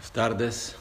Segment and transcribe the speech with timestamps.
[0.00, 0.76] Buenas tardes.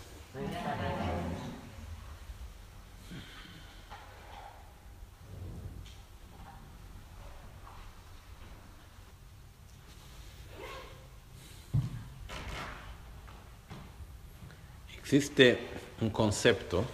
[14.98, 15.60] Existe
[16.00, 16.86] un concepto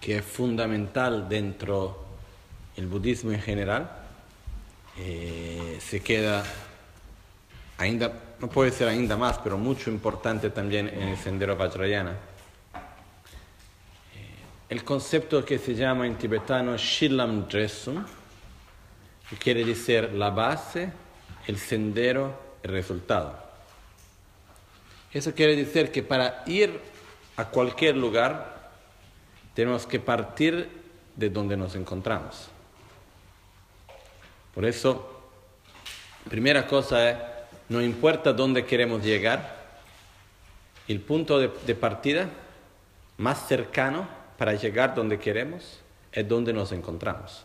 [0.00, 2.04] que es fundamental dentro
[2.74, 3.88] del budismo en general.
[4.96, 6.42] Eh, se queda
[7.78, 12.12] ainda, no puede ser ainda más, pero mucho importante también en el sendero Vajrayana.
[12.12, 12.16] Eh,
[14.68, 18.04] el concepto que se llama en tibetano Shilam Dresum,
[19.30, 20.90] que quiere decir la base,
[21.46, 23.46] el sendero, el resultado.
[25.12, 26.78] Eso quiere decir que para ir
[27.36, 28.70] a cualquier lugar
[29.54, 30.68] tenemos que partir
[31.16, 32.48] de donde nos encontramos.
[34.54, 35.30] Por eso,
[36.28, 37.37] primera cosa es
[37.68, 39.58] no importa dónde queremos llegar,
[40.88, 42.30] el punto de, partida
[43.18, 45.80] más cercano para llegar donde queremos
[46.12, 47.44] es donde nos encontramos.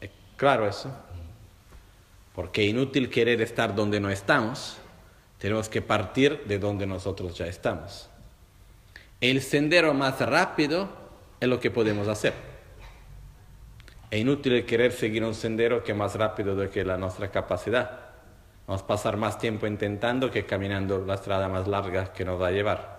[0.00, 0.94] ¿Es claro eso?
[2.34, 4.76] Porque inútil querer estar donde no estamos,
[5.38, 8.10] tenemos que partir de donde nosotros ya estamos.
[9.20, 10.88] El sendero más rápido
[11.40, 12.55] es lo que podemos hacer.
[14.10, 18.00] Es inútil querer seguir un sendero que es más rápido de que la nuestra capacidad.
[18.66, 22.48] Vamos a pasar más tiempo intentando que caminando la estrada más larga que nos va
[22.48, 22.96] a llevar.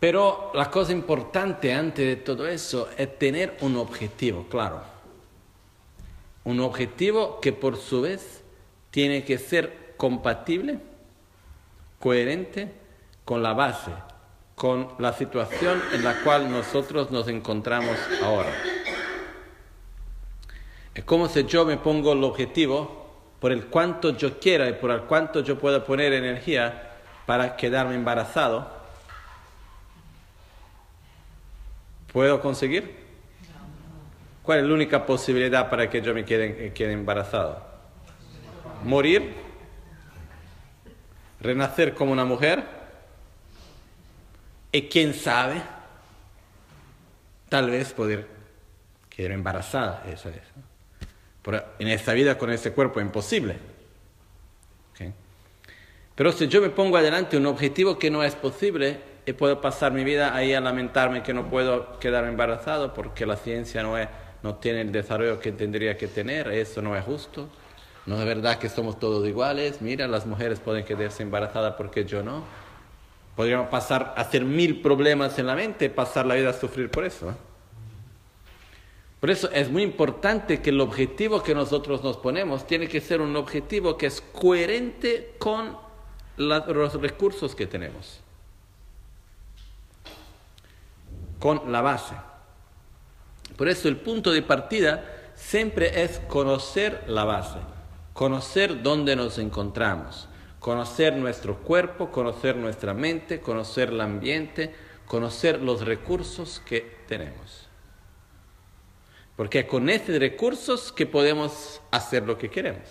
[0.00, 4.80] Pero la cosa importante antes de todo eso es tener un objetivo, claro.
[6.44, 8.42] Un objetivo que por su vez
[8.90, 10.78] tiene que ser compatible,
[11.98, 12.72] coherente
[13.26, 13.90] con la base,
[14.60, 18.50] con la situación en la cual nosotros nos encontramos ahora.
[20.94, 24.90] Es como si yo me pongo el objetivo por el cuanto yo quiera y por
[24.90, 26.90] el cuanto yo pueda poner energía
[27.24, 28.70] para quedarme embarazado.
[32.12, 32.98] ¿Puedo conseguir?
[34.42, 37.64] ¿Cuál es la única posibilidad para que yo me quede, quede embarazado?
[38.84, 39.36] ¿Morir?
[41.40, 42.79] ¿Renacer como una mujer?
[44.72, 45.62] Y quién sabe,
[47.48, 48.26] tal vez poder
[49.08, 50.40] quedar embarazada, eso es.
[51.42, 53.56] Pero en esta vida con este cuerpo imposible.
[54.92, 55.12] ¿Okay?
[56.14, 59.92] Pero si yo me pongo adelante un objetivo que no es posible, y puedo pasar
[59.92, 64.08] mi vida ahí a lamentarme que no puedo quedar embarazado porque la ciencia no, es,
[64.42, 67.48] no tiene el desarrollo que tendría que tener, eso no es justo.
[68.06, 72.22] No es verdad que somos todos iguales, mira, las mujeres pueden quedarse embarazadas porque yo
[72.22, 72.44] no.
[73.36, 77.04] Podríamos pasar a hacer mil problemas en la mente, pasar la vida a sufrir por
[77.04, 77.30] eso.
[77.30, 77.34] ¿eh?
[79.20, 83.20] Por eso es muy importante que el objetivo que nosotros nos ponemos tiene que ser
[83.20, 85.76] un objetivo que es coherente con
[86.38, 88.20] los recursos que tenemos,
[91.38, 92.14] con la base.
[93.58, 95.04] Por eso el punto de partida
[95.34, 97.58] siempre es conocer la base,
[98.14, 100.29] conocer dónde nos encontramos
[100.60, 104.72] conocer nuestro cuerpo, conocer nuestra mente, conocer el ambiente,
[105.06, 107.66] conocer los recursos que tenemos.
[109.36, 112.86] Porque con estos recursos que podemos hacer lo que queremos.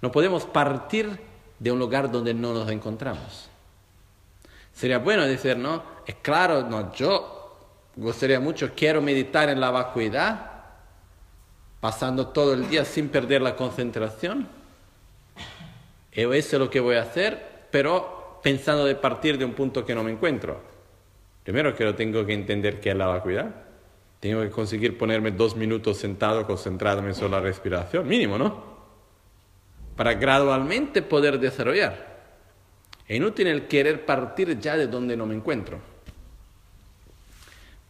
[0.00, 1.18] No podemos partir
[1.58, 3.48] de un lugar donde no nos encontramos.
[4.72, 7.58] Sería bueno decir, no, es claro, no, yo
[7.96, 10.50] gustaría mucho, quiero meditar en la vacuidad,
[11.80, 14.63] pasando todo el día sin perder la concentración
[16.14, 19.94] eso es lo que voy a hacer, pero pensando de partir de un punto que
[19.94, 20.60] no me encuentro.
[21.42, 23.52] Primero que lo tengo que entender qué es la vacuidad.
[24.20, 28.74] Tengo que conseguir ponerme dos minutos sentado, concentrándome en la respiración, mínimo, ¿no?
[29.96, 32.14] Para gradualmente poder desarrollar.
[33.06, 35.78] Es inútil el querer partir ya de donde no me encuentro.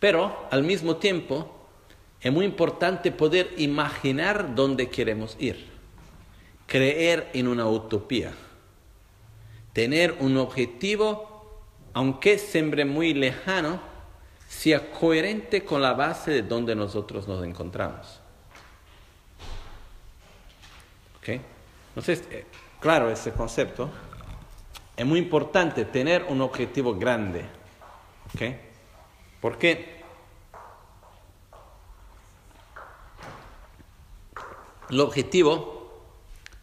[0.00, 1.68] Pero al mismo tiempo
[2.20, 5.73] es muy importante poder imaginar dónde queremos ir
[6.66, 8.32] creer en una utopía,
[9.72, 11.60] tener un objetivo,
[11.92, 13.80] aunque siempre muy lejano,
[14.48, 18.20] sea coherente con la base de donde nosotros nos encontramos.
[21.18, 21.40] ¿Okay?
[21.88, 22.46] Entonces, eh,
[22.80, 23.90] claro, ese concepto
[24.96, 27.44] es muy importante tener un objetivo grande.
[28.34, 28.60] ¿Okay?
[29.40, 30.02] Porque
[34.90, 35.73] el objetivo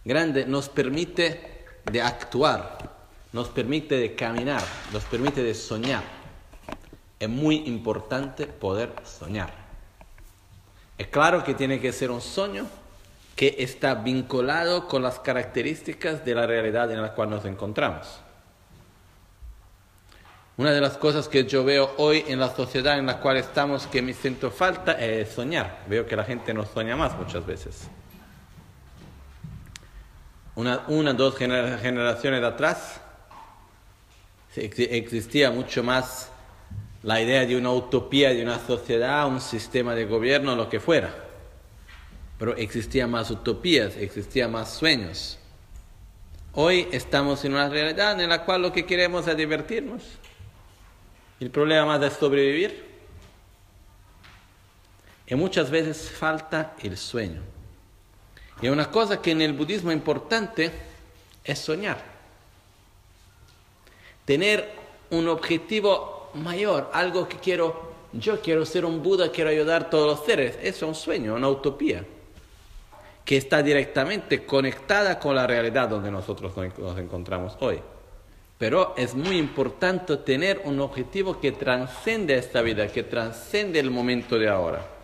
[0.04, 2.78] grande nos permite de actuar,
[3.34, 6.04] nos permite de caminar, nos permite de soñar.
[7.20, 9.54] Es muy importante poder soñar.
[10.98, 12.68] Es claro que tiene que ser un sueño
[13.36, 18.20] que está vinculado con las características de la realidad en la cual nos encontramos.
[20.58, 23.88] Una de las cosas que yo veo hoy en la sociedad en la cual estamos
[23.88, 25.86] que me siento falta es soñar.
[25.88, 27.90] Veo que la gente no sueña más muchas veces.
[30.56, 33.02] Una, una dos generaciones atrás
[34.56, 36.30] existía mucho más
[37.04, 41.14] la idea de una utopía, de una sociedad, un sistema de gobierno, lo que fuera.
[42.38, 45.40] Pero existían más utopías, existían más sueños.
[46.54, 50.04] Hoy estamos en una realidad en la cual lo que queremos es divertirnos
[51.42, 52.86] el problema más es sobrevivir.
[55.26, 57.42] Y muchas veces falta el sueño.
[58.62, 60.72] Y una cosa que en el budismo importante
[61.44, 61.98] es soñar.
[64.26, 64.70] Tener
[65.10, 70.08] un objetivo mayor, algo que quiero, yo quiero ser un Buda, quiero ayudar a todos
[70.08, 70.58] los seres.
[70.62, 72.06] Eso es un sueño, una utopía,
[73.26, 77.80] que está directamente conectada con la realidad donde nosotros nos encontramos hoy.
[78.58, 84.38] Pero es muy importante tener un objetivo que transcende esta vida, que transcende el momento
[84.38, 85.01] de ahora.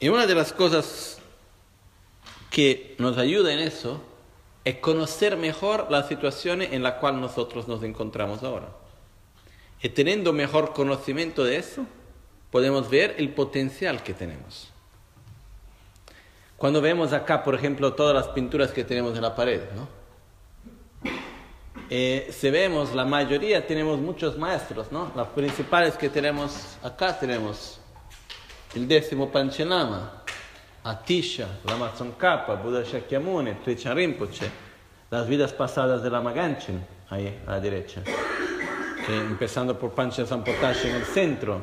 [0.00, 1.18] Y una de las cosas
[2.50, 4.00] que nos ayuda en eso
[4.64, 8.68] es conocer mejor la situación en la cual nosotros nos encontramos ahora.
[9.82, 11.86] Y teniendo mejor conocimiento de eso,
[12.50, 14.70] podemos ver el potencial que tenemos.
[16.56, 19.88] Cuando vemos acá, por ejemplo, todas las pinturas que tenemos en la pared, ¿no?
[21.90, 25.10] Eh, vemos, la mayoría tenemos muchos maestros, ¿no?
[25.16, 27.77] Las principales que tenemos acá tenemos
[28.74, 30.24] el décimo Panchenama,
[30.84, 34.50] Atisha, Lama Tsongkhapa, Buda Shakyamuni, Trichan Rinpoche,
[35.10, 38.02] las vidas pasadas de Lama Ganchen, ahí a la derecha.
[39.08, 41.62] empezando por Panchen Sampotashi en el centro,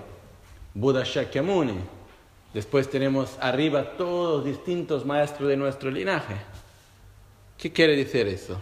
[0.73, 1.95] Buda Shakyamuni,
[2.55, 6.35] Después tenemos arriba todos los distintos maestros de nuestro linaje.
[7.57, 8.61] ¿Qué quiere decir eso?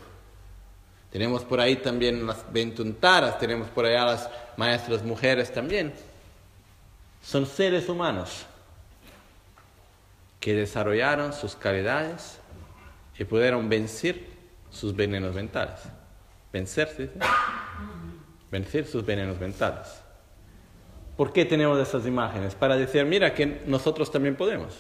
[1.12, 5.94] Tenemos por ahí también las ventuntaras, tenemos por allá las maestras mujeres también.
[7.24, 8.46] Son seres humanos
[10.42, 12.38] que desarrollaron sus calidades
[13.18, 14.28] y pudieron vencer
[14.70, 15.80] sus venenos mentales.
[16.52, 17.10] Vencerse,
[18.52, 19.88] vencer sus venenos mentales.
[21.16, 22.56] ¿Por qué tenemos esas imágenes?
[22.56, 24.78] Para decir, mira que nosotros también podemos.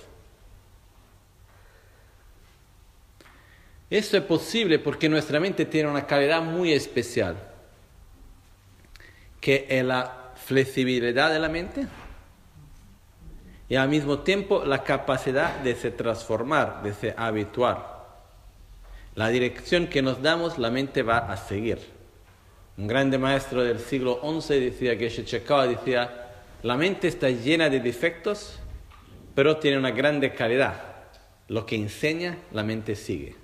[3.89, 7.37] Eso es posible porque nuestra mente tiene una calidad muy especial,
[9.39, 11.87] que es la flexibilidad de la mente
[13.73, 18.05] y al mismo tiempo la capacidad de se transformar, de se habituar.
[19.15, 21.79] La dirección que nos damos, la mente va a seguir.
[22.77, 26.29] Un grande maestro del siglo XI decía que Shechekava decía,
[26.61, 28.59] la mente está llena de defectos,
[29.33, 30.79] pero tiene una grande calidad.
[31.47, 33.35] Lo que enseña, la mente sigue.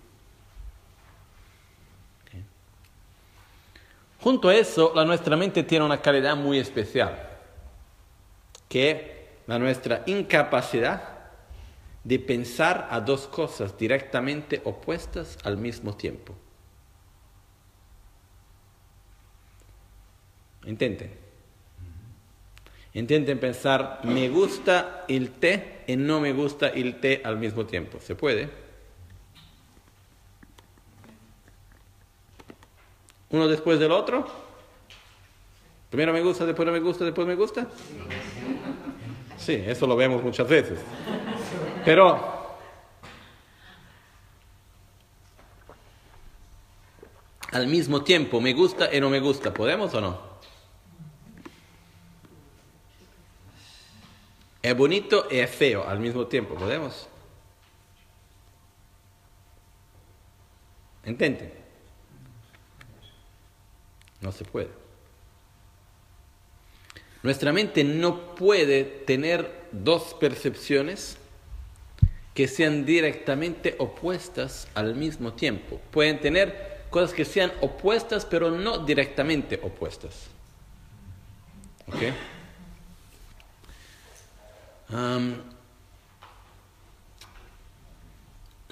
[4.22, 7.18] Junto a eso, la nuestra mente tiene una calidad muy especial,
[8.68, 9.19] que
[9.50, 11.02] la nuestra incapacidad
[12.04, 16.36] de pensar a dos cosas directamente opuestas al mismo tiempo.
[20.66, 21.12] Intenten.
[22.94, 28.00] Intenten pensar, me gusta el té y no me gusta el té al mismo tiempo.
[28.00, 28.52] ¿Se puede?
[33.32, 34.28] ¿Uno después del otro?
[35.90, 37.68] Primero me gusta, después no me gusta, después me gusta.
[39.40, 40.80] Sí, eso lo vemos muchas veces.
[41.86, 42.40] Pero
[47.52, 50.30] al mismo tiempo me gusta y no me gusta, ¿podemos o no?
[54.62, 57.08] Es bonito y es feo al mismo tiempo, ¿podemos?
[61.06, 61.54] ¿Entienden?
[64.20, 64.79] No se puede.
[67.22, 71.18] Nuestra mente no puede tener dos percepciones
[72.34, 75.82] que sean directamente opuestas al mismo tiempo.
[75.92, 80.28] Pueden tener cosas que sean opuestas, pero no directamente opuestas.
[81.88, 82.14] ¿Ok?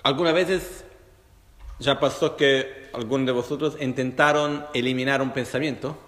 [0.03, 0.85] Algunas veces
[1.79, 6.06] ya pasó que algunos de vosotros intentaron eliminar un pensamiento.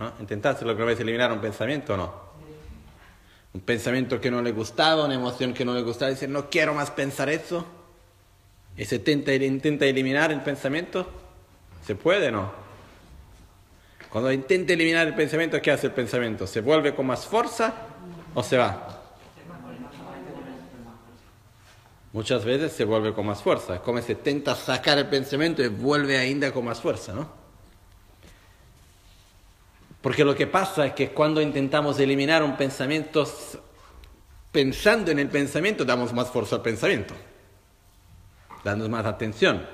[0.00, 0.12] ¿No?
[0.18, 2.12] ¿Intentaste alguna vez eliminar un pensamiento o no?
[3.52, 6.72] Un pensamiento que no le gustaba, una emoción que no le gustaba, dice, no quiero
[6.72, 7.66] más pensar eso.
[8.78, 11.06] Y se intenta, intenta eliminar el pensamiento.
[11.86, 12.50] ¿Se puede no?
[14.08, 16.46] Cuando intenta eliminar el pensamiento, ¿qué hace el pensamiento?
[16.46, 17.74] ¿Se vuelve con más fuerza
[18.34, 18.96] o se va.
[22.12, 26.16] Muchas veces se vuelve con más fuerza, como se intenta sacar el pensamiento y vuelve
[26.16, 27.39] ainda con más fuerza, ¿no?
[30.00, 33.26] Porque lo que pasa es que cuando intentamos eliminar un pensamiento,
[34.50, 37.14] pensando en el pensamiento, damos más fuerza al pensamiento,
[38.64, 39.66] damos más atención.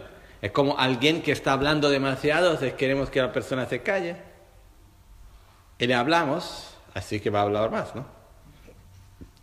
[0.42, 4.16] Es como alguien que está hablando demasiado, queremos que la persona se calle.
[5.78, 8.06] Y le hablamos, así que va a hablar más, ¿no?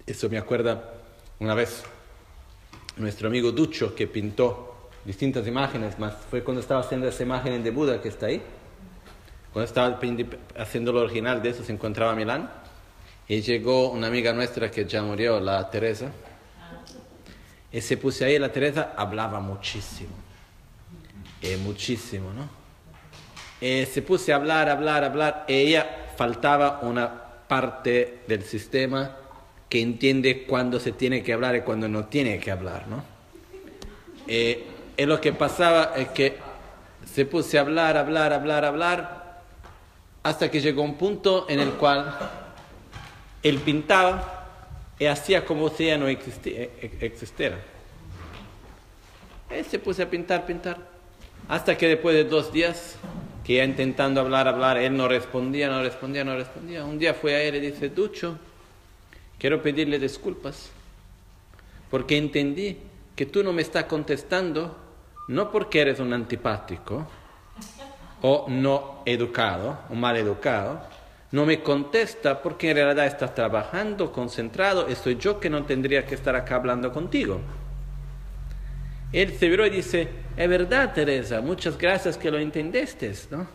[0.06, 0.94] Eso me acuerda
[1.40, 1.84] una vez
[2.98, 7.72] nuestro amigo Ducho que pintó distintas imágenes, más fue cuando estaba haciendo esa imagen de
[7.72, 8.42] Buda que está ahí.
[9.54, 10.00] Cuando estaba
[10.58, 12.50] haciendo lo original de eso se encontraba en Milán
[13.28, 16.12] y llegó una amiga nuestra que ya murió, la Teresa.
[17.72, 20.14] Y se puso ahí, la Teresa hablaba muchísimo,
[21.40, 22.50] eh, muchísimo, ¿no?
[23.62, 27.14] Y se puso a hablar, hablar, hablar, y ella faltaba una
[27.48, 29.16] parte del sistema
[29.70, 33.04] que entiende cuándo se tiene que hablar y cuándo no tiene que hablar, ¿no?
[34.28, 34.66] Eh,
[34.98, 36.38] y lo que pasaba es que
[37.06, 39.23] se puso a hablar, hablar, hablar, hablar,
[40.24, 42.18] hasta que llegó un punto en el cual
[43.44, 44.48] él pintaba
[44.98, 47.60] y hacía como si ella no e, e, existiera.
[49.50, 50.78] Él se puso a pintar, pintar,
[51.50, 52.96] hasta que después de dos días,
[53.44, 56.86] que ya intentando hablar, hablar, él no respondía, no respondía, no respondía.
[56.86, 58.40] Un día fue a él y dice, Ducho,
[59.38, 60.70] quiero pedirle disculpas,
[61.92, 62.78] porque entendí
[63.16, 64.78] que tú no me estás contestando
[65.28, 67.08] no porque eres un antipático
[68.24, 70.82] o no educado o mal educado,
[71.32, 76.06] no me contesta porque en realidad estás trabajando, concentrado, y soy yo que no tendría
[76.06, 77.42] que estar acá hablando contigo.
[79.12, 83.46] Él se viró y dice, es verdad Teresa, muchas gracias que lo entendiste, ¿no?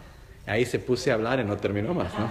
[0.46, 2.28] Ahí se puse a hablar y no terminó más, ¿no?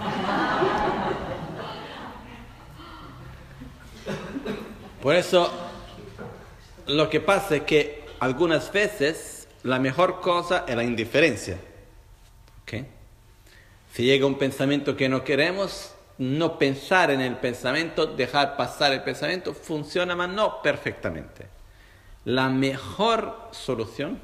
[5.02, 5.50] Por eso,
[6.86, 11.58] lo que pasa es que algunas veces la mejor cosa es la indiferencia.
[13.92, 19.02] Si llega un pensamiento que no queremos, no pensar en el pensamiento, dejar pasar el
[19.02, 21.46] pensamiento, funciona, más no perfectamente.
[22.24, 24.20] La mejor solución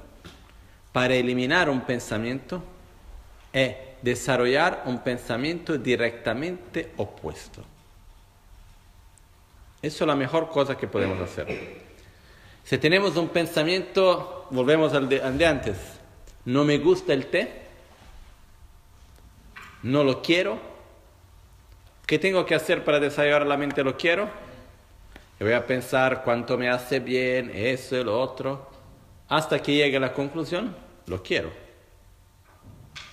[0.93, 2.63] para eliminar un pensamiento
[3.53, 7.63] es desarrollar un pensamiento directamente opuesto.
[9.81, 11.83] Eso es la mejor cosa que podemos hacer.
[12.65, 15.77] Si tenemos un pensamiento, volvemos al de, antes,
[16.47, 17.64] no me gusta el té,
[19.85, 20.59] no lo quiero,
[22.07, 24.29] ¿qué tengo que hacer para desarrollar la mente lo quiero?
[25.39, 28.67] Voy a pensar cuánto me hace bien, eso y lo otro,
[29.29, 30.75] hasta que llegue a la conclusión,
[31.07, 31.51] lo quiero.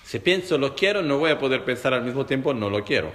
[0.02, 3.12] Si pienso lo quiero, no voy a poder pensar al mismo tiempo, no lo quiero.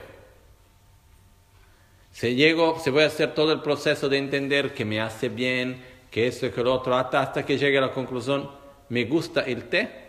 [2.11, 5.83] Si llego, se voy a hacer todo el proceso de entender que me hace bien,
[6.11, 8.51] que esto y que lo otro, hasta, que llegue a la conclusión,
[8.89, 10.06] me gusta el té.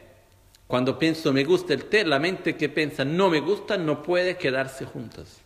[0.68, 4.37] Cuando pienso me gusta el té, la mente que piensa no me gusta no puede
[4.37, 5.40] quedarse juntas.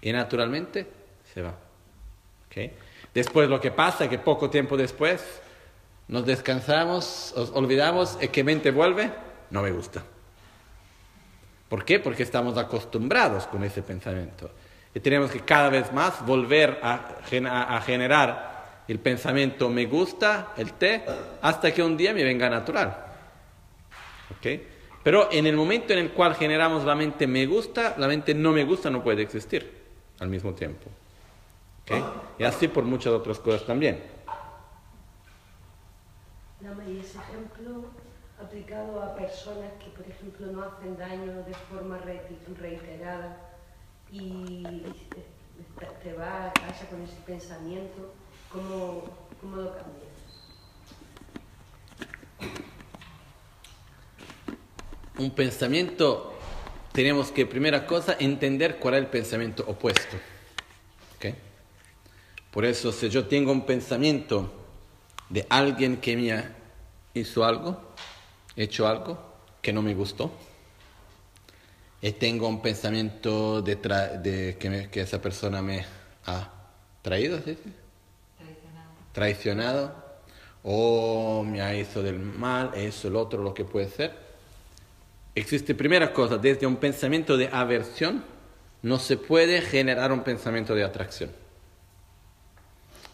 [0.00, 0.86] Y naturalmente
[1.32, 1.56] se va.
[3.12, 5.24] Después lo que pasa que poco tiempo después
[6.08, 9.10] nos descansamos, olvidamos y que mente vuelve,
[9.50, 10.04] no me gusta.
[11.68, 11.98] ¿Por qué?
[11.98, 14.50] Porque estamos acostumbrados con ese pensamiento.
[14.94, 21.04] Y tenemos que cada vez más volver a, generar el pensamiento me gusta, el té,
[21.40, 23.03] hasta que un día me venga natural.
[24.38, 24.66] ¿Okay?
[25.02, 28.52] Pero en el momento en el cual generamos la mente me gusta, la mente no
[28.52, 29.70] me gusta no puede existir
[30.20, 30.90] al mismo tiempo.
[31.82, 32.02] ¿Okay?
[32.38, 34.02] Y así por muchas otras cosas también.
[36.88, 37.84] y ese ejemplo
[38.42, 43.38] aplicado a personas que, por ejemplo, no hacen daño de forma reiterada
[44.10, 44.64] y
[46.02, 48.12] te va a casa con ese pensamiento,
[48.50, 49.04] ¿cómo,
[49.40, 50.14] cómo lo cambias?
[55.16, 56.34] Un pensamiento,
[56.92, 60.16] tenemos que, primera cosa, entender cuál es el pensamiento opuesto.
[61.16, 61.36] ¿Okay?
[62.50, 64.52] Por eso, si yo tengo un pensamiento
[65.28, 66.44] de alguien que me
[67.14, 67.80] hizo algo,
[68.56, 69.18] hecho algo
[69.62, 70.32] que no me gustó,
[72.02, 75.86] y tengo un pensamiento de, de que, que, esa persona me
[76.26, 76.50] ha
[77.02, 77.56] traído, ¿sí?
[78.36, 78.90] Traicionado.
[79.12, 80.04] Traicionado,
[80.64, 84.23] o me ha hecho del mal, eso, el otro, lo que puede ser.
[85.34, 88.24] Existe primera cosa, desde un pensamiento de aversión
[88.82, 91.30] no se puede generar un pensamiento de atracción.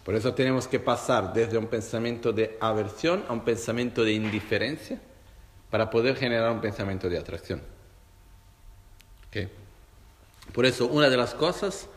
[0.04, 5.00] Por eso tenemos que pasar desde un pensamiento de aversión a un pensamiento de indiferencia
[5.70, 7.62] para poder generar un pensamiento de atracción.
[10.52, 11.88] Por eso una de las cosas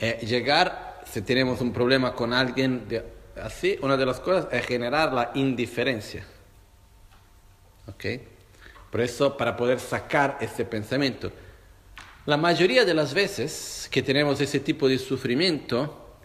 [0.00, 2.86] Eh, llegar, si tenemos un problema con alguien
[3.42, 6.24] así, una de las cosas es generar la indiferencia.
[7.88, 8.04] ¿Ok?
[8.90, 11.30] Por eso, para poder sacar ese pensamiento.
[12.26, 16.16] La mayoría de las veces que tenemos ese tipo de sufrimiento,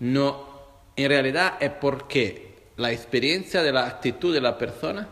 [0.00, 0.48] no,
[0.96, 5.08] en realidad es porque la experiencia de la actitud de la persona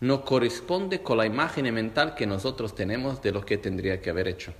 [0.00, 4.28] no corresponde con la imagen mental que nosotros tenemos de lo que tendría que haber
[4.28, 4.52] hecho.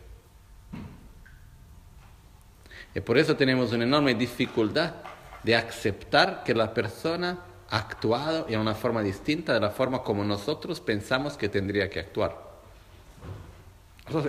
[2.95, 4.95] Y por eso tenemos una enorme dificultad
[5.43, 7.39] de aceptar que la persona
[7.71, 12.37] actuado en una forma distinta de la forma como nosotros pensamos que tendría que actuar.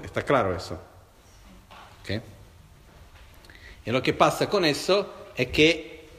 [0.03, 0.79] Está claro eso.
[3.85, 6.09] Y lo que pasa con eso es que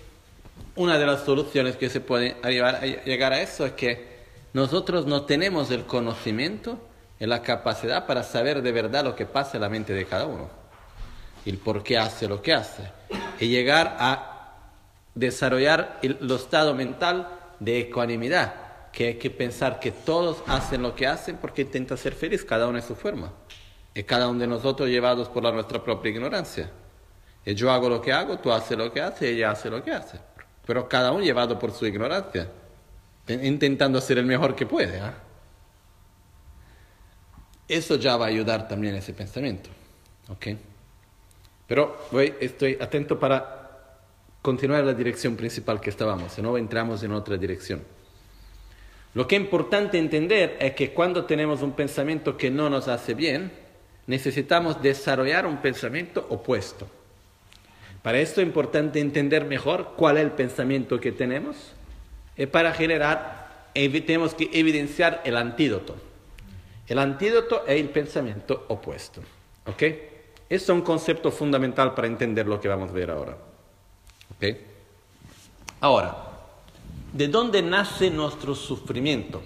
[0.77, 4.17] una de las soluciones que se puede llegar a eso es que
[4.53, 6.79] nosotros no tenemos el conocimiento
[7.19, 10.27] y la capacidad para saber de verdad lo que pasa en la mente de cada
[10.27, 10.49] uno,
[11.45, 12.83] el por qué hace lo que hace,
[13.41, 14.36] y llegar a
[15.17, 21.09] desarrollar el, estado mental de ecuanimidad, que hay que pensar que todos hacen lo que
[21.09, 23.33] hacen porque intentan ser feliz, cada uno en su forma,
[23.95, 26.71] y cada uno de nosotros llevados por la nuestra propia ignorancia.
[27.45, 29.91] Y yo hago lo que hago, tú haces lo que haces, ella hace lo que
[29.91, 30.21] hace,
[30.65, 32.49] pero cada uno llevado por su ignorancia
[33.29, 35.01] intentando ser el mejor que puede.
[35.01, 35.15] ¿ah?
[37.67, 39.71] Eso ya va a ayudar también ese pensamiento.
[40.29, 40.47] ¿ok?
[41.67, 43.66] Pero voy, estoy atento para
[44.47, 47.83] continuar la dirección principal que estábamos, si no entramos en otra dirección.
[49.13, 53.15] Lo que es importante entender es que cuando tenemos un pensamiento que no nos hace
[53.15, 53.51] bien,
[54.07, 56.87] necesitamos desarrollar un pensamiento opuesto.
[58.05, 61.73] Para esto es importante entender mejor cuál es el pensamiento que tenemos
[62.37, 65.97] es para generar, tenemos que evidenciar el antídoto.
[66.87, 69.23] El antídoto es el pensamiento opuesto.
[69.67, 69.83] ¿Ok?
[69.83, 69.99] Eso
[70.49, 73.46] es un concepto fundamental para entender lo que vamos a ver ahora.
[74.35, 74.57] ¿Ok?
[75.81, 76.17] Ahora,
[77.13, 79.43] ¿de dónde nace nuestro sufrimiento?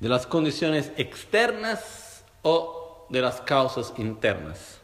[0.00, 4.78] ¿De las condiciones externas o de las causas internas?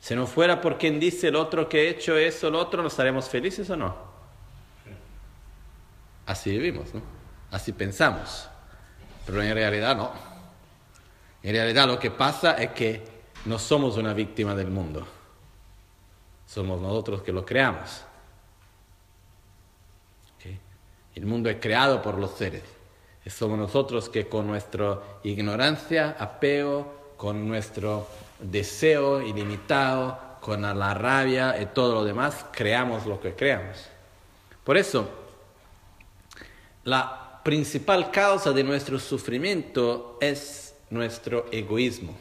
[0.00, 2.92] Si no fuera por quien dice el otro que he hecho eso, el otro, ¿nos
[2.92, 3.94] estaremos felices o no?
[6.24, 7.02] Así vivimos, ¿no?
[7.50, 8.48] Así pensamos.
[9.26, 10.27] Pero en realidad no.
[11.42, 13.02] En realidad lo que pasa es que
[13.44, 15.06] no somos una víctima del mundo.
[16.46, 18.04] Somos nosotros que lo creamos.
[21.14, 22.62] El mundo es creado por los seres.
[23.26, 28.06] Somos nosotros que con nuestra ignorancia, apego, con nuestro
[28.38, 33.84] deseo ilimitado, con la rabia y todo lo demás, creamos lo que creamos.
[34.62, 35.08] Por eso,
[36.84, 42.16] la principal causa de nuestro sufrimiento es nuestro egoísmo,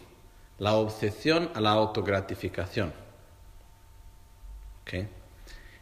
[0.58, 2.94] la obsesión a la autogratificación.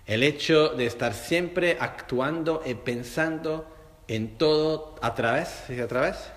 [0.06, 3.68] El hecho de estar siempre actuando y pensando
[4.08, 6.32] en todo a través, a través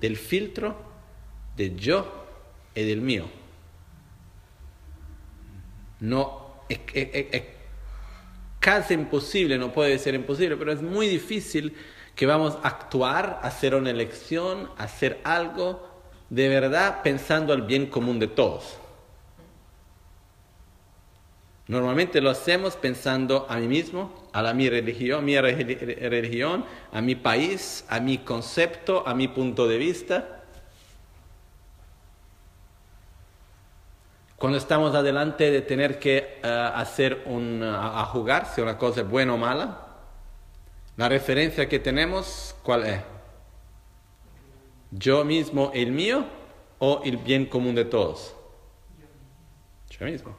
[0.00, 0.76] del filtro
[1.56, 2.26] de yo
[2.74, 3.26] es del mío.
[6.00, 6.80] No, es,
[8.58, 11.76] casi imposible, no puede ser imposible, pero es muy difícil
[12.22, 15.84] que vamos a actuar, a hacer una elección, a hacer algo
[16.30, 18.76] de verdad pensando al bien común de todos.
[21.66, 27.16] Normalmente lo hacemos pensando a mí mismo, a la, mi religión, mi religión, a mi
[27.16, 30.44] país, a mi concepto, a mi punto de vista.
[34.36, 39.08] Cuando estamos adelante de tener que eh, hacer un, a, jugar, si una cosa es
[39.08, 39.91] buena o mala,
[40.96, 43.00] la referencia que tenemos, ¿cuál es?
[44.90, 46.26] Yo mismo, el mío
[46.78, 48.34] o el bien común de todos?
[49.88, 50.36] Yo mismo.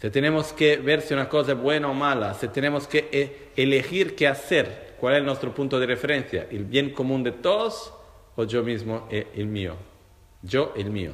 [0.00, 3.52] Si tenemos que ver si una cosa es buena o mala, si tenemos que eh,
[3.56, 6.46] elegir qué hacer, ¿cuál es nuestro punto de referencia?
[6.50, 7.92] ¿El bien común de todos
[8.36, 9.76] o yo mismo, eh, el mío?
[10.42, 11.12] Yo, el mío.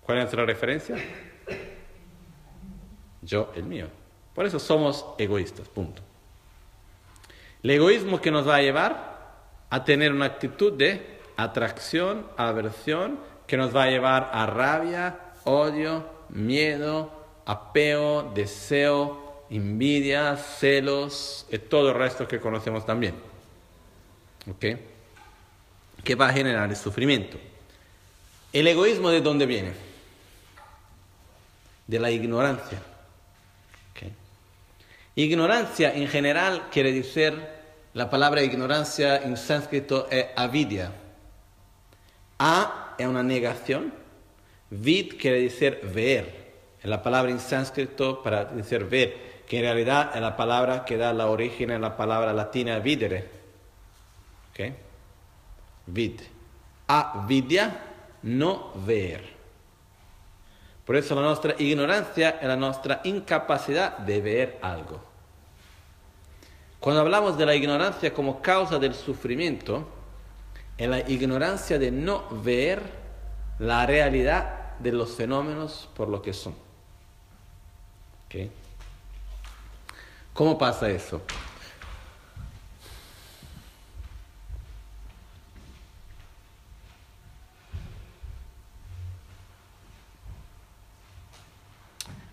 [0.00, 0.96] ¿Cuál es nuestra referencia?
[3.22, 4.01] Yo, el mío.
[4.34, 6.02] Por eso somos egoístas, punto.
[7.62, 9.12] El egoísmo que nos va a llevar
[9.70, 16.04] a tener una actitud de atracción, aversión, que nos va a llevar a rabia, odio,
[16.30, 17.10] miedo,
[17.46, 23.14] apego, deseo, envidia, celos y todo el resto que conocemos también.
[24.50, 24.64] ¿Ok?
[26.02, 27.38] Que va a generar el sufrimiento.
[28.52, 29.92] ¿El egoísmo de dónde viene?
[31.86, 32.80] de la ignorancia.
[35.14, 37.34] Ignorancia en general quiere decir
[37.94, 40.92] La palabra ignorancia en sánscrito es avidya.
[42.38, 43.92] A es una negación.
[44.70, 46.52] Vid quiere decir ver.
[46.82, 50.96] Es la palabra en sánscrito para decir ver, que en realidad es la palabra que
[50.96, 53.28] da la origen a la palabra latina videre.
[54.50, 54.72] ¿Ok?
[55.86, 56.20] Vid.
[56.86, 57.78] Avidya,
[58.22, 59.41] no ver.
[60.84, 65.00] Por eso la nuestra ignorancia es la nuestra incapacidad de ver algo.
[66.80, 69.86] Cuando hablamos de la ignorancia como causa del sufrimiento,
[70.76, 72.82] es la ignorancia de no ver
[73.60, 76.54] la realidad de los fenómenos por lo que son.
[80.32, 81.20] ¿Cómo pasa eso?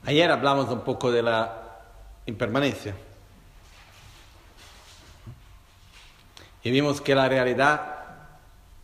[0.09, 1.81] Ayer hablamos un poco de la
[2.25, 2.95] impermanencia.
[6.63, 8.05] Y vimos que la realidad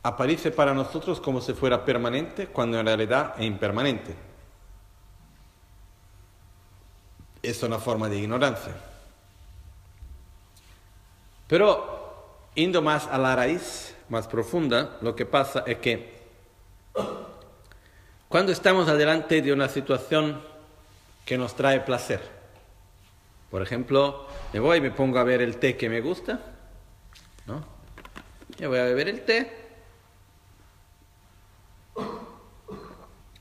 [0.03, 4.15] aparece para nosotros como si fuera permanente cuando en realidad es impermanente.
[7.41, 8.75] Es una forma de ignorancia.
[11.47, 16.21] Pero, yendo más a la raíz, más profunda, lo que pasa es que
[18.29, 20.53] cuando estamos adelante de una situación
[21.25, 22.21] que nos trae placer,
[23.55, 26.41] por ejemplo, me voy y me pongo a ver el té que me gusta,
[27.45, 27.65] ¿no?
[28.57, 29.49] Yo voy a beber el té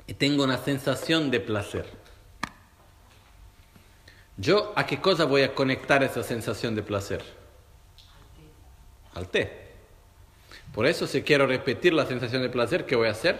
[0.06, 1.90] y tengo una sensación de placer.
[4.36, 7.24] ¿Yo a qué cosa voy a conectar esa sensación de placer?
[9.14, 9.72] Al té.
[10.72, 13.38] Por eso si quiero repetir la sensación de placer, ¿qué voy a hacer?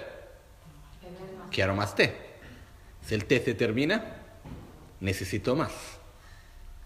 [1.51, 2.17] Quiero más té.
[3.07, 4.24] Si el té se termina,
[5.05, 5.73] necesito más.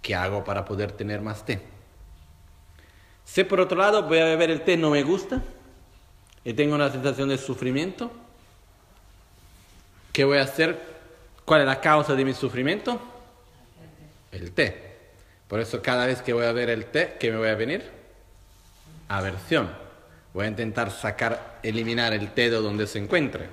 [0.02, 1.60] ¿Qué hago para poder tener más té?
[3.24, 5.42] Si por otro lado voy a beber el té no me gusta
[6.44, 8.10] y tengo una sensación de sufrimiento,
[10.12, 10.98] ¿qué voy a hacer?
[11.44, 13.00] ¿Cuál es la causa de mi sufrimiento?
[14.32, 14.96] El té.
[15.46, 17.90] Por eso cada vez que voy a ver el té, ¿qué me voy a venir?
[19.08, 19.70] Aversión.
[20.34, 23.48] Voy a intentar sacar, eliminar el té de donde se encuentre.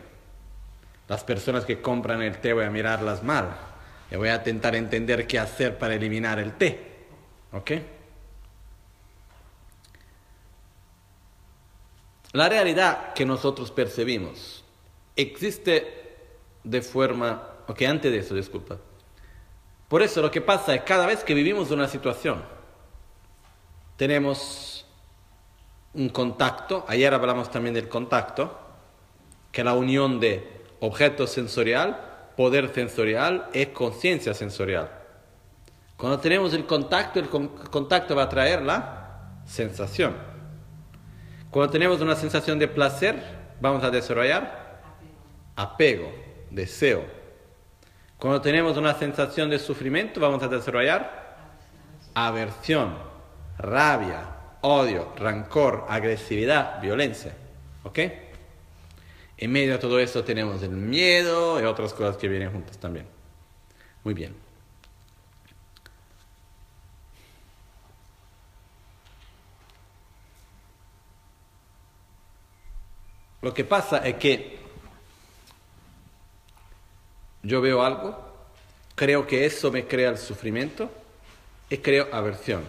[1.08, 3.75] Las personas que compran el té voy a mirarlas mal.
[4.12, 6.80] Y voy a intentar entender qué hacer para eliminar el té.
[7.52, 7.72] ¿Ok?
[12.34, 14.63] La realidad que nosotros percibimos
[15.15, 16.18] existe
[16.63, 17.52] de forma...
[17.68, 18.78] Ok, antes de eso, disculpa.
[19.88, 22.44] Por eso lo que pasa es cada vez que vivimos una situación,
[23.96, 24.86] tenemos
[25.94, 28.60] un contacto, ayer hablamos también del contacto,
[29.52, 34.89] que es la unión de objeto sensorial, poder sensorial y conciencia sensorial.
[35.98, 40.15] Cuando tenemos el contacto, el contacto va a traer la sensación.
[41.50, 43.21] Cuando tenemos una sensación de placer,
[43.62, 44.82] vamos a desarrollar
[45.56, 46.12] apego,
[46.52, 47.06] deseo.
[48.17, 51.38] Cuando tenemos una sensación de sufrimiento, vamos a desarrollar
[52.13, 52.98] aversión,
[53.58, 57.34] rabia, odio, rancor, agresividad, violencia.
[57.84, 58.00] ¿Ok?
[59.38, 63.06] En medio de todo eso tenemos el miedo y otras cosas que vienen juntas también.
[64.04, 64.36] Muy bien.
[73.41, 74.58] Lo que pasa es que
[77.43, 78.17] yo veo algo,
[78.95, 80.89] creo que eso me crea el sufrimiento
[81.69, 82.63] y creo aversión.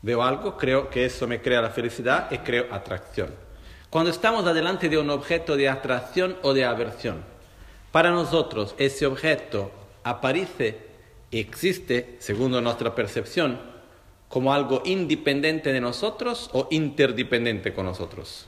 [0.00, 3.47] Veo algo, creo que eso me crea la felicidad y creo atracción.
[3.90, 7.24] Cuando estamos adelante de un objeto de atracción o de aversión,
[7.92, 9.70] para nosotros ese objeto
[10.04, 10.88] aparece
[11.30, 13.60] existe, según nuestra percepción,
[14.28, 18.46] como algo independiente de nosotros o interdependiente con nosotros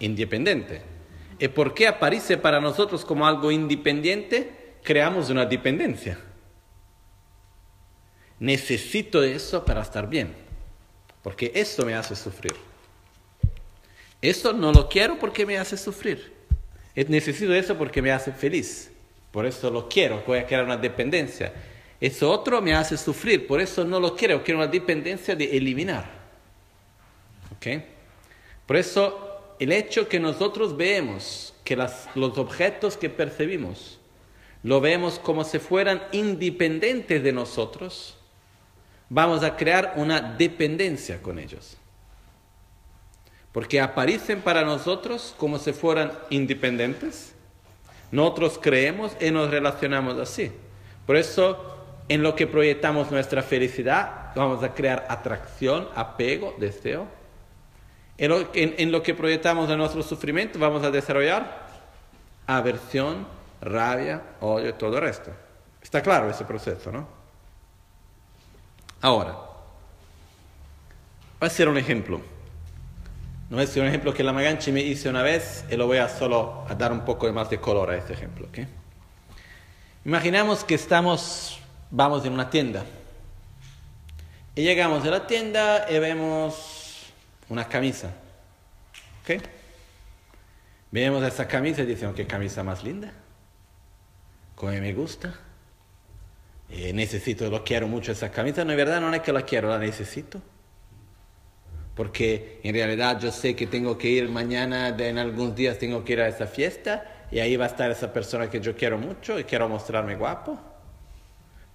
[0.00, 0.82] independiente.
[1.38, 4.76] ¿Y por qué aparece para nosotros como algo independiente?
[4.82, 6.18] Creamos una dependencia.
[8.38, 10.34] Necesito eso para estar bien,
[11.26, 12.54] porque eso me hace sufrir.
[14.22, 16.32] Eso no lo quiero porque me hace sufrir.
[16.94, 18.92] Necesito eso porque me hace feliz.
[19.32, 21.52] Por eso lo quiero, voy a crear una dependencia.
[22.00, 26.08] Eso otro me hace sufrir, por eso no lo quiero, quiero una dependencia de eliminar.
[27.56, 27.82] ¿Ok?
[28.64, 33.98] Por eso el hecho que nosotros vemos que los objetos que percibimos
[34.62, 38.16] lo vemos como si fueran independientes de nosotros,
[39.08, 41.76] vamos a crear una dependencia con ellos.
[43.52, 47.34] Porque aparecen para nosotros como si fueran independientes.
[48.10, 50.52] Nosotros creemos y nos relacionamos así.
[51.06, 51.76] Por eso,
[52.08, 57.06] en lo que proyectamos nuestra felicidad, vamos a crear atracción, apego, deseo.
[58.18, 61.66] En lo, que proyectamos nuestro sufrimiento vamos a desarrollar
[62.46, 63.26] aversión,
[63.60, 65.30] rabia, odio y todo el resto.
[65.82, 67.15] Está claro ese proceso, ¿no?
[69.00, 69.42] Ahora, voy
[71.40, 72.20] a hacer un ejemplo.
[73.48, 76.08] No es un ejemplo que la Maganchi me hice una vez y lo voy a
[76.08, 78.48] solo a dar un poco más de color a este ejemplo.
[78.48, 78.66] ¿okay?
[80.04, 82.84] Imaginamos que estamos, vamos en una tienda
[84.56, 87.12] y llegamos a la tienda y vemos
[87.48, 88.10] una camisa.
[89.22, 89.42] ¿Ok?
[90.90, 93.12] Vemos esa camisa y decimos, qué camisa más linda.
[94.54, 95.34] Como me gusta.
[96.70, 98.64] Eh, necesito, lo quiero mucho esa camisa.
[98.64, 100.40] No, es verdad, no es que la quiero, la necesito
[101.96, 106.12] porque en realidad yo sé que tengo que ir mañana, en algunos días tengo que
[106.12, 109.40] ir a esa fiesta y ahí va a estar esa persona que yo quiero mucho
[109.40, 110.60] y quiero mostrarme guapo.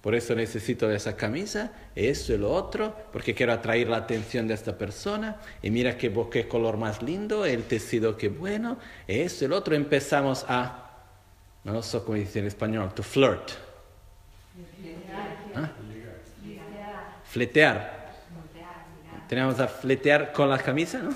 [0.00, 4.54] Por eso necesito esa camisa, eso y lo otro, porque quiero atraer la atención de
[4.54, 5.40] esta persona.
[5.60, 9.74] Y mira qué, qué color más lindo, el tejido qué bueno, eso y lo otro.
[9.74, 11.04] Empezamos a,
[11.64, 13.52] no sé cómo dice en español, to flirt.
[15.54, 15.70] ¿Ah?
[17.24, 18.02] Fletear
[19.32, 21.14] tenemos a fletear con la camisa, ¿no?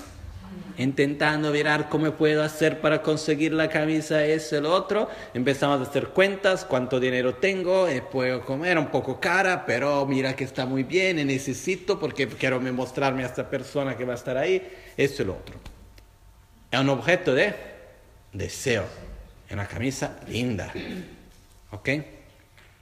[0.79, 5.07] Intentando mirar cómo puedo hacer para conseguir la camisa, eso, el otro.
[5.35, 10.35] Empezamos a hacer cuentas, cuánto dinero tengo, eh, puedo comer, un poco cara, pero mira
[10.35, 14.15] que está muy bien, y necesito porque quiero mostrarme a esta persona que va a
[14.15, 15.55] estar ahí, eso y lo otro.
[16.71, 17.53] Es un objeto de
[18.33, 18.85] deseo,
[19.47, 20.73] es una camisa linda,
[21.69, 21.89] ¿ok?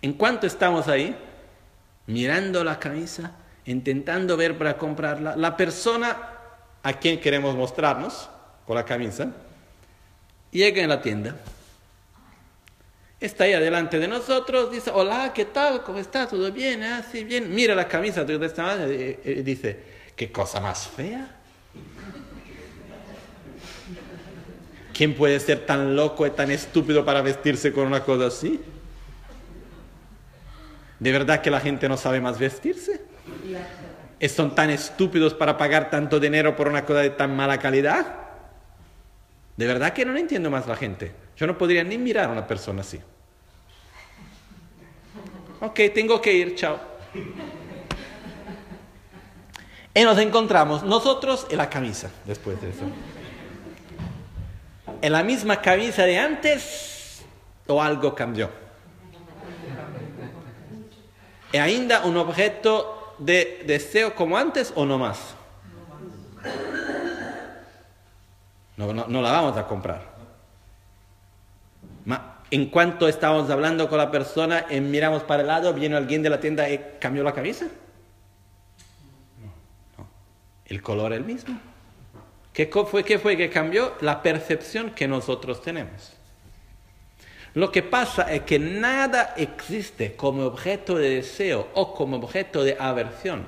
[0.06, 1.16] En cuanto estamos ahí,
[2.06, 3.32] mirando la camisa,
[3.66, 6.16] intentando ver para comprarla, la persona
[6.84, 8.30] a quien queremos mostrarnos
[8.68, 9.32] con la camisa,
[10.52, 11.36] llega en la tienda,
[13.20, 15.82] está ahí delante de nosotros, dice, hola, ¿qué tal?
[15.82, 16.28] ¿Cómo está?
[16.28, 16.84] ¿Todo bien?
[16.84, 17.52] Ah, sí, bien.
[17.56, 19.80] Mira la camisa de esta manera y dice,
[20.16, 21.36] ¿qué cosa más fea?
[24.94, 28.62] ¿Quién puede ser tan loco y tan estúpido para vestirse con una cosa así?
[31.00, 33.02] ¿De verdad que la gente no sabe más vestirse?
[34.30, 38.16] ¿Son tan estúpidos para pagar tanto dinero por una cosa de tan mala calidad?
[39.58, 41.14] De verdad que no entiendo más la gente.
[41.38, 43.00] Yo no podría ni mirar a una persona así.
[45.62, 46.80] Ok, tengo que ir, chao.
[49.94, 52.84] Y nos encontramos nosotros en la camisa, después de eso.
[55.02, 57.24] ¿En la misma camisa de antes
[57.68, 58.65] o algo cambió?
[61.56, 65.36] ¿Es ainda un objeto de deseo como antes o no más?
[68.76, 68.92] No,
[69.22, 70.02] la vamos a comprar.
[72.52, 76.30] en cuanto estábamos hablando con la persona y miramos para el lado, viene alguien de
[76.30, 77.68] la tienda y cambió la camisa.
[79.98, 80.08] No.
[80.66, 81.58] El color es el mismo.
[82.52, 83.94] ¿Qué fue, ¿Qué fue que cambió?
[84.02, 86.18] La percepción que nosotros tenemos.
[87.56, 92.76] Lo que pasa es que nada existe como objeto de deseo o como objeto de
[92.78, 93.46] aversión,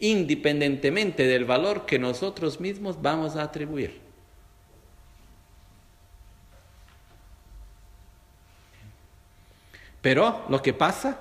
[0.00, 4.00] independientemente del valor que nosotros mismos vamos a atribuir.
[10.00, 11.20] Pero lo que pasa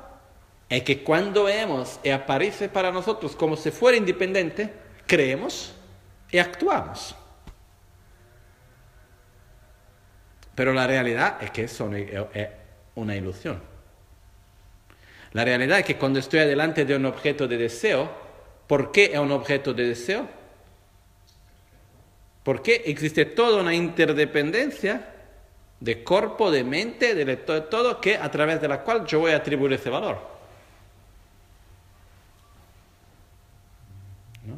[0.69, 4.71] es que cuando vemos y aparece para nosotros como si fuera independiente,
[5.05, 5.73] creemos
[6.31, 7.13] y actuamos.
[10.55, 12.49] Pero la realidad es que eso es
[12.95, 13.61] una ilusión.
[15.33, 18.09] La realidad es que cuando estoy delante de un objeto de deseo,
[18.67, 20.29] ¿por qué es un objeto de deseo?
[22.41, 25.09] Porque existe toda una interdependencia
[25.81, 29.37] de cuerpo, de mente, de todo, que a través de la cual yo voy a
[29.37, 30.19] atribuir ese valor.
[34.45, 34.57] ¿No?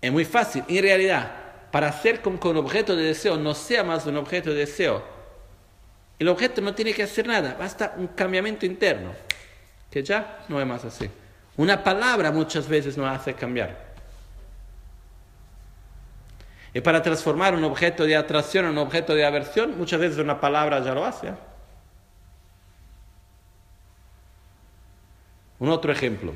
[0.00, 0.62] Es muy fácil.
[0.68, 1.39] En realidad,
[1.70, 5.02] para hacer con que un objeto de deseo no sea más un objeto de deseo,
[6.18, 9.12] el objeto no tiene que hacer nada, basta un cambiamiento interno,
[9.90, 11.08] que ya no es más así.
[11.56, 13.90] Una palabra muchas veces nos hace cambiar.
[16.72, 20.40] Y para transformar un objeto de atracción en un objeto de aversión, muchas veces una
[20.40, 21.32] palabra ya lo hace.
[25.58, 26.32] Un otro ejemplo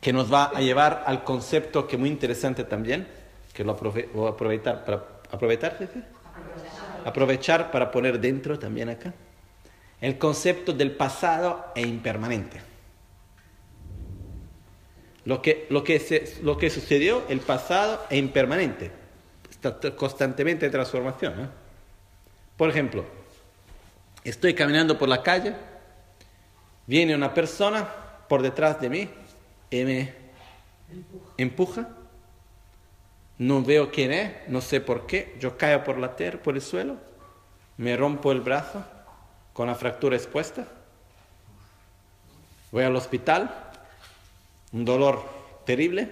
[0.00, 3.08] que nos va a llevar al concepto que es muy interesante también,
[3.56, 4.96] que lo aprovechar para
[5.30, 5.78] aprovechar,
[7.06, 9.14] aprovechar para poner dentro también acá
[9.98, 12.60] el concepto del pasado e impermanente.
[15.24, 18.92] Lo que, lo que, lo que sucedió, el pasado e impermanente,
[19.50, 21.40] está constantemente en transformación.
[21.40, 21.48] ¿eh?
[22.58, 23.06] Por ejemplo,
[24.22, 25.54] estoy caminando por la calle,
[26.86, 27.88] viene una persona
[28.28, 29.08] por detrás de mí
[29.70, 30.14] y me
[31.38, 31.88] empuja.
[33.38, 35.36] No veo quién es, no sé por qué.
[35.40, 36.96] Yo caigo por la tierra, por el suelo,
[37.76, 38.84] me rompo el brazo
[39.52, 40.66] con la fractura expuesta.
[42.72, 43.54] Voy al hospital,
[44.72, 45.22] un dolor
[45.64, 46.10] terrible.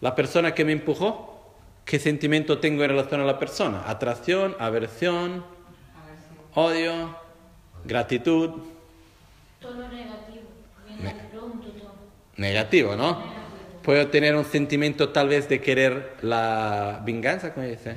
[0.00, 3.88] La persona que me empujó, ¿qué sentimiento tengo en relación a la persona?
[3.88, 5.44] Atracción, aversión,
[6.54, 7.16] odio,
[7.84, 8.50] gratitud.
[9.60, 10.42] Todo negativo,
[11.30, 11.92] pronto todo.
[12.36, 13.41] Negativo, ¿no?
[13.82, 17.96] Puedo tener un sentimiento tal vez de querer la venganza, ¿cómo dice?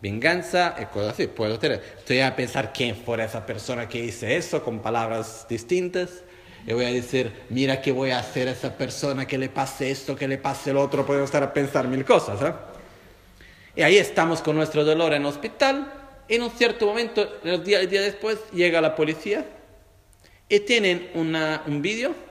[0.00, 1.82] Venganza y cosas así, puedo tener.
[1.98, 6.22] Estoy a pensar quién fue esa persona que hice eso con palabras distintas.
[6.66, 9.90] Y voy a decir, mira qué voy a hacer a esa persona, que le pase
[9.90, 11.04] esto, que le pase el otro.
[11.04, 12.40] Puedo estar a pensar mil cosas.
[12.42, 12.52] ¿eh?
[13.76, 15.92] Y ahí estamos con nuestro dolor en el hospital.
[16.28, 19.44] En un cierto momento, el día, el día después, llega la policía
[20.48, 22.25] y tienen una, un vídeo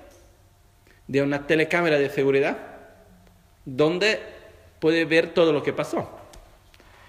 [1.07, 2.57] de una telecámara de seguridad
[3.65, 4.19] donde
[4.79, 6.09] puede ver todo lo que pasó.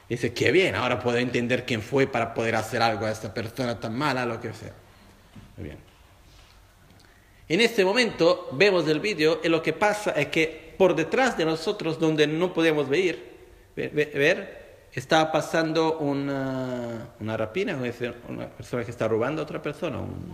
[0.08, 3.80] Dice, qué bien, ahora puedo entender quién fue para poder hacer algo a esta persona
[3.80, 4.72] tan mala, lo que sea.
[5.56, 5.78] Muy bien.
[7.48, 11.44] En este momento vemos el vídeo y lo que pasa es que por detrás de
[11.44, 13.18] nosotros, donde no podemos ver,
[13.74, 17.78] ver, ver estaba pasando una, una rapina,
[18.28, 20.32] una persona que está robando a otra persona, un,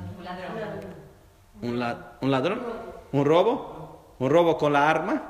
[1.63, 2.63] un, la, un ladrón,
[3.13, 5.23] un robo, un robo con la arma,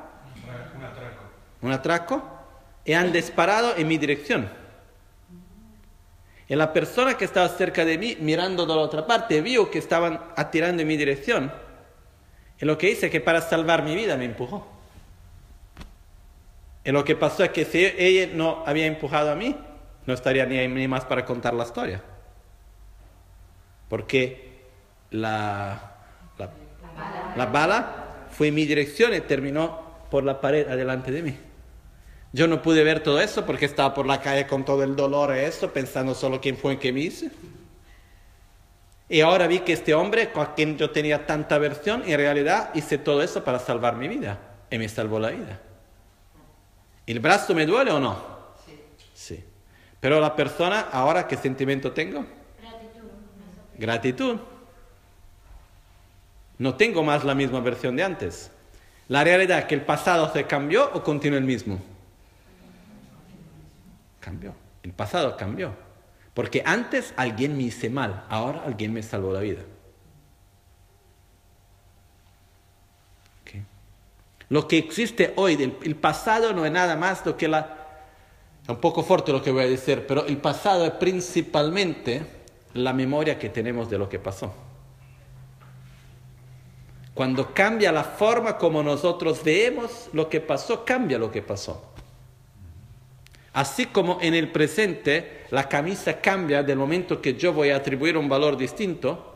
[0.76, 1.22] Un atraco.
[1.62, 2.22] un atraco,
[2.84, 4.48] y han disparado en mi dirección.
[6.48, 9.78] Y la persona que estaba cerca de mí, mirando de la otra parte, vio que
[9.78, 11.52] estaban atirando en mi dirección.
[12.60, 14.66] Y lo que hice es que para salvar mi vida me empujó.
[16.84, 19.56] Y lo que pasó es que si ella no había empujado a mí,
[20.04, 22.02] no estaría ni, ni más para contar la historia.
[23.88, 24.62] Porque
[25.10, 25.91] la,
[26.96, 31.36] la, la bala fue en mi dirección y terminó por la pared adelante de mí.
[32.32, 35.34] Yo no pude ver todo eso porque estaba por la calle con todo el dolor
[35.36, 37.30] y eso, pensando solo quién fue el que me hice.
[39.08, 42.96] Y ahora vi que este hombre, con quien yo tenía tanta aversión, en realidad hice
[42.96, 44.38] todo eso para salvar mi vida.
[44.70, 45.60] Y me salvó la vida.
[47.06, 48.16] ¿El brazo me duele o no?
[48.64, 48.80] Sí.
[49.12, 49.44] Sí.
[50.00, 52.24] Pero la persona, ahora, ¿qué sentimiento tengo?
[52.58, 53.08] Gratitud.
[53.76, 54.36] Gratitud.
[56.62, 58.52] No tengo más la misma versión de antes.
[59.08, 61.80] La realidad es que el pasado se cambió o continúa el mismo.
[64.20, 64.54] Cambió.
[64.84, 65.72] El pasado cambió.
[66.34, 69.62] Porque antes alguien me hice mal, ahora alguien me salvó la vida.
[74.48, 77.88] Lo que existe hoy, del, el pasado no es nada más lo que la...
[78.62, 82.24] Es un poco fuerte lo que voy a decir, pero el pasado es principalmente
[82.74, 84.54] la memoria que tenemos de lo que pasó.
[87.14, 91.92] Cuando cambia la forma como nosotros vemos lo que pasó, cambia lo que pasó.
[93.52, 98.16] Así como en el presente la camisa cambia del momento que yo voy a atribuir
[98.16, 99.28] un valor distinto,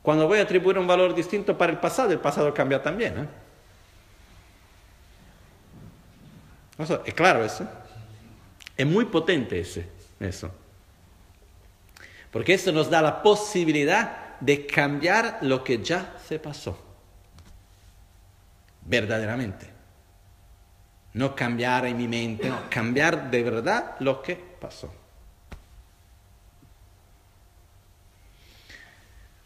[0.00, 3.18] cuando voy a atribuir un valor distinto para el pasado, el pasado cambia también.
[3.18, 3.26] ¿eh?
[7.04, 7.68] Es claro eso.
[8.76, 9.86] Es muy potente ese,
[10.20, 10.50] eso.
[12.30, 16.78] Porque eso nos da la posibilidad de cambiar lo que ya se pasó.
[18.82, 19.70] Verdaderamente.
[21.14, 24.92] No cambiar en mi mente, no, cambiar de verdad lo que pasó.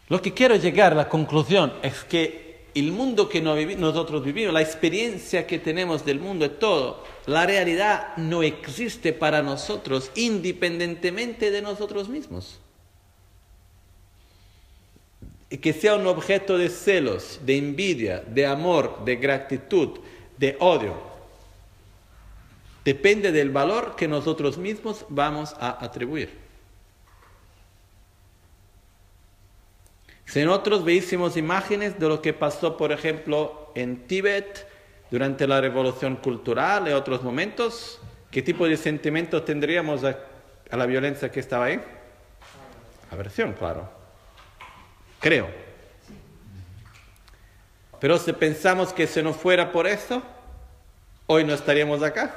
[0.09, 4.61] Lo que quiero llegar a la conclusión es que el mundo que nosotros vivimos, la
[4.61, 7.03] experiencia que tenemos del mundo es todo.
[7.25, 12.59] La realidad no existe para nosotros independientemente de nosotros mismos.
[15.59, 19.99] Que sea un objeto de celos, de envidia, de amor, de gratitud,
[20.37, 20.95] de odio,
[22.85, 26.39] depende del valor que nosotros mismos vamos a atribuir.
[30.25, 34.65] Si nosotros veísemos imágenes de lo que pasó, por ejemplo, en Tíbet
[35.11, 37.99] durante la revolución cultural y otros momentos,
[38.31, 40.17] ¿qué tipo de sentimientos tendríamos a
[40.77, 41.81] la violencia que estaba ahí?
[43.11, 44.00] Aversión, claro.
[45.21, 45.47] Creo.
[47.99, 50.23] Pero si pensamos que si no fuera por eso,
[51.27, 52.35] hoy no estaríamos acá.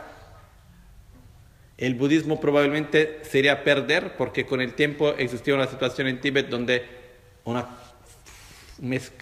[1.78, 6.85] El budismo probablemente sería perder porque con el tiempo existía una situación en Tíbet donde
[7.45, 7.66] una,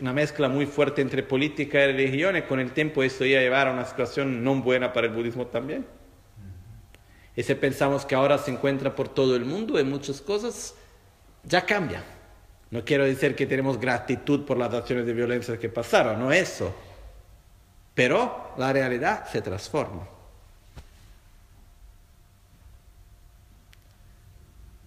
[0.00, 3.42] una mezcla muy fuerte entre política y religión y con el tiempo eso iba a
[3.42, 5.86] llevar a una situación no buena para el budismo también.
[7.36, 10.74] Y si pensamos que ahora se encuentra por todo el mundo en muchas cosas,
[11.44, 12.02] ya cambia.
[12.72, 16.74] No quiero decir que tenemos gratitud por las acciones de violencia que pasaron, no eso.
[17.94, 20.08] Pero la realidad se transforma.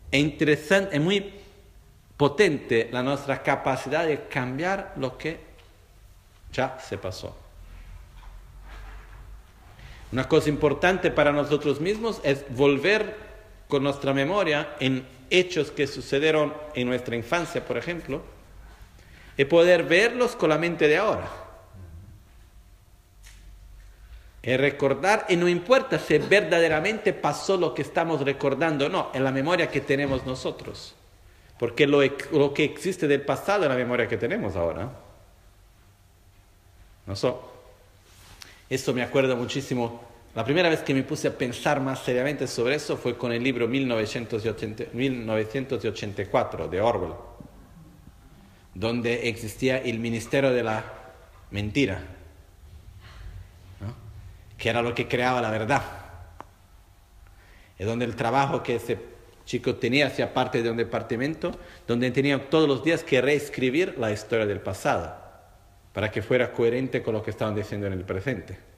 [0.09, 1.31] Es interesante, es muy
[2.17, 5.39] potente la nuestra capacidad de cambiar lo que
[6.51, 7.38] ya se pasó.
[10.11, 13.15] Una cosa importante para nosotros mismos es volver
[13.67, 18.21] con nuestra memoria en hechos que sucedieron en nuestra infancia, por ejemplo,
[19.38, 21.28] y poder verlos con la mente de ahora.
[24.41, 29.32] Y recordar, y no importa si verdaderamente pasó lo que estamos recordando, no, en la
[29.32, 30.93] memoria que tenemos nosotros.
[31.57, 34.91] Porque lo, que existe del pasado es la memoria que tenemos ahora.
[37.07, 37.34] No sé.
[38.69, 40.03] Eso me acuerdo muchísimo.
[40.36, 43.41] La primera vez que me puse a pensar más seriamente sobre eso fue con el
[43.41, 47.13] libro 1984 de Orwell,
[48.73, 50.83] donde existía el Ministerio de la
[51.51, 52.01] Mentira,
[54.57, 55.83] que era lo que creaba la verdad.
[57.79, 58.99] Y donde el trabajo que ese
[59.45, 61.57] chico tenía hacía parte de un departamento
[61.88, 65.15] donde tenía todos los días que reescribir la historia del pasado
[65.93, 68.74] para que fuera coherente con lo que estaban diciendo en el presente.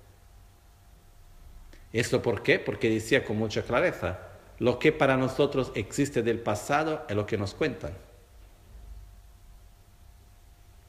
[1.97, 2.59] ¿Esto por qué?
[2.59, 4.19] Porque decía con mucha clareza,
[4.59, 7.91] lo que para nosotros existe del pasado es lo que nos cuentan.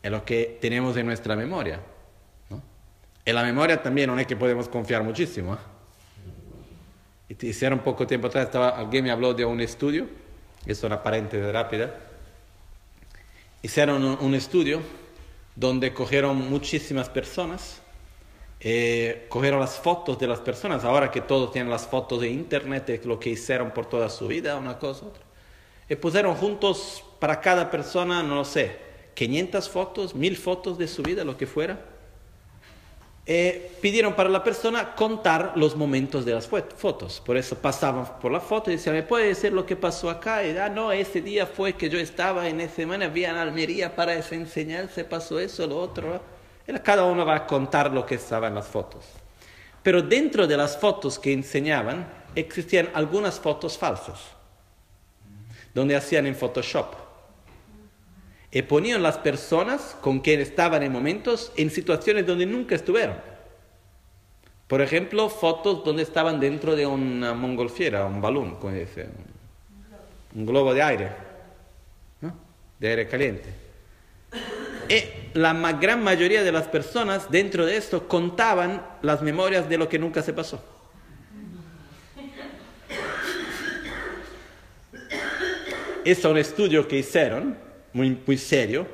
[0.02, 1.80] Es lo que tenemos en nuestra memoria.
[3.24, 5.54] En la memoria también no es que podemos confiar muchísimo.
[5.54, 5.58] ¿eh?
[7.30, 10.08] Y hicieron poco tiempo atrás, alguien me habló de un estudio,
[10.66, 11.94] es una paréntesis rápida.
[13.62, 14.82] Hicieron un estudio
[15.56, 17.80] donde cogieron muchísimas personas,
[18.60, 22.86] eh, cogieron las fotos de las personas, ahora que todos tienen las fotos de internet,
[22.86, 25.22] de lo que hicieron por toda su vida, una cosa, otra,
[25.88, 28.76] y pusieron juntos para cada persona, no lo sé,
[29.14, 31.78] 500 fotos, 1000 fotos de su vida, lo que fuera.
[33.30, 37.20] Eh, pidieron para la persona contar los momentos de las fotos.
[37.20, 40.42] Por eso pasaban por la foto y decían, ¿me puede decir lo que pasó acá?
[40.46, 43.94] Y ah, no, ese día fue que yo estaba en esa semana, había en Almería
[43.94, 46.22] para esa enseñanza, se pasó eso, lo otro.
[46.82, 49.04] Cada uno va a contar lo que estaba en las fotos.
[49.82, 54.20] Pero dentro de las fotos que enseñaban, existían algunas fotos falsas,
[55.74, 56.94] donde hacían en Photoshop.
[58.50, 63.16] Y ponían las personas con quien estaban en momentos en situaciones donde nunca estuvieron.
[64.66, 69.08] Por ejemplo, fotos donde estaban dentro de una mongolfiera, un balón, como dice,
[70.34, 71.12] un globo de aire,
[72.78, 73.54] de aire caliente.
[74.88, 79.88] Y la gran mayoría de las personas dentro de esto contaban las memorias de lo
[79.88, 80.64] que nunca se pasó.
[86.04, 87.58] Es un estudio que hicieron
[87.92, 88.86] muy, muy serio,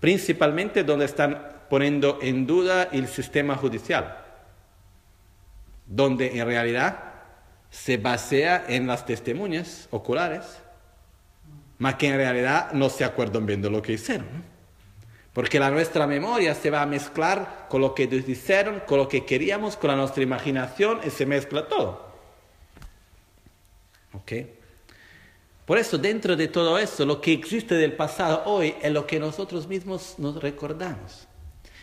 [0.00, 4.16] principalmente donde están poniendo en duda el sistema judicial,
[5.86, 6.98] donde en realidad
[7.68, 10.44] se basea en las testimonias oculares,
[11.76, 14.55] más que en realidad no se acuerdan viendo lo que hicieron.
[15.36, 19.26] Porque la nuestra memoria se va a mezclar con lo que dijeron, con lo que
[19.26, 22.06] queríamos, con la nuestra imaginación y se mezcla todo.
[24.14, 24.32] ¿Ok?
[25.66, 29.20] Por eso, dentro de todo eso, lo que existe del pasado hoy es lo que
[29.20, 31.28] nosotros mismos nos recordamos.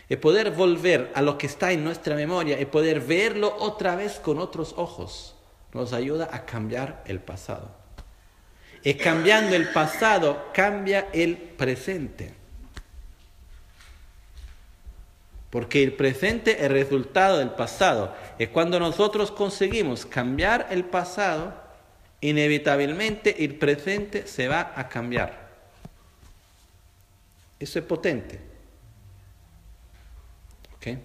[0.08, 4.18] Y poder volver a lo que está en nuestra memoria y poder verlo otra vez
[4.18, 5.36] con otros ojos
[5.72, 7.70] nos ayuda a cambiar el pasado.
[8.82, 12.42] Y cambiando el pasado, cambia el presente.
[15.54, 18.12] Porque el presente es el resultado del pasado.
[18.40, 21.54] Y cuando nosotros conseguimos cambiar el pasado,
[22.20, 25.48] inevitablemente el presente se va a cambiar.
[27.60, 28.40] Eso es potente.
[30.74, 30.98] ¿Ok?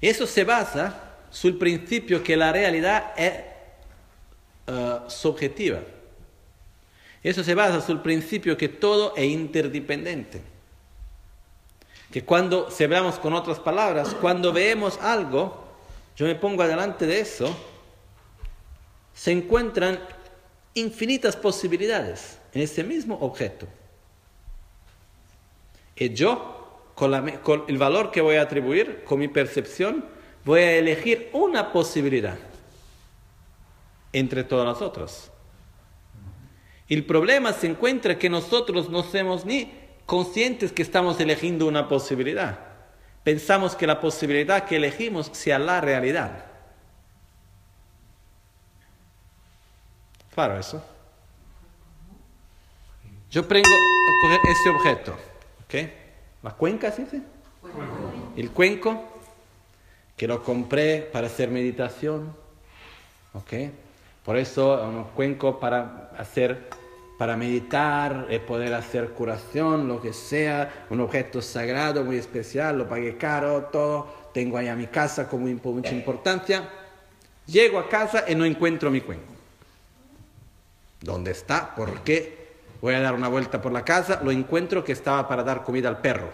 [0.00, 3.34] Eso se basa sul principio que la realidad es
[4.66, 5.78] uh, subjetiva.
[7.22, 10.53] Eso se basa sul principio que todo es interdependiente.
[12.14, 15.64] Que cuando, si hablamos con otras palabras, cuando vemos algo,
[16.14, 17.52] yo me pongo adelante de eso,
[19.12, 19.98] se encuentran
[20.74, 23.66] infinitas posibilidades en ese mismo objeto.
[25.96, 27.12] Y yo, con,
[27.66, 30.04] el valor que voy a atribuir, con mi percepción,
[30.44, 32.38] voy a elegir una posibilidad
[34.12, 35.32] entre todas las otras.
[36.88, 42.58] El problema se encuentra que nosotros no somos ni conscientes que estamos eligiendo una posibilidad.
[43.22, 46.44] Pensamos que la posibilidad que elegimos sea la realidad.
[50.34, 50.84] Claro eso.
[53.30, 55.12] Yo, prendo, ese objeto,
[55.64, 55.90] ¿ok?
[56.42, 57.04] ¿La cuenca, sí?
[58.36, 59.02] El cuenco,
[60.16, 62.34] que lo compré para hacer meditación,
[63.32, 63.52] ¿ok?
[64.24, 66.68] Por eso un cuenco para hacer,
[67.18, 72.88] para meditar, eh, poder hacer curación, lo que sea, un objeto sagrado muy especial, lo
[72.88, 76.68] pagué caro, todo, tengo ahí mi casa con mucha importancia.
[77.46, 79.32] Llego a casa y no encuentro mi cuenco.
[81.00, 81.74] ¿Dónde está?
[81.74, 82.44] ¿Por qué?
[82.80, 85.88] Voy a dar una vuelta por la casa, lo encuentro que estaba para dar comida
[85.88, 86.30] al perro.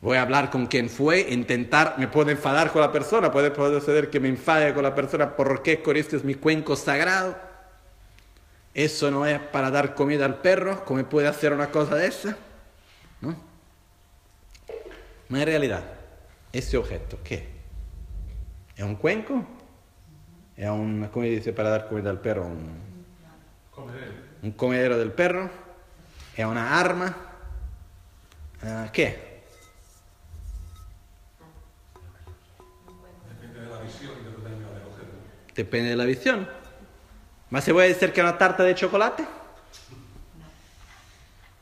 [0.00, 3.80] Voy a hablar con quien fue, intentar, me puedo enfadar con la persona, puede, puede
[3.80, 7.36] suceder que me enfade con la persona, ¿por qué con este es mi cuenco sagrado?
[8.74, 12.36] Eso no es para dar comida al perro, ¿cómo puede hacer una cosa de esa?
[13.22, 13.34] ¿No?
[15.30, 15.82] Ma en realidad,
[16.52, 17.48] ese objeto, ¿qué?
[18.76, 19.46] ¿Es un cuenco?
[20.56, 22.44] ¿Es un, ¿cómo dice para dar comida al perro?
[22.46, 22.78] Un
[23.70, 25.50] comedero, un comedero del perro?
[26.36, 27.16] ¿Es una arma?
[28.62, 29.25] Uh, ¿Qué?
[35.56, 36.48] Depende de la visión.
[37.50, 39.24] ¿Más se puede decir que una tarta de chocolate?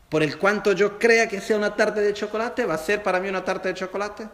[0.09, 3.21] Por el cuanto yo crea que sea una tarta de chocolate, ¿va a ser para
[3.21, 4.29] mí una tarta de chocolate?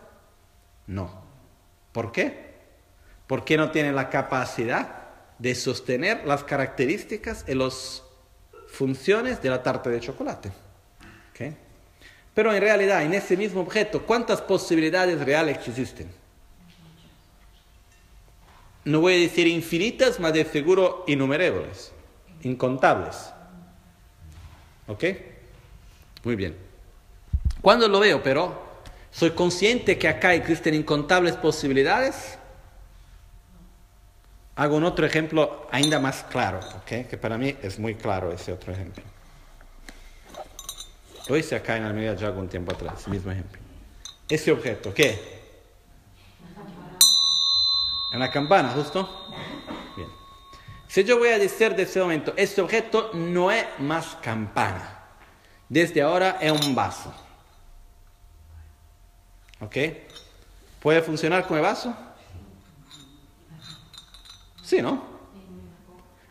[0.86, 1.22] No.
[1.92, 2.54] ¿Por qué?
[3.26, 4.96] Porque no tiene la capacidad
[5.38, 8.02] de sostener las características y las
[8.68, 10.52] funciones de la tarta de chocolate.
[11.30, 11.56] ¿Okay?
[12.34, 16.19] Pero en realidad, en ese mismo objeto, ¿cuántas posibilidades reales existen?
[18.84, 21.92] No voy a decir infinitas, más de seguro innumerables,
[22.42, 23.32] incontables.
[24.86, 25.04] ¿Ok?
[26.24, 26.56] Muy bien.
[27.60, 28.70] Cuando lo veo, pero,
[29.10, 32.38] soy consciente que acá existen incontables posibilidades.
[34.56, 37.08] Hago un otro ejemplo ainda más claro, ¿ok?
[37.08, 39.02] que para mí es muy claro ese otro ejemplo.
[41.28, 43.60] Lo hice acá en Almería ya algún tiempo atrás, mismo ejemplo.
[44.28, 45.39] Ese objeto, ¿qué?
[48.10, 49.08] Es una campana, ¿justo?
[49.96, 50.08] Bien.
[50.88, 54.98] Si yo voy a decir de ese momento, este objeto no es más campana.
[55.68, 57.14] Desde ahora es un vaso.
[59.60, 59.76] ¿Ok?
[60.80, 61.94] ¿Puede funcionar como vaso?
[64.62, 65.04] Sí, ¿no?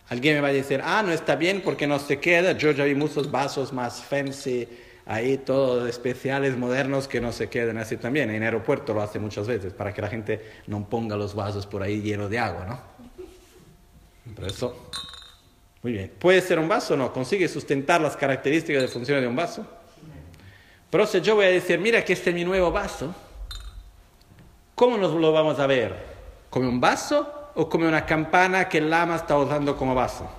[0.09, 2.53] Alguien me va a decir, ah, no está bien porque no se queda.
[2.53, 4.67] Yo ya vi muchos vasos más fancy
[5.10, 8.30] ahí todos especiales, modernos, que no se queden así también.
[8.30, 11.82] En aeropuerto lo hace muchas veces, para que la gente no ponga los vasos por
[11.82, 14.34] ahí llenos de agua, ¿no?
[14.36, 14.91] Por eso,
[15.82, 16.14] muy bien.
[16.20, 17.12] ¿Puede ser un vaso o no?
[17.12, 19.66] ¿Consigue sustentar las características de función de un vaso?
[20.91, 23.14] Pero si yo voy a decir, mira que este es mi nuevo vaso,
[24.76, 25.95] ¿cómo nos lo vamos a ver?
[26.51, 30.30] ¿Como un vaso o como una campana que el lama está usando como vaso?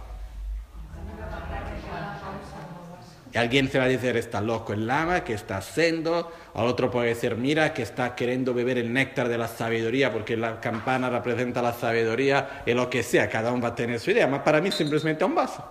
[3.32, 6.32] Y alguien se va a decir, está loco el lama, que está haciendo.
[6.52, 10.36] Al otro puede decir, mira, que está queriendo beber el néctar de la sabiduría, porque
[10.36, 13.28] la campana representa la sabiduría y lo que sea.
[13.28, 14.28] Cada uno va a tener su idea.
[14.28, 15.64] Pero para mí simplemente un vaso.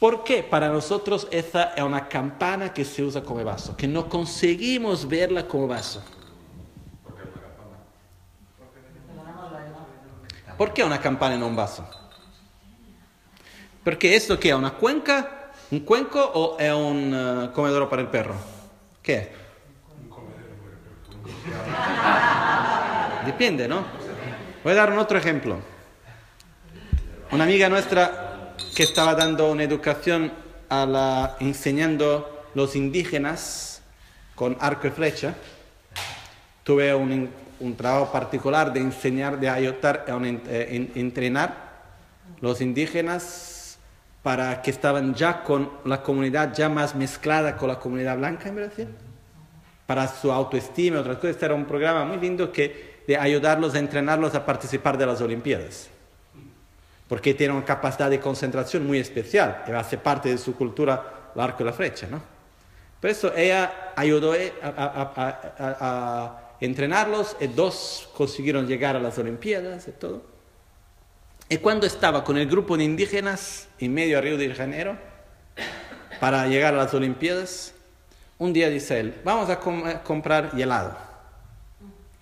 [0.00, 3.76] ¿Por qué para nosotros esa es una campana que se usa como vaso?
[3.76, 6.02] Que no conseguimos verla como vaso.
[10.58, 12.01] ¿Por qué una campana no un vaso?
[13.82, 18.06] Perché esto che è una cuenca, un cuenco o è un uh, comedoro per il
[18.06, 18.36] perro?
[19.00, 19.32] Che è?
[20.02, 20.72] Un comedero per
[21.24, 23.24] il perro.
[23.24, 23.84] Dipende, ¿no?
[24.62, 25.60] Voy a dar un otro ejemplo.
[27.32, 30.32] Una amiga nuestra que estaba dando una educación
[30.68, 33.82] a la, enseñando los indígenas
[34.36, 35.34] con arco y flecha,
[36.62, 41.72] tuve un, un trabajo particular de enseñar, de ayudar a un, eh, entrenar
[42.40, 43.51] los indígenas
[44.22, 48.56] para que estaban ya con la comunidad ya más mezclada con la comunidad blanca en
[48.56, 48.88] Brasil,
[49.86, 51.30] para su autoestima, otras cosas.
[51.32, 55.20] Este era un programa muy lindo que, de ayudarlos a entrenarlos a participar de las
[55.20, 55.88] Olimpiadas,
[57.08, 61.40] porque tienen una capacidad de concentración muy especial, y hace parte de su cultura el
[61.40, 62.22] arco y la flecha, ¿no?
[63.00, 70.31] Por eso ella ayudó a, entrenarlos y dos consiguieron llegar a las Olimpiadas y todo.
[71.52, 74.96] Y cuando estaba con el grupo de indígenas en medio de Río de Janeiro
[76.18, 77.74] para llegar a las Olimpiadas,
[78.38, 79.60] un día dice él, vamos a
[80.02, 80.96] comprar helado.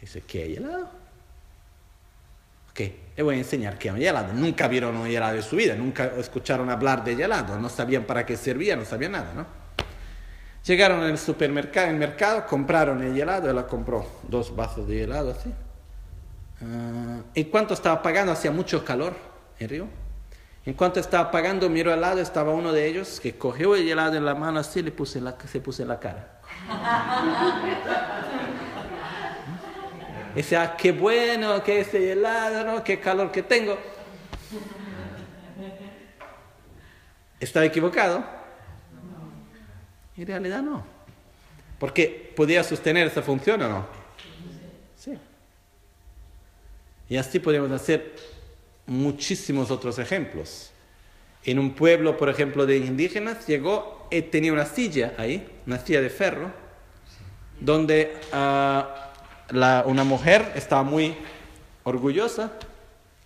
[0.00, 0.90] Dice, ¿qué helado?
[2.70, 2.80] Ok,
[3.16, 4.32] le voy a enseñar qué es un helado.
[4.32, 8.26] Nunca vieron un helado en su vida, nunca escucharon hablar de helado, no sabían para
[8.26, 9.46] qué servía, no sabían nada, ¿no?
[10.66, 15.54] Llegaron al supermercado, el mercado, compraron el helado, él compró dos vasos de helado así.
[16.62, 19.14] Ah, en cuanto estaba pagando, hacía mucho calor
[19.58, 19.86] en Río.
[20.66, 24.16] En cuanto estaba pagando, miro al lado, estaba uno de ellos que cogió el helado
[24.16, 26.40] en la mano así le puse la, se puso en la cara.
[30.34, 33.76] Decía, ah, qué bueno que ese helado, qué calor que tengo.
[37.40, 38.22] ¿Estaba equivocado?
[40.16, 40.84] En realidad no.
[41.78, 43.86] Porque podía sostener esa función o no.
[44.96, 45.18] Sí.
[47.10, 48.14] Y así podemos hacer
[48.86, 50.70] muchísimos otros ejemplos.
[51.44, 56.00] En un pueblo, por ejemplo, de indígenas, llegó, y tenía una silla ahí, una silla
[56.00, 56.52] de ferro,
[57.60, 59.12] donde ah,
[59.86, 61.16] una mujer estaba muy
[61.82, 62.52] orgullosa,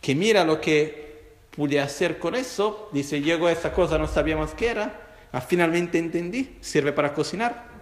[0.01, 4.68] que mira lo que pude hacer con eso, dice, llegó esa cosa, no sabíamos qué
[4.68, 4.99] era,
[5.30, 7.74] ah, finalmente entendí, sirve para cocinar.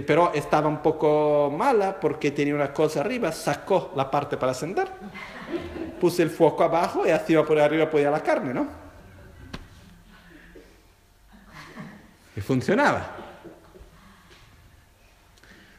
[0.00, 4.88] Pero estaba un poco mala porque tenía una cosa arriba, sacó la parte para sentar,
[6.00, 8.66] puse el foco abajo y así por arriba podía la carne, ¿no?
[12.36, 13.16] Y funcionaba.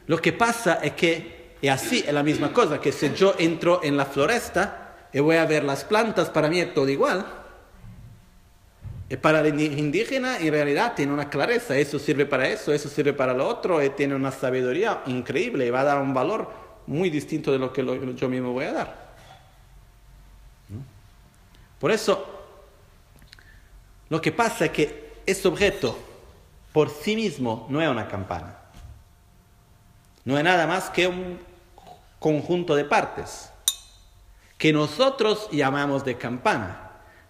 [0.06, 3.80] Lo que pasa es que, y así es la misma cosa, que si yo entro
[3.82, 7.35] en la floresta y voy a ver las plantas, para mí es todo igual.
[9.20, 13.32] Para el indígena en realidad tiene una clareza, eso sirve para eso, eso sirve para
[13.32, 16.50] lo otro, y tiene una sabiduría increíble y va a dar un valor
[16.88, 17.84] muy distinto de lo que
[18.16, 19.06] yo mismo voy a dar.
[21.78, 22.26] Por eso,
[24.08, 25.96] lo que pasa es que ese objeto
[26.72, 28.58] por sí mismo no es una campana,
[30.24, 31.38] no es nada más que un
[32.18, 33.50] conjunto de partes
[34.58, 36.85] que nosotros llamamos de campana.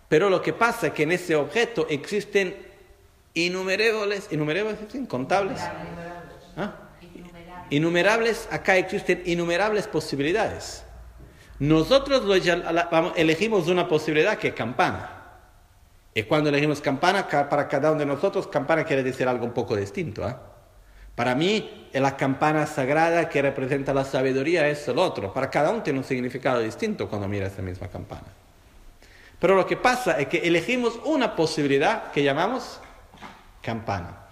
[0.09, 2.55] Pero lo que pasa es que en ese objeto existen
[3.35, 5.61] innumerables, innumerables, incontables.
[6.57, 6.75] ¿Ah?
[7.71, 10.85] Innumerables, acá existen innumerables posibilidades.
[11.59, 12.23] Nosotros
[13.17, 15.13] elegimos una posibilidad que es campana.
[16.15, 19.77] Y cuando elegimos campana, para cada uno de nosotros, campana quiere decir algo un poco
[19.77, 20.25] distinto.
[20.25, 20.41] ¿ah?
[21.15, 25.33] Para mí, la campana sagrada que representa la sabiduría es el otro.
[25.33, 28.46] Para cada uno tiene un significado distinto cuando mira esa misma campana.
[29.39, 32.81] Pero lo que pasa es que elegimos una posibilidad que llamamos
[33.63, 34.27] campana.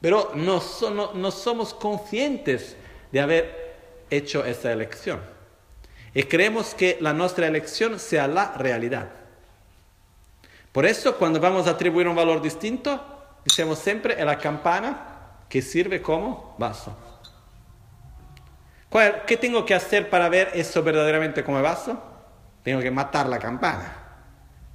[0.00, 0.62] Pero no,
[1.14, 2.76] no, somos conscientes
[3.12, 3.76] de haber
[4.10, 5.20] hecho esa elección.
[6.14, 9.10] Y creemos que la nuestra elección sea la realidad.
[10.72, 13.00] Por eso cuando vamos a atribuir un valor distinto,
[13.44, 16.96] decimos siempre la campana que sirve como vaso.
[19.26, 22.00] ¿Qué tengo que hacer para ver eso verdaderamente como vaso?
[22.62, 23.97] Tengo que matar la campana.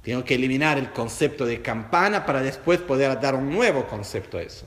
[0.04, 4.42] Tengo que eliminar el concepto de campana para después poder dar un nuevo concepto a
[4.42, 4.66] eso.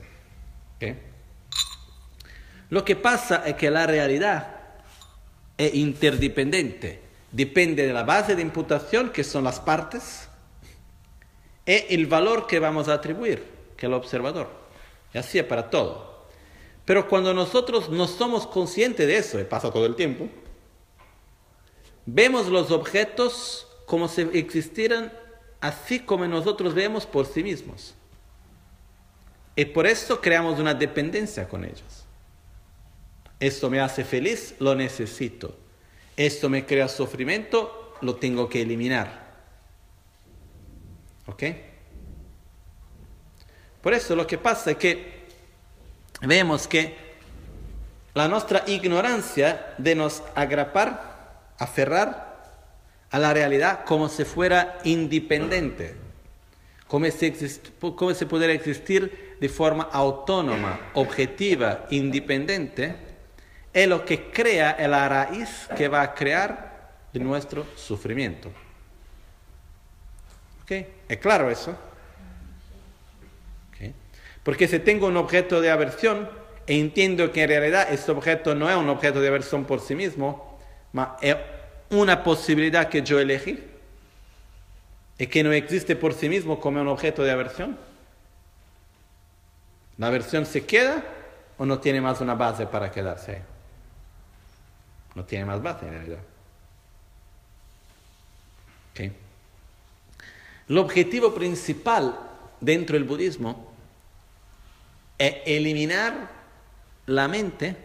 [2.70, 4.56] Lo que pasa es que la realidad
[5.56, 7.00] es interdependiente.
[7.30, 10.28] Depende de la base de imputación, que son las partes,
[11.64, 13.44] y el valor que vamos a atribuir,
[13.76, 14.50] que es el observador.
[15.14, 16.26] Y así es para todo.
[16.84, 20.28] Pero cuando nosotros no somos conscientes de eso, y pasa todo el tiempo,
[22.06, 25.12] vemos los objetos como si existieran
[25.60, 27.94] así como nosotros vemos por sí mismos.
[29.56, 32.04] Y por eso creamos una dependencia con ellos.
[33.40, 35.56] Esto me hace feliz, lo necesito.
[36.16, 39.28] Esto me crea sufrimiento, lo tengo que eliminar.
[41.26, 41.42] ¿Ok?
[43.82, 45.26] Por eso lo que pasa es que
[46.20, 46.96] vemos que
[48.14, 52.27] la nuestra ignorancia de nos agrapar, aferrar
[53.10, 55.94] a la realidad como si fuera independiente,
[56.86, 57.32] como si,
[57.80, 62.96] como pudiera existir de forma autónoma, objetiva, independiente,
[63.72, 68.50] es lo que crea la raíz que va a crear nuestro sufrimiento.
[70.62, 70.72] ¿Ok?
[71.08, 71.76] ¿Es claro eso?
[74.48, 76.26] Porque si tengo un objeto de aversión
[76.66, 79.94] e entiendo que en realidad este objeto no es un objeto de aversión por sí
[79.94, 80.58] mismo,
[81.20, 81.36] es
[81.90, 83.58] una posibilidad que yo elegí
[85.18, 87.78] y que no existe por sí mismo como un objeto de aversión?
[89.96, 91.02] ¿La aversión se queda
[91.56, 93.42] o no tiene más una base para quedarse
[95.14, 96.20] No tiene más base en realidad.
[100.68, 102.18] El objetivo principal
[102.60, 103.72] dentro del budismo
[105.16, 106.30] es eliminar
[107.06, 107.76] la mente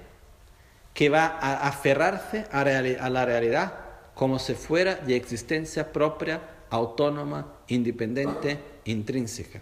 [0.94, 3.83] que va a aferrarse a la realidad
[4.14, 9.62] como si fuera de existencia propia, autónoma, independiente, intrínseca.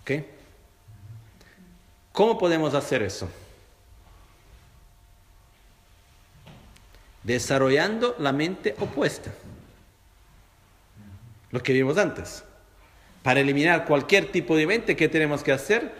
[0.00, 0.24] ¿Ok?
[2.12, 3.28] ¿Cómo podemos hacer eso?
[7.26, 9.32] desarrollando la mente opuesta.
[11.50, 12.44] Lo que vimos antes.
[13.22, 15.92] Para eliminar cualquier tipo de mente, ¿qué tenemos que hacer?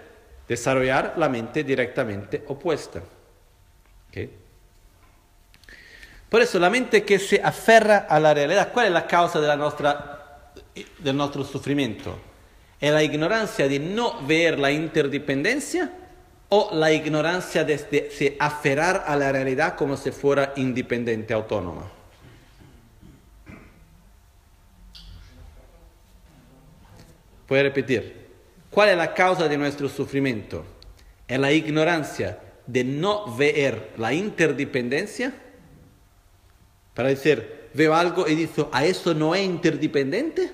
[0.49, 3.03] Desarrollar la mente directamente opuesta.
[6.29, 10.53] Por eso, la mente que se aferra a la realidad, ¿cuál es la causa nuestra,
[10.99, 12.19] del nuestro sufrimiento?
[12.81, 15.91] ¿Es la ignorancia de no ver la interdependencia
[16.49, 17.79] o la ignorancia de,
[18.11, 21.91] se aferrar a la realidad como si fuera independiente, autónoma.
[27.49, 28.27] A repetir.
[28.71, 30.65] ¿Cuál es la causa de nuestro sufrimiento?
[31.27, 35.33] ¿Es la ignorancia de no ver la interdependencia?
[36.97, 40.51] Para decir, veo algo y digo, ¿a eso no es interdependiente?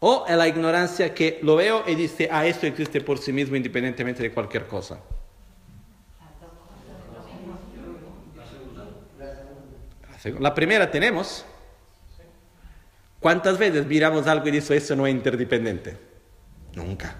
[0.00, 3.54] O es la ignorancia que lo veo y dice, ah, esto existe por sí mismo
[3.54, 4.98] independientemente de cualquier cosa.
[10.40, 11.44] La primera tenemos.
[13.20, 15.96] ¿Cuántas veces miramos algo y dice, eso no es interdependiente?
[16.74, 17.14] Nunca.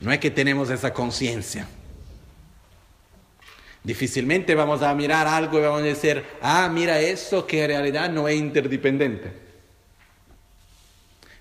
[0.00, 1.68] No es que tenemos esa conciencia.
[3.84, 8.08] Difícilmente vamos a mirar algo y vamos a decir, ah, mira eso que en realidad
[8.08, 9.30] no es interdependiente.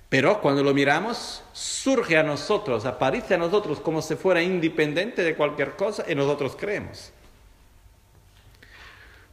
[0.10, 5.36] Pero cuando lo miramos, surge a nosotros, aparece a nosotros como si fuera independiente de
[5.36, 7.14] cualquier cosa y nosotros creemos.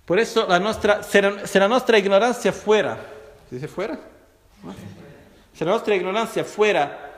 [0.04, 1.20] Por eso la nuestra, si
[1.58, 2.96] la nuestra ignorancia fuera,
[3.48, 3.98] ¿se dice fuera?
[5.52, 7.10] Si la nuestra ignorancia fuera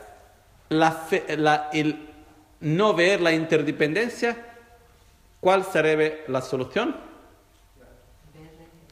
[0.70, 2.08] la el
[2.60, 4.51] no ver la interdependencia,
[5.42, 6.96] ¿cuál sería la solución?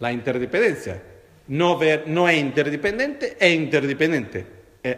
[0.00, 1.02] La interdependencia.
[1.46, 4.96] No, ver, no es interdependiente, es interdependiente es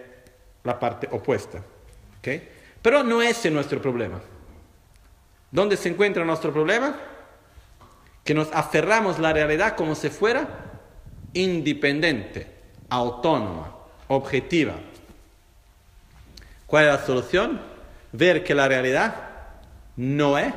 [0.65, 1.63] la parte opuesta.
[2.19, 2.49] ¿okay?
[2.81, 4.21] Pero no ese es nuestro problema.
[5.51, 6.97] ¿Dónde se encuentra nuestro problema?
[8.25, 10.49] Que nos aferramos a la realidad como si fuera
[11.35, 12.47] independiente,
[12.89, 13.77] autónoma,
[14.09, 14.75] objetiva.
[16.67, 17.61] ¿Cuál es la solución?
[18.13, 19.15] Ver que la realidad
[19.97, 20.53] no es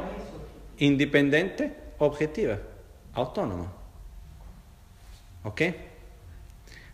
[0.77, 2.59] independiente, objetiva,
[3.13, 3.71] autónoma.
[5.43, 5.61] ¿Ok?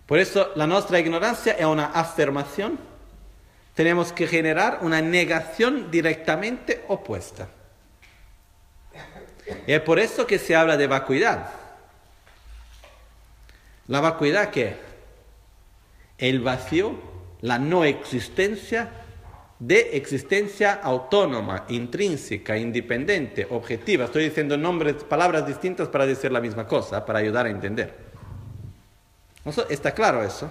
[0.05, 2.79] Por eso la nuestra ignorancia es una afirmación.
[3.73, 7.47] Tenemos que generar una negación directamente opuesta.
[9.65, 11.49] Y es por eso que se habla de vacuidad.
[13.87, 14.75] La vacuidad que
[16.17, 16.99] el vacío,
[17.41, 19.00] la no existencia
[19.61, 24.05] de existencia autónoma, intrínseca, independiente, objetiva.
[24.05, 27.95] Estoy diciendo nombres, palabras distintas para decir la misma cosa, para ayudar a entender.
[29.69, 30.49] ¿Está claro eso?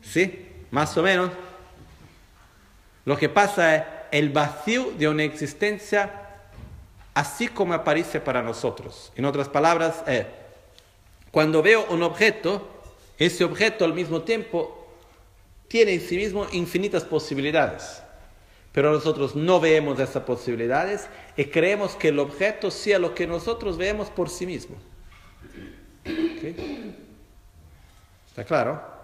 [0.00, 0.48] ¿Sí?
[0.70, 1.30] Más o menos.
[3.04, 6.22] Lo que pasa es el vacío de una existencia
[7.12, 9.12] así como aparece para nosotros.
[9.14, 10.24] En otras palabras, es,
[11.30, 12.66] cuando veo un objeto,
[13.18, 14.85] ese objeto al mismo tiempo
[15.68, 18.02] tiene en sí mismo infinitas posibilidades.
[18.72, 23.78] Pero nosotros no vemos esas posibilidades y creemos que el objeto sea lo que nosotros
[23.78, 24.76] vemos por sí mismo.
[28.28, 28.96] ¿Está claro?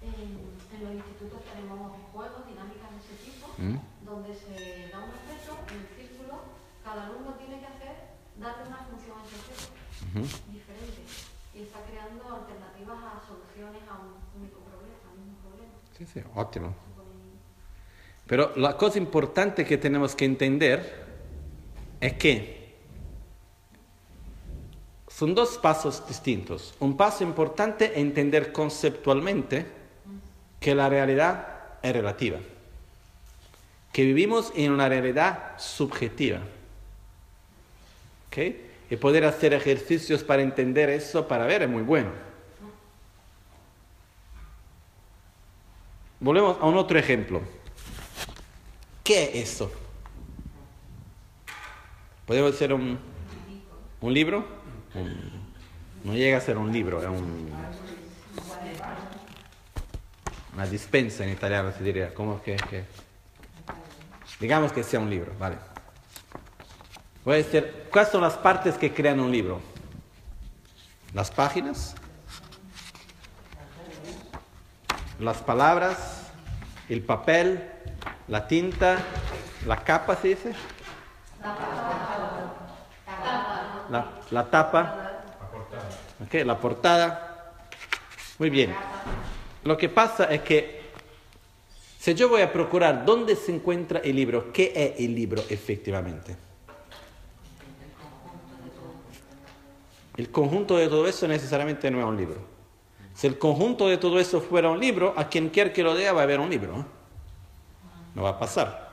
[0.00, 3.78] en, los institutos tenemos juegos, dinámicas de ese tipo, ¿Mm?
[4.04, 6.40] donde se da un objeto en el círculo,
[6.84, 9.76] cada alumno tiene que hacer, darle una función a ese objeto
[10.48, 11.02] diferente
[11.56, 15.76] y está creando alternativas a soluciones a un único problema, a un mismo problema.
[15.96, 16.74] Sí, sí, ótimo.
[18.26, 21.06] Pero la cosa importante que tenemos que entender
[22.00, 22.74] es que
[25.08, 26.74] son dos pasos distintos.
[26.80, 29.64] Un paso importante es entender conceptualmente
[30.60, 32.38] que la realidad es relativa,
[33.92, 36.40] que vivimos en una realidad subjetiva.
[38.26, 38.70] ¿Okay?
[38.90, 42.25] Y poder hacer ejercicios para entender eso, para ver, es muy bueno.
[46.20, 47.42] Volvemos a un otro ejemplo.
[49.04, 49.70] ¿Qué es eso?
[52.26, 52.98] ¿Podemos hacer un,
[54.00, 54.44] un libro?
[56.04, 57.50] no llega a ser un libro, es un,
[60.54, 62.84] una dispensa en italiano se diría, como que, que,
[64.40, 65.56] digamos que sea un libro, vale.
[67.24, 69.60] Voy a decir, ¿cuáles son las partes que crean un libro?
[71.12, 71.96] Las páginas,
[75.18, 76.30] las palabras,
[76.88, 77.70] el papel,
[78.28, 78.98] la tinta,
[79.66, 80.54] la capa, ¿se dice?
[84.30, 85.22] la, tapa,
[86.24, 87.54] okay, la portada.
[88.38, 88.74] Muy bien.
[89.64, 90.76] Lo que pasa es que
[91.98, 96.36] Si yo voy a procurar dónde se encuentra el libro, ¿qué es el libro efectivamente?
[100.16, 102.55] El conjunto de todo eso necesariamente no es un libro.
[103.16, 106.12] Si el conjunto de todo eso fuera un libro, a quien quiera que lo lea
[106.12, 106.84] va a haber un libro.
[108.14, 108.90] No va a pasar.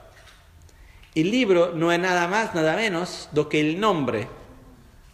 [1.13, 4.29] El libro no es nada más, nada menos do que el nombre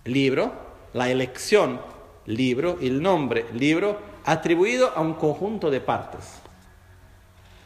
[0.06, 0.54] libro,
[0.94, 1.82] la elección
[2.28, 6.40] libro, el nombre libro, atribuido a un conjunto de partes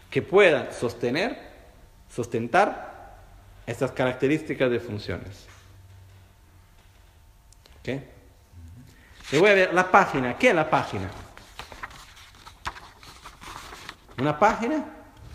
[0.09, 1.37] que puedan sostener,
[2.09, 3.17] sustentar
[3.67, 5.45] estas características de funciones.
[7.83, 10.37] Le voy a ver la página.
[10.37, 11.09] ¿Qué es la página?
[14.18, 14.86] Una página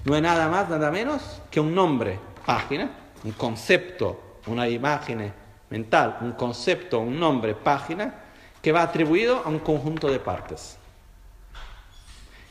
[0.04, 2.90] no es nada más, nada menos que un nombre, página,
[3.24, 5.32] un concepto, una imagen
[5.70, 8.14] mental, un concepto, un nombre, página,
[8.62, 10.78] que va atribuido a un conjunto de partes.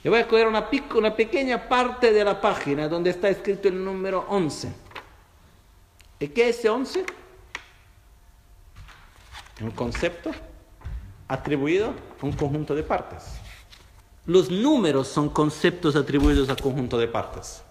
[0.03, 3.83] Yo voy a coger una, una pequeña parte de la página donde está escrito el
[3.83, 4.71] número 11.
[6.19, 7.05] ¿Y qué es ese 11?
[9.61, 10.31] Un concepto
[11.27, 13.39] atribuido a un conjunto de partes.
[14.27, 17.63] Los números son conceptos atribuidos a conjunto de partes.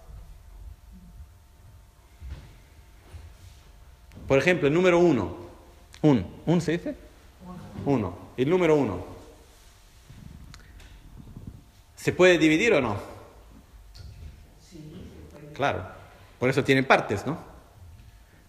[4.27, 5.37] Por ejemplo, el número 1.
[6.01, 6.25] Un.
[6.47, 6.95] ¿Un se dice?
[7.85, 8.17] Uno.
[8.35, 9.05] El número 1.
[11.95, 12.97] ¿Se puede dividir o no?
[15.53, 15.85] Claro.
[16.39, 17.37] Por eso tiene partes, ¿no?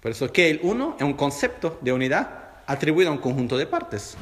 [0.01, 2.29] Por eso que el 1 es un concepto de unidad
[2.67, 4.17] atribuido a un conjunto de partes.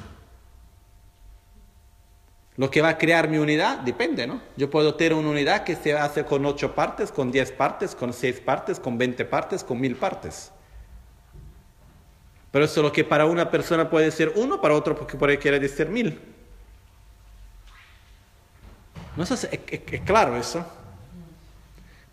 [2.57, 4.41] Lo que va a crear mi unidad depende, ¿no?
[4.57, 8.13] Yo puedo tener una unidad que se hace con 8 partes, con 10 partes, con
[8.13, 10.51] 6 partes, con 20 partes, con 1000 partes.
[12.51, 15.61] Pero eso lo que para una persona puede ser uno, para otro porque puede querer
[15.61, 16.19] decir mil.
[19.15, 20.65] ¿No es, es, es claro eso?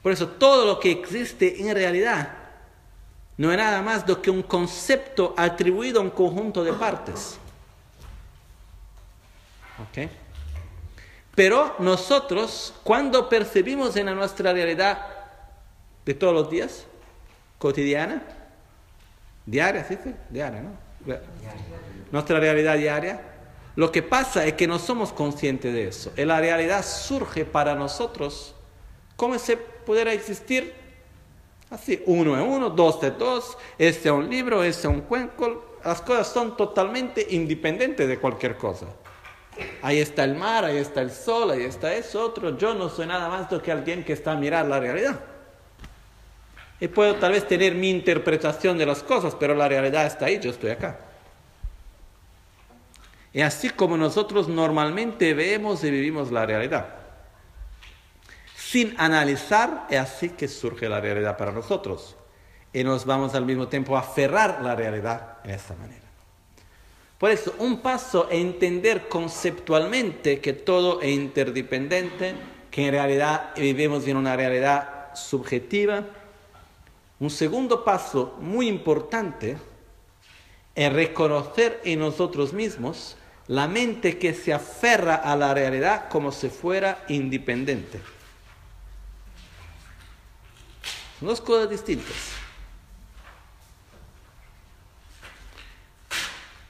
[0.01, 2.33] Por eso todo lo que existe en realidad
[3.37, 7.37] no es nada más do que un concepto atribuido a un conjunto de partes.
[9.79, 10.09] ¿Ok?
[11.35, 15.07] Pero nosotros, cuando percibimos en nuestra realidad
[16.05, 16.85] de todos los días,
[17.57, 18.21] cotidiana,
[19.45, 19.97] diaria, ¿sí?
[20.29, 20.71] Diaria, ¿no?
[22.11, 23.21] Nuestra realidad diaria,
[23.75, 26.13] lo que pasa es que no somos conscientes de eso.
[26.15, 28.53] Y la realidad surge para nosotros
[29.15, 29.55] como si
[29.85, 30.73] pudiera existir
[31.69, 35.77] así, uno es uno, dos de dos, este es un libro, este es un cuenco.
[35.83, 38.87] Las cosas son totalmente independientes de cualquier cosa.
[39.81, 42.57] Ahí está el mar, ahí está el sol, ahí está eso otro.
[42.57, 45.19] Yo no soy nada más que alguien que está a mirar la realidad.
[46.79, 50.39] Y puedo tal vez tener mi interpretación de las cosas, pero la realidad está ahí,
[50.39, 50.99] yo estoy acá.
[53.31, 56.87] Y así como nosotros normalmente vemos y vivimos la realidad.
[58.55, 62.15] Sin analizar, es así que surge la realidad para nosotros.
[62.71, 66.02] Y nos vamos al mismo tiempo a aferrar la realidad de esta manera.
[67.23, 72.35] Por eso, un paso es entender conceptualmente que todo es interdependiente,
[72.69, 76.03] que en realidad vivimos en una realidad subjetiva.
[77.21, 79.55] Un segundo paso muy importante
[80.75, 83.15] es reconocer en nosotros mismos
[83.47, 88.01] la mente que se aferra a la realidad como si fuera independiente.
[91.19, 92.42] Son dos cosas distintas.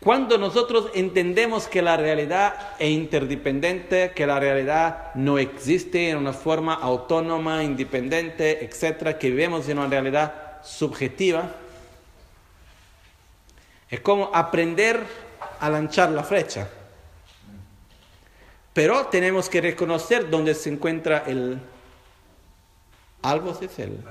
[0.04, 6.34] Cuando nosotros entendemos que la realidad es interdependiente, que la realidad no existe en una
[6.34, 11.50] forma autónoma, independiente, etcétera, que vivimos en una realidad subjetiva,
[13.90, 15.06] es como aprender
[15.62, 16.68] a lanzar la flecha.
[18.74, 21.62] Pero tenemos que reconocer dónde se encuentra el
[23.22, 24.04] algo, es el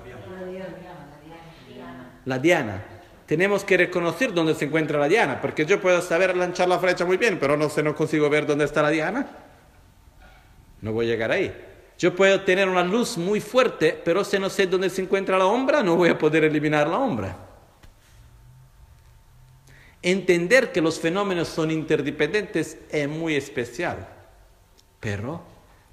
[2.25, 2.92] la diana
[3.33, 7.07] tenemos que reconocer dónde se encuentra la diana, porque yo puedo saber lanzar la flecha
[7.07, 9.27] muy bien, pero no sé, no consigo ver dónde está la diana.
[10.83, 11.51] No voy a llegar ahí.
[11.97, 15.45] Yo puedo tener una luz muy fuerte, pero si no sé dónde se encuentra la
[15.45, 17.39] sombra, no voy a poder eliminar la sombra.
[20.03, 24.07] Entender que los fenómenos son interdependientes es muy especial,
[25.01, 25.41] pero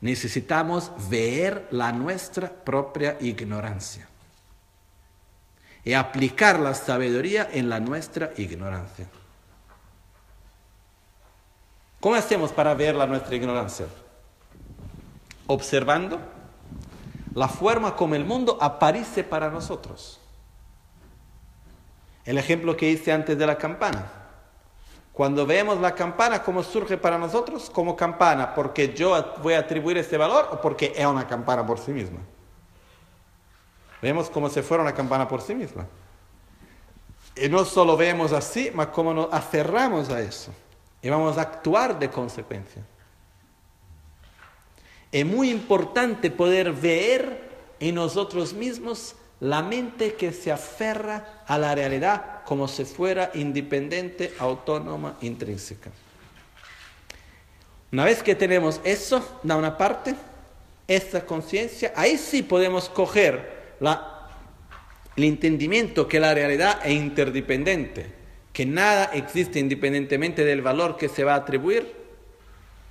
[0.02, 4.09] necesitamos ver la nuestra propia ignorancia
[5.84, 9.08] y aplicar la sabiduría en la nuestra ignorancia.
[12.00, 13.88] ¿Cómo hacemos para ver la nuestra ignorancia?
[15.48, 16.20] Observando
[17.34, 20.20] la forma como el mundo aparece para nosotros.
[22.26, 24.12] El ejemplo que hice antes de la campana.
[25.12, 27.70] Cuando vemos la campana, ¿cómo surge para nosotros?
[27.70, 31.80] Como campana, porque yo voy a atribuir ese valor o porque es una campana por
[31.80, 32.20] sí misma.
[34.02, 35.88] Vemos como si fuera una campana por sí misma.
[37.36, 40.52] Y no solo vemos así, mas como nos aferramos a eso.
[41.02, 42.84] Y vamos a actuar de consecuencia.
[45.12, 51.74] Es muy importante poder ver en nosotros mismos la mente que se aferra a la
[51.74, 55.92] realidad como si fuera independiente, autónoma, intrínseca.
[57.92, 60.16] Una vez que tenemos eso, da una parte,
[60.88, 68.14] esta conciencia, ahí sí podemos coger el entendimiento que la realidad es interdependiente,
[68.54, 71.96] que nada existe independientemente del valor que se va a atribuir,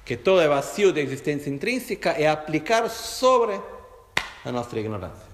[0.04, 3.60] que todo es vacío de existencia intrínseca y aplicar sobre
[4.44, 5.28] la nuestra ignorancia.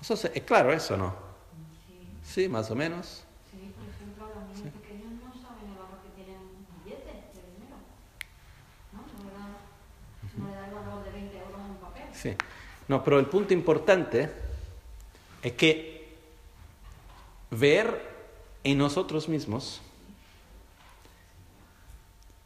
[0.00, 1.14] Eso es claro eso, ¿no?
[1.86, 2.08] Sí.
[2.22, 3.24] Sí, más o menos.
[3.50, 7.76] Sí, por ejemplo, los niños pequeños no saben el valor que tienen un de dinero.
[8.92, 9.00] ¿No?
[9.00, 9.48] No le, da,
[10.36, 12.04] no le da el valor de 20 euros en papel.
[12.12, 12.36] Sí.
[12.88, 14.30] No, pero el punto importante
[15.42, 16.16] es que
[17.50, 18.00] ver
[18.64, 19.80] en nosotros mismos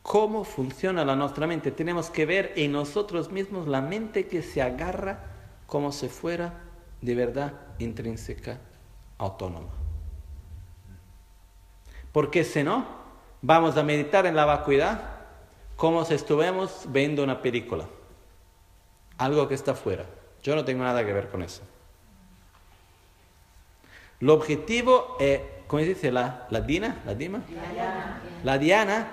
[0.03, 1.71] cómo funciona la nuestra mente.
[1.71, 5.21] Tenemos que ver en nosotros mismos la mente que se agarra
[5.67, 6.65] como si fuera
[7.01, 8.59] de verdad intrínseca,
[9.19, 9.71] autónoma.
[12.13, 12.85] Porque si no,
[13.41, 15.21] vamos a meditar en la vacuidad
[15.77, 17.87] como si estuviéramos viendo una película,
[19.19, 20.05] algo que está fuera.
[20.43, 21.63] Yo no tengo nada que ver con eso.
[24.21, 26.13] El objetivo es, ¿cómo se dice?
[26.13, 28.21] La, la Dina, la Dima, La diana.
[28.45, 29.07] la Diana,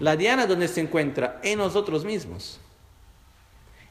[0.00, 2.60] la Diana donde se encuentra en nosotros mismos.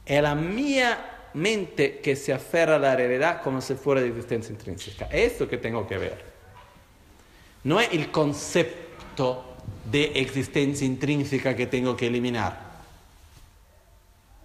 [0.05, 4.51] Es la mía mente que se aferra a la realidad como si fuera de existencia
[4.51, 5.05] intrínseca.
[5.05, 6.25] Es eso que tengo que ver.
[7.63, 9.45] No es el concepto
[9.89, 12.71] de existencia intrínseca que tengo que eliminar.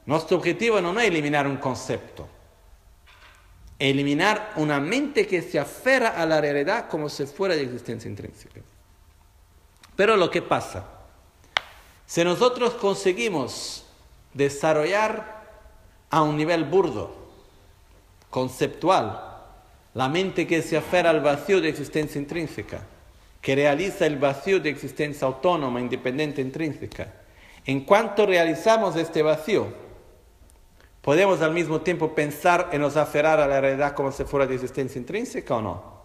[0.07, 2.29] Nuestro objetivo no es eliminar un concepto,
[3.79, 8.61] eliminar una mente que se aferra a la realidad como si fuera de existencia intrínseca.
[9.95, 10.85] Pero lo que pasa,
[12.07, 13.85] si nosotros conseguimos
[14.35, 15.45] desarrollar
[16.11, 17.27] a un nivel burdo,
[18.31, 19.35] conceptual,
[19.95, 22.83] la mente que se aferra al vacío de existencia intrínseca,
[23.41, 27.15] que realiza el vacío de existencia autónoma, independiente, intrínseca.
[27.65, 29.86] En cuanto realizamos este vacío,
[31.07, 34.57] podemos al mismo tiempo pensar en nos aferrar a la realidad como si fuera de
[34.57, 35.97] existencia intrínseca o no.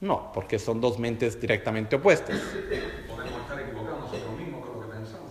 [0.00, 2.40] No, porque son dos mentes directamente opuestas.
[3.06, 5.30] Podemos estar equivocados nosotros mismos con lo que pensamos.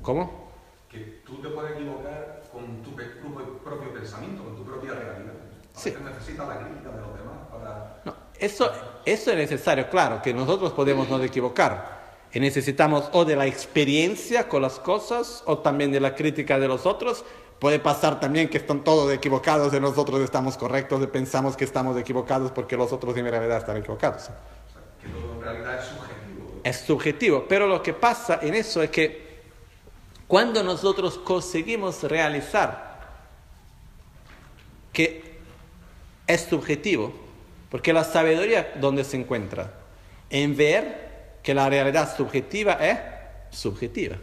[0.00, 0.48] ¿Cómo?
[0.88, 5.32] Que tú te puedes equivocar con tu propio, pensamiento, con tu propia realidad.
[5.74, 5.92] Sí.
[6.04, 8.00] necesitas la crítica de los demás para...
[8.04, 8.70] No, eso,
[9.04, 11.93] eso es necesario, claro, que nosotros podemos nos equivocar.
[12.34, 16.66] Y necesitamos o de la experiencia con las cosas o también de la crítica de
[16.66, 17.24] los otros.
[17.60, 21.96] Puede pasar también que están todos equivocados y nosotros estamos correctos y pensamos que estamos
[21.96, 24.22] equivocados porque los otros en realidad están equivocados.
[24.22, 24.34] O sea,
[25.00, 26.60] que todo en realidad es subjetivo.
[26.64, 29.42] Es subjetivo, pero lo que pasa en eso es que
[30.26, 33.00] cuando nosotros conseguimos realizar
[34.92, 35.38] que
[36.26, 37.12] es subjetivo,
[37.70, 39.72] porque la sabiduría donde se encuentra,
[40.30, 41.13] en ver
[41.44, 42.98] que la realidad subjetiva es
[43.50, 44.16] subjetiva.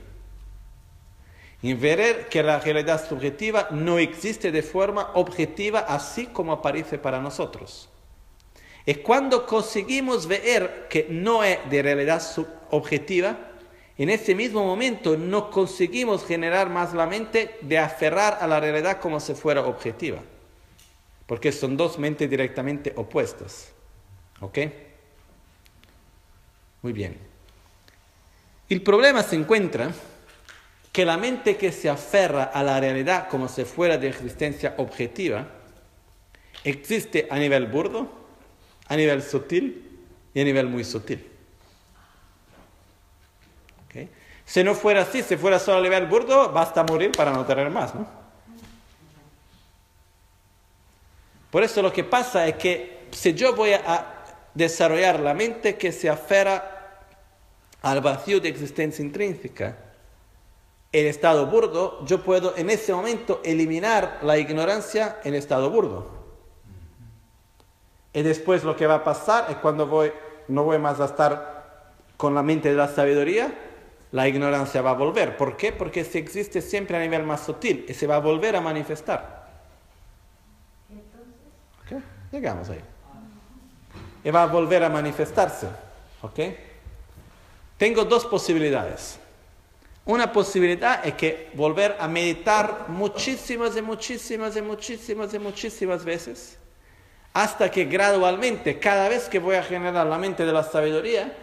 [1.62, 7.88] En que la realidad subjetiva no existe de forma objetiva así como aparece para nosotros.
[8.88, 12.24] Es cuando conseguimos ver que no es de realidad
[12.72, 13.38] objetiva,
[14.00, 19.00] en ese mismo momento no conseguimos generar más la mente de aferrar a la realidad
[19.00, 20.18] como si fuera objetiva.
[21.28, 23.72] Porque son dos mentes directamente opuestas.
[24.40, 24.58] ¿Ok?
[26.82, 27.18] Muy bien.
[28.70, 29.92] El problema se encuentra
[30.92, 35.48] que la mente que se aferra a la realidad como si fuera de existencia objetiva
[36.64, 38.10] existe a nivel burdo,
[38.88, 40.00] a nivel sutil
[40.34, 41.28] y a nivel muy sutil.
[43.86, 44.08] ¿Ok?
[44.46, 47.70] Si no fuera así, si fuera solo a nivel burdo, basta morir para no tener
[47.70, 48.22] más, ¿no?
[51.50, 54.21] Por eso lo que pasa es que si yo voy a
[54.54, 56.82] desarrollar la mente que se aferra
[57.82, 59.78] al vacío de existencia intrínseca,
[60.92, 66.22] el estado burdo, yo puedo en ese momento eliminar la ignorancia en estado burdo.
[68.14, 70.12] Y después lo que va a pasar es cuando voy,
[70.50, 73.58] no voy más a estar con la mente de la sabiduría,
[74.12, 75.38] la ignorancia va a volver.
[75.38, 75.72] ¿Por qué?
[75.72, 79.50] Porque se existe siempre a nivel más sutil y se va a volver a manifestar.
[81.86, 82.02] ¿Ok?
[82.34, 82.91] Llegamos ahí.
[84.24, 85.68] Y va a volver a manifestarse.
[86.22, 86.40] ¿Ok?
[87.78, 89.20] Tengo dos posibilidades.
[90.06, 96.58] Una posibilidad es que volver a meditar muchísimas y muchísimas y muchísimas y muchísimas veces,
[97.34, 101.34] hasta que gradualmente, cada vez que voy a generar la mente de la sabiduría,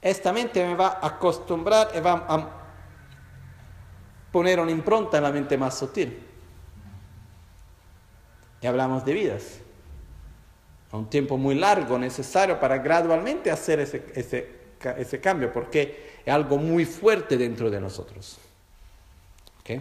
[0.00, 2.48] esta mente me va a acostumbrar y va a
[4.32, 6.26] poner una impronta en la mente más sutil.
[8.62, 9.59] Y hablamos de vidas.
[10.92, 14.48] Un tiempo muy largo necesario para gradualmente hacer ese, ese,
[14.98, 18.38] ese cambio, porque es algo muy fuerte dentro de nosotros.
[19.60, 19.80] ¿Okay?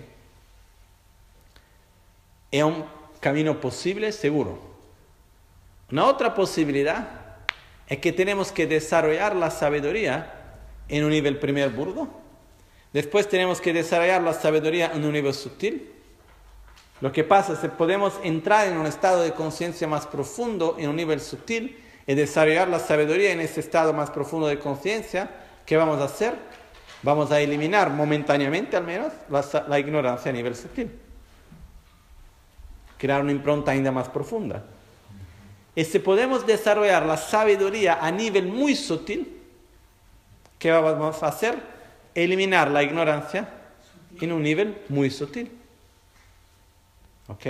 [2.52, 2.86] Es un
[3.20, 4.60] camino posible, seguro.
[5.92, 7.08] Una otra posibilidad
[7.88, 10.34] es que tenemos que desarrollar la sabiduría
[10.88, 12.08] en un nivel primer burdo.
[12.94, 15.92] Después tenemos que desarrollar la sabiduría en un nivel sutil.
[17.02, 20.90] Lo que pasa es que podemos entrar en un estado de conciencia más profundo, en
[20.90, 25.30] un nivel sutil, y desarrollar la sabiduría en ese estado más profundo de conciencia
[25.70, 26.34] ¿Qué vamos a hacer?
[27.04, 30.90] Vamos a eliminar momentáneamente al menos la, ignorancia a nivel sutil.
[32.98, 34.66] Crear una impronta ainda más profunda.
[35.76, 39.32] Y si podemos desarrollar la sabiduría a nivel muy sutil,
[40.58, 41.60] ¿qué vamos a hacer?
[42.16, 43.48] Eliminar la ignorancia
[44.20, 45.52] en un nivel muy sutil.
[47.30, 47.46] ¿Ok?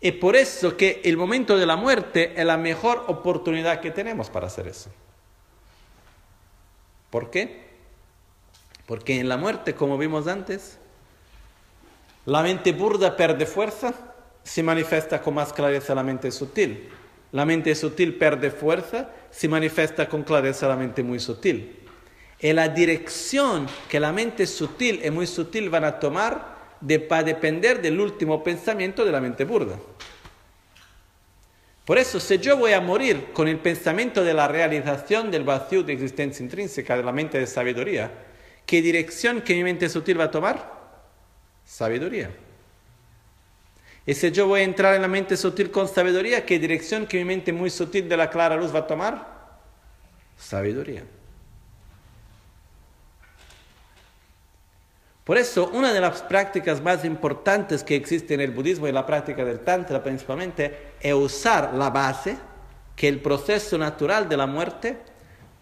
[0.00, 4.30] Y por eso que el momento de la muerte es la mejor oportunidad que tenemos
[4.30, 4.90] para hacer eso.
[7.10, 7.62] ¿Por qué?
[8.86, 10.78] Porque en la muerte, como vimos antes,
[12.26, 13.94] la mente burda pierde fuerza,
[14.42, 16.88] se manifiesta con más clareza la mente sutil.
[17.30, 21.78] La mente sutil pierde fuerza, se manifiesta con clareza la mente muy sutil.
[22.40, 26.51] Y la dirección que la mente sutil y muy sutil van a tomar
[26.82, 29.78] va a depender del último pensamiento de la mente burda.
[31.84, 35.82] Por eso, si yo voy a morir con el pensamiento de la realización del vacío
[35.82, 38.10] de existencia intrínseca de la mente de sabiduría,
[38.66, 40.80] ¿qué dirección que mi mente sutil va a tomar?
[41.64, 42.30] Sabiduría.
[44.06, 47.18] Y si yo voy a entrar en la mente sutil con sabiduría, ¿qué dirección que
[47.18, 49.58] mi mente muy sutil de la clara luz va a tomar?
[50.36, 51.04] Sabiduría.
[55.24, 59.06] Por eso, una de las prácticas más importantes que existe en el budismo y la
[59.06, 62.36] práctica del Tantra principalmente es usar la base,
[62.96, 64.98] que el proceso natural de la muerte,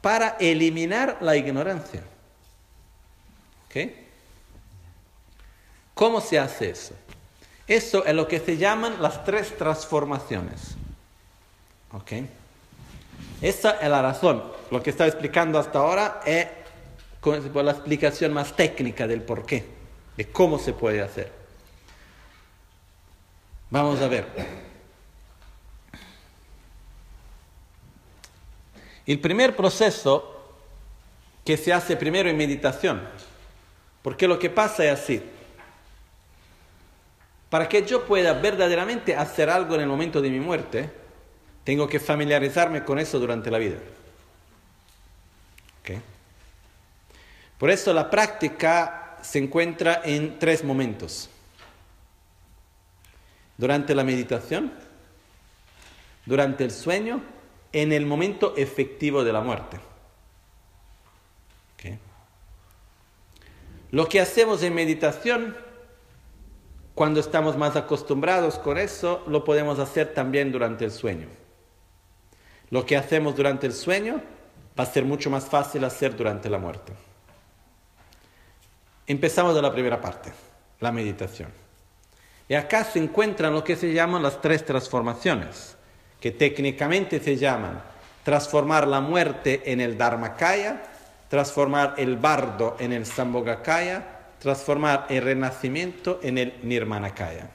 [0.01, 2.03] para eliminar la ignorancia.
[5.95, 6.95] ¿Cómo se hace eso?
[7.67, 10.75] Eso es lo que se llaman las tres transformaciones.
[11.93, 12.13] ¿Ok?
[13.43, 14.43] Esa es la razón.
[14.71, 16.47] Lo que estaba explicando hasta ahora es
[17.21, 19.65] por la explicación más técnica del por qué,
[20.17, 21.33] de cómo se puede hacer.
[23.71, 24.27] Vamos a ver.
[29.07, 30.37] El primer proceso
[31.45, 33.03] que se hace primero en meditación,
[34.03, 35.23] porque lo que pasa es así.
[37.49, 40.91] Para que yo pueda verdaderamente hacer algo en el momento de mi muerte,
[41.65, 43.79] tengo que familiarizarme con eso durante la vida.
[47.61, 51.29] Por eso la práctica se encuentra en tres momentos.
[53.59, 54.73] Durante la meditación,
[56.25, 57.21] durante el sueño,
[57.71, 59.79] en el momento efectivo de la muerte.
[63.91, 65.55] Lo que hacemos en meditación,
[66.95, 71.27] cuando estamos más acostumbrados con eso, lo podemos hacer también durante el sueño.
[72.71, 74.23] Lo que hacemos durante el sueño
[74.79, 77.10] va a ser mucho más fácil hacer durante la muerte.
[79.11, 80.31] Empezamos de la primera parte,
[80.79, 81.49] la meditación.
[82.49, 85.77] Y acá se encuentran lo que se llaman las tres transformaciones,
[86.21, 87.83] que técnicamente se llaman
[88.23, 90.85] transformar la muerte en el Dharmakaya,
[91.29, 94.05] transformar el bardo en el Sambhogakaya,
[94.39, 97.51] transformar el renacimiento en el Nirmanakaya.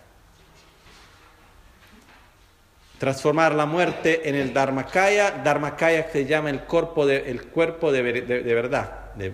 [3.00, 8.02] Transformar la muerte en el Dharmakaya, Dharmakaya se llama el cuerpo de, el cuerpo de,
[8.02, 9.34] verdad, de,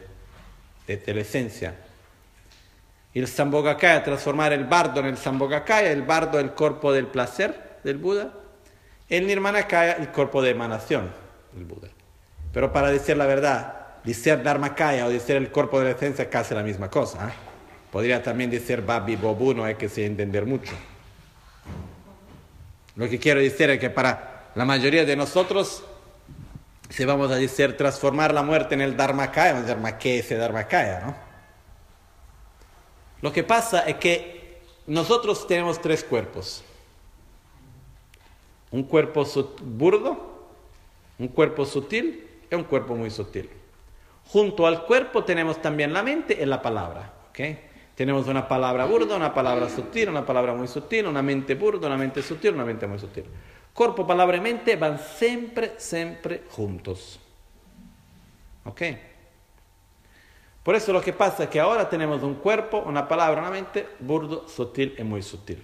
[0.85, 1.73] de la esencia,
[3.14, 7.98] el Sambhogakaya, transformar el bardo en el Sambhogakaya, el bardo el cuerpo del placer del
[7.98, 8.32] Buda,
[9.10, 11.12] el Nirmanakaya el cuerpo de emanación
[11.54, 11.90] del Buda.
[12.54, 16.30] Pero para decir la verdad, decir Dharmakaya o decir el cuerpo de la esencia es
[16.30, 17.30] casi la misma cosa.
[17.30, 17.34] ¿eh?
[17.92, 20.72] Podría también decir Babi Bobu, no hay que se entender mucho.
[22.96, 25.84] Lo que quiero decir es que para la mayoría de nosotros,
[26.90, 30.32] si vamos a decir transformar la muerte en el Dharmakaya, vamos a decir, ¿qué es
[30.32, 31.02] el Dharmakaya?
[31.02, 31.31] ¿no?
[33.22, 36.64] Lo que pasa es que nosotros tenemos tres cuerpos.
[38.72, 39.26] Un cuerpo
[39.61, 40.48] burdo,
[41.19, 43.49] un cuerpo sutil y un cuerpo muy sutil.
[44.27, 47.14] Junto al cuerpo tenemos también la mente y la palabra.
[47.30, 47.60] ¿okay?
[47.95, 51.98] Tenemos una palabra burda, una palabra sutil, una palabra muy sutil, una mente burda, una
[51.98, 53.26] mente sutil, una mente muy sutil.
[53.73, 57.19] Corpo, palabra y mente van siempre, siempre juntos.
[58.65, 58.81] ¿Ok?
[60.64, 63.88] Por eso lo que pasa es que ahora tenemos un cuerpo, una palabra, una mente
[64.00, 65.64] burdo, sutil y muy sutil.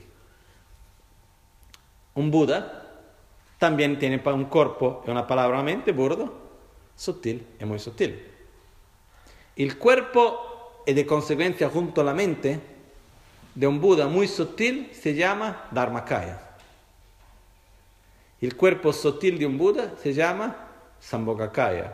[2.15, 2.83] Un Buda
[3.59, 6.33] también tiene un cuerpo y una palabra, una mente burdo,
[6.95, 8.25] sutil y muy sutil.
[9.55, 12.59] El cuerpo y de consecuencia junto a la mente
[13.53, 16.41] de un Buda muy sutil se llama Dharmakaya.
[18.39, 20.55] El cuerpo sutil de un Buda se llama
[20.99, 21.93] Sambhogakaya.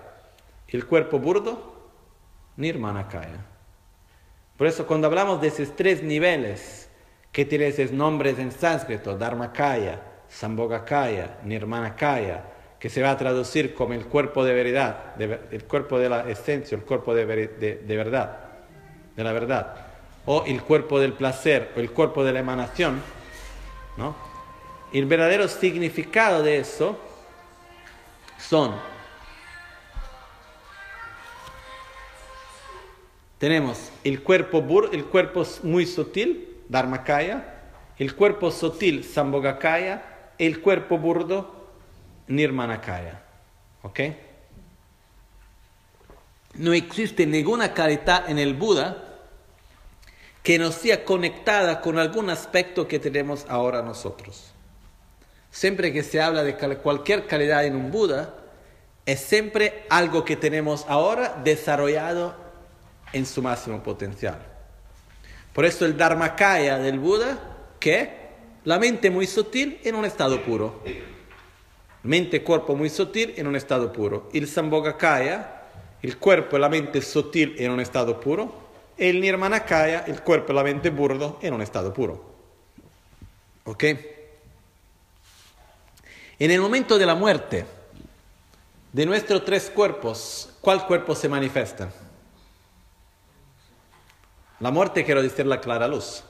[0.67, 1.72] El cuerpo burdo,
[2.57, 3.45] Nirmanakaya.
[4.57, 6.89] Por eso cuando hablamos de esos tres niveles
[7.31, 9.99] que tienen esos nombres en sánscrito, Dharmakaya,
[10.29, 12.43] Sambhogakaya, Nirmanakaya,
[12.79, 16.75] que se va a traducir como el cuerpo de verdad, el cuerpo de la esencia,
[16.75, 18.39] el cuerpo de, de, verdad,
[19.15, 19.75] de la verdad,
[20.25, 23.01] o el cuerpo del placer, o el cuerpo de la emanación,
[23.97, 24.15] ¿no?
[24.91, 26.99] El verdadero significado de eso
[28.37, 28.75] son,
[33.43, 37.43] tenemos el cuerpo, bur, el cuerpo muy sutil, Dharmakaya,
[37.97, 40.01] el cuerpo sutil, Sambhogakaya,
[40.37, 41.67] el cuerpo burdo,
[42.27, 43.21] Nirmanakaya.
[43.81, 43.99] ¿Ok?
[46.53, 49.09] No existe ninguna calidad en el Buda
[50.41, 54.53] que no sea conectada con algún aspecto que tenemos ahora nosotros.
[55.51, 58.35] Siempre que se habla de cualquier calidad en un Buda,
[59.05, 62.41] es siempre algo que tenemos ahora desarrollado
[63.13, 64.37] en su máximo potencial.
[65.53, 67.39] Por eso el Dharmakaya del Buda,
[67.79, 68.23] que
[68.65, 70.81] la mente muy sutil en un estado puro.
[72.03, 74.29] Mente cuerpo muy sutil en un estado puro.
[74.33, 75.61] El Sambhogakaya,
[76.01, 78.63] el cuerpo y la mente sutil en un estado puro.
[78.97, 82.33] Y el Nirmanakaya, el cuerpo y la mente burdo en un estado puro.
[83.65, 83.83] ¿Ok?
[86.39, 87.65] En el momento de la muerte
[88.91, 91.89] de nuestros tres cuerpos, ¿cuál cuerpo se manifiesta?
[94.63, 96.23] La muerte quiero decir la clara luz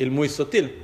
[0.00, 0.74] el muy sutil.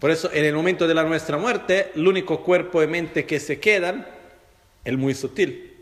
[0.00, 3.38] Por eso, en el momento de la nuestra muerte, el único cuerpo y mente que
[3.38, 4.06] se quedan,
[4.84, 5.76] el muy sutil.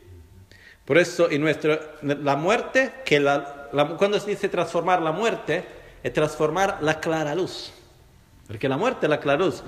[0.85, 3.19] Por eso, en nuestra, la muerte, que
[3.97, 5.65] cuando se dice transformar la muerte,
[6.03, 7.73] es transformar la clara luz.
[8.47, 9.63] Porque la muerte es la clara luz.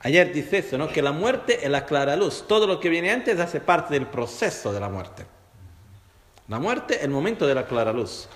[0.00, 0.88] Ayer dice eso, ¿no?
[0.88, 2.44] Que la muerte es la clara luz.
[2.48, 5.35] Todo lo que viene antes hace parte del proceso de la muerte.
[6.48, 8.28] La muerte el momento de la clara luz.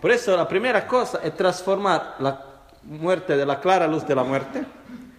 [0.00, 2.44] Por eso la primera cosa es transformar la
[2.82, 4.64] muerte de la clara luz de la muerte,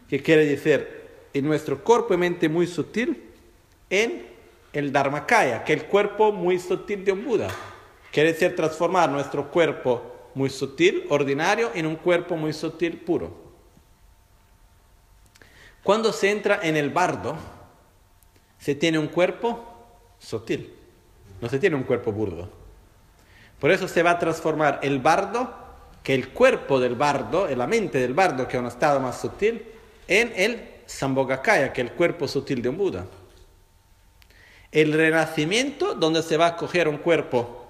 [0.09, 1.01] que quiere decir
[1.33, 3.29] en nuestro cuerpo y mente muy sutil,
[3.89, 4.27] en
[4.73, 7.49] el Dharmakaya, que es el cuerpo muy sutil de un Buda.
[8.11, 13.31] Quiere decir transformar nuestro cuerpo muy sutil, ordinario, en un cuerpo muy sutil, puro.
[15.83, 17.35] Cuando se entra en el bardo,
[18.59, 19.59] se tiene un cuerpo
[20.19, 20.73] sutil,
[21.41, 22.49] no se tiene un cuerpo burdo.
[23.59, 25.53] Por eso se va a transformar el bardo
[26.03, 29.65] que el cuerpo del bardo, la mente del bardo, que es un estado más sutil,
[30.07, 33.05] en el Sambhogakaya, que es el cuerpo sutil de un Buda.
[34.71, 37.67] El renacimiento, donde se va a coger un cuerpo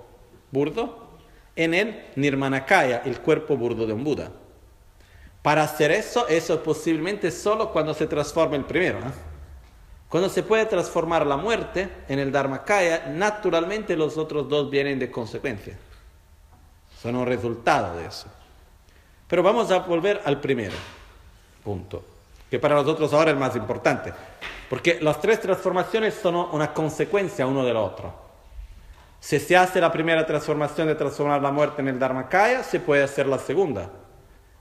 [0.51, 1.09] burdo,
[1.55, 4.31] en el Nirmanakaya, el cuerpo burdo de un Buda.
[5.41, 8.99] Para hacer eso, eso es posiblemente solo cuando se transforma el primero.
[10.11, 15.09] Cuando se puede transformar la muerte en el Dharmakaya, naturalmente los otros dos vienen de
[15.09, 15.75] consecuencia
[17.01, 18.27] son un resultado de eso.
[19.27, 20.75] Pero vamos a volver al primero
[21.63, 22.03] punto,
[22.49, 24.13] que para nosotros ahora es más importante,
[24.69, 28.13] porque las tres transformaciones son una consecuencia uno del otro.
[29.19, 33.03] Si se hace la primera transformación de transformar la muerte en el Dharmakaya, se puede
[33.03, 33.89] hacer la segunda.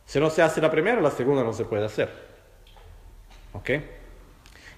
[0.05, 2.11] Si no se hace la primera, la segunda no se puede hacer.
[3.53, 3.71] ¿Ok?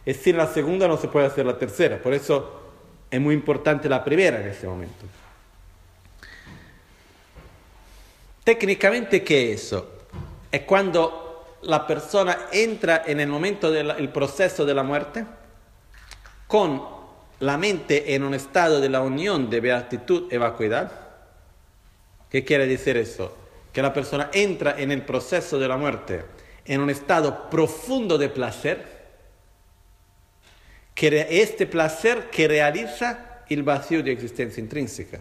[0.04, 1.98] Y sin la segunda no se puede hacer la tercera.
[1.98, 2.60] Por eso
[3.10, 5.06] es muy importante la primera en este momento.
[8.44, 9.92] Técnicamente, ¿qué es eso?
[10.50, 15.24] Es cuando la persona entra en el momento del proceso de la muerte
[16.48, 16.82] con
[17.40, 20.90] la mente en un estado de la unión de beatitud y vacuidad.
[22.28, 23.36] ¿Qué quiere decir eso?
[23.72, 26.24] Que la persona entra en el proceso de la muerte
[26.64, 28.91] en un estado profundo de placer,
[30.94, 35.20] que este placer que realiza el vacío de existencia intrínseca.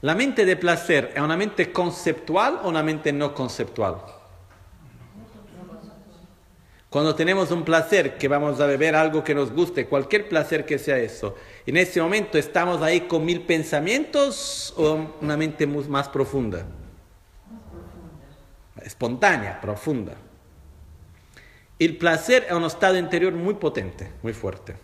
[0.00, 3.98] ¿La mente de placer es una mente conceptual o una mente no conceptual?
[6.90, 10.78] Cuando tenemos un placer, que vamos a beber algo que nos guste, cualquier placer que
[10.78, 16.66] sea eso, en ese momento estamos ahí con mil pensamientos o una mente más profunda.
[18.82, 20.16] Espontánea, profunda.
[21.84, 24.76] El placer es un estado interior muy potente, muy fuerte.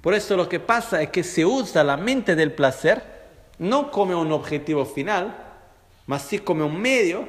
[0.00, 3.02] Por eso lo que pasa es que se usa la mente del placer
[3.58, 5.36] no como un objetivo final,
[6.06, 7.28] mas sí como un medio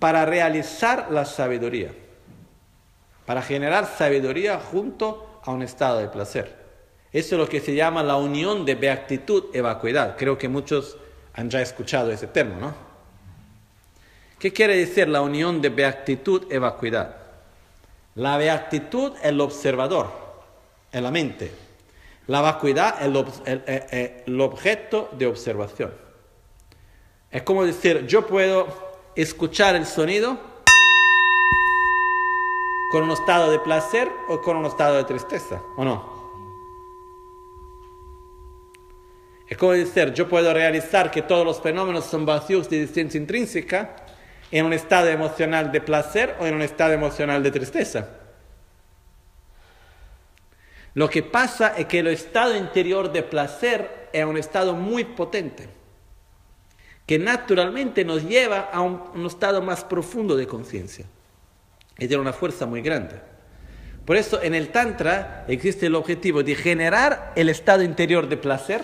[0.00, 1.92] para realizar la sabiduría
[3.26, 6.64] para generar sabiduría junto a un estado de placer.
[7.12, 10.16] Eso es lo que se llama la unión de beatitud y vacuidad.
[10.16, 10.96] Creo que muchos
[11.32, 12.74] han ya escuchado ese término, ¿no?
[14.38, 17.23] ¿Qué quiere decir la unión de beatitud y vacuidad?
[18.14, 20.08] La beatitud es el observador,
[20.92, 21.50] es la mente.
[22.26, 25.92] La vacuidad es el objeto de observación.
[27.30, 28.68] Es como decir, yo puedo
[29.16, 30.38] escuchar el sonido
[32.90, 36.14] con un estado de placer o con un estado de tristeza, ¿o no?
[39.48, 44.03] Es como decir, yo puedo realizar que todos los fenómenos son vacíos de existencia intrínseca
[44.50, 48.08] en un estado emocional de placer o en un estado emocional de tristeza.
[50.94, 55.68] Lo que pasa es que el estado interior de placer es un estado muy potente,
[57.04, 61.04] que naturalmente nos lleva a un, estado más profundo de conciencia
[61.98, 63.20] y tiene una fuerza muy grande.
[64.06, 68.82] Por eso en el Tantra existe el objetivo de generar el estado interior de placer,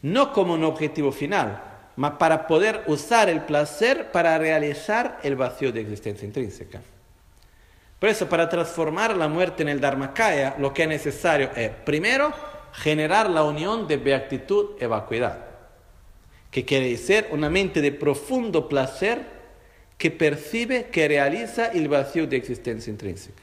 [0.00, 1.67] no como un objetivo final,
[1.98, 6.80] mas para poder usar el placer para realizar el vacío de existencia intrínseca.
[7.98, 12.32] Por eso, para transformar la muerte en el Dharmakaya, lo que es necesario es, primero,
[12.72, 15.44] generar la unión de beatitud y vacuidad,
[16.52, 19.20] que quiere decir una mente de profundo placer
[19.98, 23.42] que percibe, que realiza el vacío de existencia intrínseca.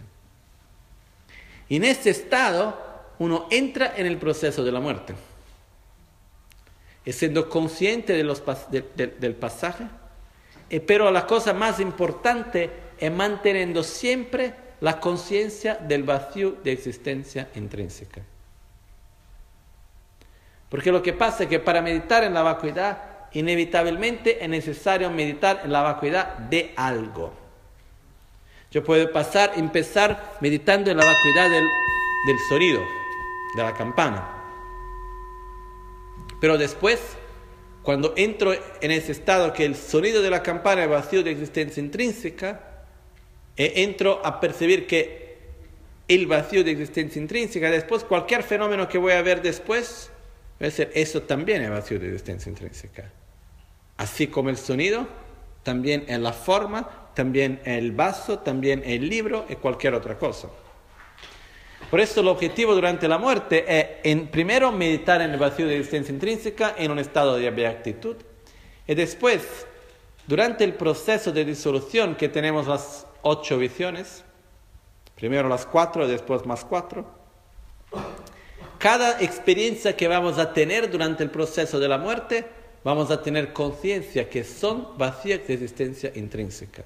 [1.67, 2.79] Y en este estado
[3.19, 5.13] uno entra en el proceso de la muerte.
[7.05, 9.85] Y siendo consciente del pasaje,
[10.69, 17.49] eh, pero la cosa más importante es manteniendo siempre la conciencia del vacío de existencia
[17.55, 18.21] intrínseca.
[20.69, 22.97] Porque lo que pasa es que para meditar en la vacuidad
[23.33, 27.33] inevitablemente es necesario meditar en la vacuidad de algo.
[28.71, 31.63] Yo puedo pasar, empezar meditando en la vacuidad del,
[32.27, 32.81] del sonido,
[33.55, 34.34] de la campana.
[36.45, 36.99] Pero después,
[37.81, 41.81] cuando entro en ese estado que el sonido de la campana es vacío de existencia
[41.81, 42.85] intrínseca,
[43.57, 45.39] e entro a percibir que
[46.07, 50.11] el vacío de existencia intrínseca, después cualquier fenómeno que voy a ver después,
[50.61, 53.11] va a ser eso también es vacío de existencia intrínseca.
[53.97, 55.07] Así como el sonido,
[55.63, 60.49] también en la forma, también el vaso, también el libro y cualquier otra cosa.
[61.95, 65.77] Por eso el objetivo durante la muerte es, en, primero, meditar en el vacío de
[65.77, 68.17] existencia intrínseca en un estado de beatitud.
[68.85, 69.65] Y después,
[70.27, 74.25] durante el proceso de disolución que tenemos las ocho visiones,
[75.15, 77.05] primero las cuatro y después más cuatro,
[78.77, 82.45] cada experiencia que vamos a tener durante el proceso de la muerte
[82.83, 86.83] vamos a tener conciencia que son vacías de existencia intrínseca.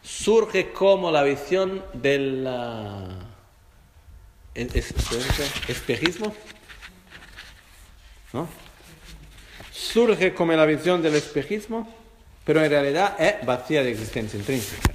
[0.00, 1.82] Surge como la visión
[4.54, 6.34] espejismo,
[8.32, 8.48] ¿no?
[9.70, 11.92] Surge como la visión del espejismo,
[12.44, 14.92] pero en realidad es vacía de existencia intrínseca.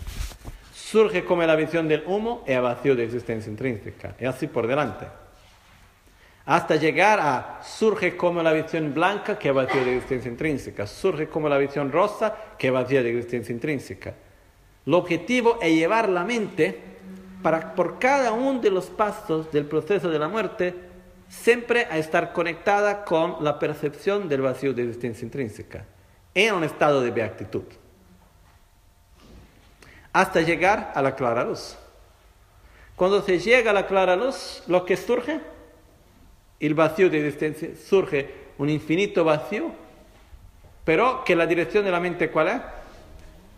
[0.73, 4.15] Surge como la visión del humo, es vacío de existencia intrínseca.
[4.19, 5.05] Y así por delante
[6.49, 11.47] hasta llegar a surge como la visión blanca que vacía de existencia intrínseca, surge como
[11.47, 14.15] la visión rosa que vacía de existencia intrínseca.
[14.83, 16.97] El objetivo es llevar la mente
[17.41, 20.75] para por cada uno de los pasos del proceso de la muerte
[21.29, 25.85] siempre a estar conectada con la percepción del vacío de existencia intrínseca
[26.33, 27.63] en un estado de beatitud
[30.11, 31.77] hasta llegar a la clara luz.
[32.95, 35.39] Cuando se llega a la clara luz, lo que surge
[36.59, 39.71] el vacío de existencia, surge un infinito vacío,
[40.83, 42.61] pero que la dirección de la mente cuál es?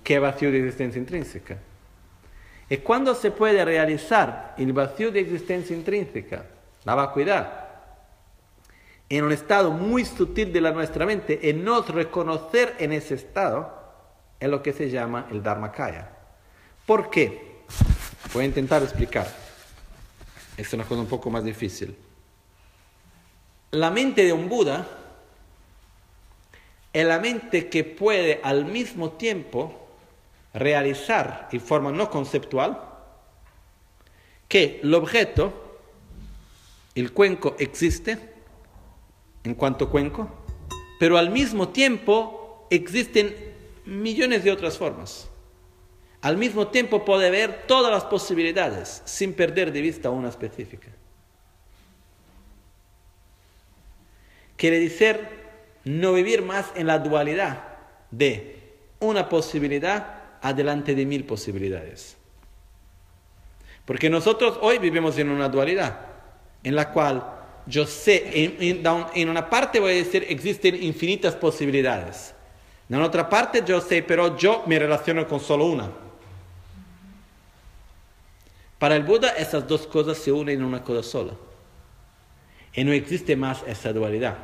[0.04, 1.58] Que vacío de existencia intrínseca.
[2.72, 6.46] ¿Y cuando se puede realizar el vacío de existencia intrínseca,
[6.86, 7.66] la vacuidad,
[9.10, 13.78] en un estado muy sutil de la nuestra mente, y no reconocer en ese estado,
[14.40, 16.12] es lo que se llama el Dharmakaya.
[16.86, 17.66] ¿Por qué?
[18.34, 19.28] Voy a intentar explicar.
[20.56, 21.94] Es una cosa un poco más difícil.
[23.72, 24.88] La mente de un Buda
[26.94, 29.81] es la mente que puede al mismo tiempo
[30.54, 32.82] realizar en forma no conceptual
[34.48, 35.80] que el objeto,
[36.96, 38.18] el cuenco, existe
[39.44, 40.30] en cuanto cuenco,
[41.00, 43.34] pero al mismo tiempo existen
[43.86, 45.30] millones de otras formas.
[46.22, 50.90] Al mismo tiempo puede ver todas las posibilidades sin perder de vista una específica.
[54.56, 55.28] Quiere decir
[55.86, 57.64] no vivir más en la dualidad
[58.12, 58.60] de
[59.00, 62.18] una posibilidad adelante de mil posibilidades.
[63.86, 66.00] Porque nosotros hoy vivimos en una dualidad
[66.64, 67.24] en la cual
[67.66, 72.34] yo sé, en, una parte voy a decir existen infinitas posibilidades.
[72.90, 75.90] En otra parte yo sé, pero yo me relaciono con solo una.
[78.78, 81.34] Para el Buda esas dos cosas se unen en una cosa sola.
[82.74, 84.38] Y no existe más esa dualidad.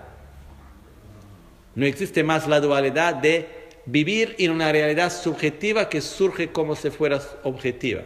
[1.76, 3.57] No existe más la dualidad de
[3.88, 8.02] vivir en una realidad subjetiva que surge como si fuera objetiva.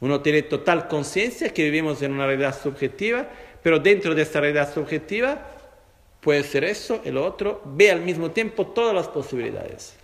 [0.00, 3.28] Uno tiene total conciencia que vivimos en una realidad subjetiva,
[3.62, 5.46] pero dentro de esta realidad subjetiva
[6.20, 9.94] puede ser eso, el otro, ve al mismo tiempo todas las posibilidades.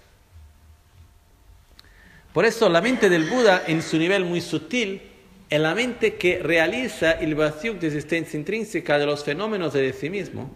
[2.32, 5.02] Por eso la mente del Buda en su nivel muy sutil
[5.48, 10.10] es la mente que realiza el vacío de existencia intrínseca de los fenómenos de sí
[10.10, 10.54] mismo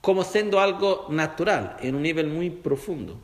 [0.00, 3.18] como siendo algo natural en un nivel muy profundo.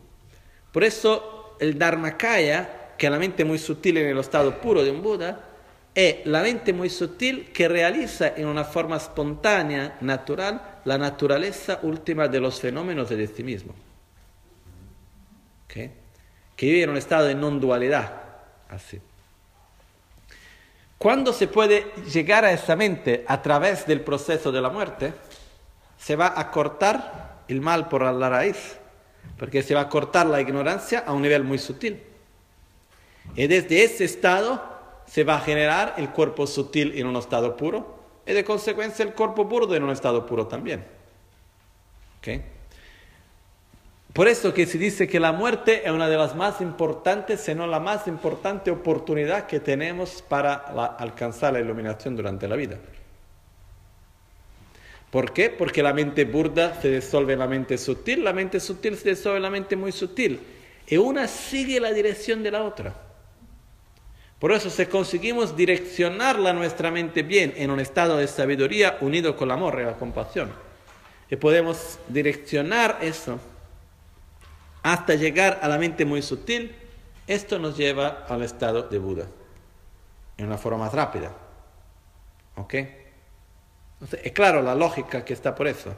[0.72, 4.90] Por eso el Dharmakaya, que es la mente muy sutil en el estado puro de
[4.90, 5.40] un Buda,
[5.94, 12.28] es la mente muy sutil que realiza en una forma espontánea, natural, la naturaleza última
[12.28, 13.74] de los fenómenos de sí mismo
[16.56, 18.12] que vive en un estado de non-dualidad.
[18.68, 19.00] Así.
[20.98, 25.12] Cuando se puede llegar a esa mente a través del proceso de la muerte,
[25.98, 28.78] se va a cortar el mal por la raíz,
[29.38, 32.02] porque se va a cortar la ignorancia a un nivel muy sutil.
[33.34, 34.62] Y desde ese estado
[35.06, 37.96] se va a generar el cuerpo sutil en un estado puro,
[38.26, 40.84] y de consecuencia el cuerpo puro en un estado puro también.
[42.18, 42.42] ¿Okay?
[44.12, 47.54] Por eso que se dice que la muerte es una de las más importantes, si
[47.54, 52.78] no la más importante oportunidad que tenemos para alcanzar la iluminación durante la vida.
[55.10, 55.50] ¿Por qué?
[55.50, 59.38] Porque la mente burda se disuelve en la mente sutil, la mente sutil se disuelve
[59.38, 60.40] en la mente muy sutil.
[60.86, 62.94] Y una sigue la dirección de la otra.
[64.38, 69.48] Por eso si conseguimos direccionarla nuestra mente bien en un estado de sabiduría unido con
[69.48, 70.50] el amor y la compasión,
[71.30, 73.40] y podemos direccionar eso
[74.82, 76.76] hasta llegar a la mente muy sutil,
[77.26, 79.26] esto nos lleva al estado de Buda,
[80.36, 81.32] en una forma más rápida.
[82.56, 82.74] ¿Ok?
[84.00, 85.94] Entonces, es claro la lógica que está por eso.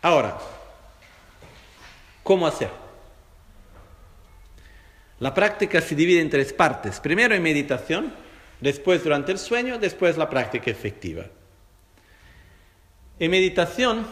[0.00, 0.38] Ahora,
[2.22, 2.70] ¿cómo hacer?
[5.20, 6.98] La práctica se divide en tres partes.
[6.98, 8.12] Primero en meditación,
[8.60, 11.24] después durante el sueño, después la práctica efectiva.
[13.18, 14.04] En meditación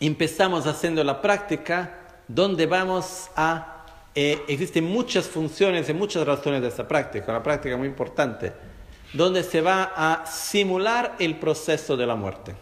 [0.00, 1.98] empezamos haciendo la práctica
[2.28, 3.84] donde vamos a...
[4.14, 8.52] Eh, existen muchas funciones y muchas razones de esta práctica, una práctica muy importante,
[9.14, 12.54] donde se va a simular el proceso de la muerte.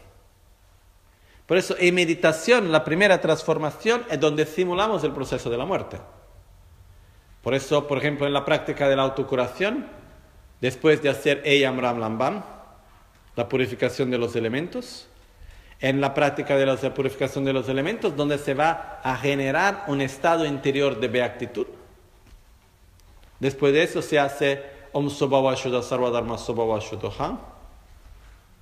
[1.47, 5.99] Por eso en meditación la primera transformación es donde simulamos el proceso de la muerte.
[7.43, 9.87] Por eso, por ejemplo, en la práctica de la autocuración,
[10.61, 12.45] después de hacer Eyam Ram Lambam,
[13.35, 15.09] la purificación de los elementos,
[15.81, 20.03] en la práctica de la purificación de los elementos, donde se va a generar un
[20.03, 21.66] estado interior de beatitud.
[23.41, 27.39] Después de eso se hace Om Sobhava Shuddha Sarvadharma Sobhava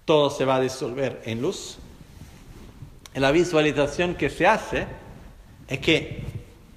[0.04, 1.78] Todo se va a disolver en luz.
[3.14, 4.86] la visualización que se hace
[5.68, 6.22] es que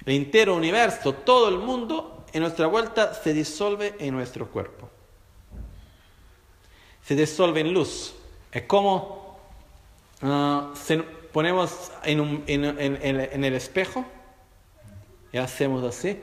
[0.04, 4.90] el entero universo, todo el mundo, en nuestra vuelta se disuelve en nuestro cuerpo.
[7.04, 8.14] Se disuelve en luz.
[8.50, 9.24] Es como
[10.26, 10.72] Ah,
[11.32, 14.06] ponemos en, el espejo
[15.32, 16.18] y hacemos así.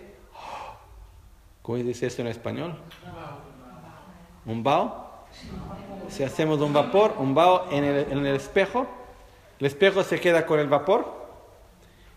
[1.61, 2.75] ¿Cómo dice eso en español?
[4.45, 5.09] Un bao.
[6.09, 8.87] Si hacemos un vapor, un bao en el, espejo,
[9.59, 11.21] el espejo se queda con el vapor.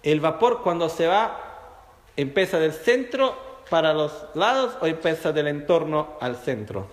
[0.03, 1.41] El vapor cuando se va
[2.17, 3.37] empieza del centro
[3.71, 6.87] para los lados o empieza del entorno al centro.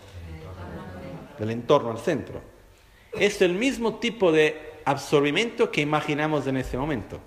[1.39, 2.41] Del entorno al centro.
[3.13, 7.19] Es el mismo tipo de absorbimiento que imaginamos en ese momento.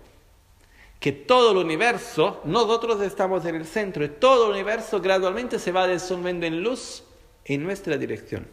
[1.00, 5.72] Que todo el universo, nosotros estamos en el centro, y todo el universo gradualmente se
[5.72, 7.04] va disolviendo en luz
[7.44, 8.46] en nuestra dirección.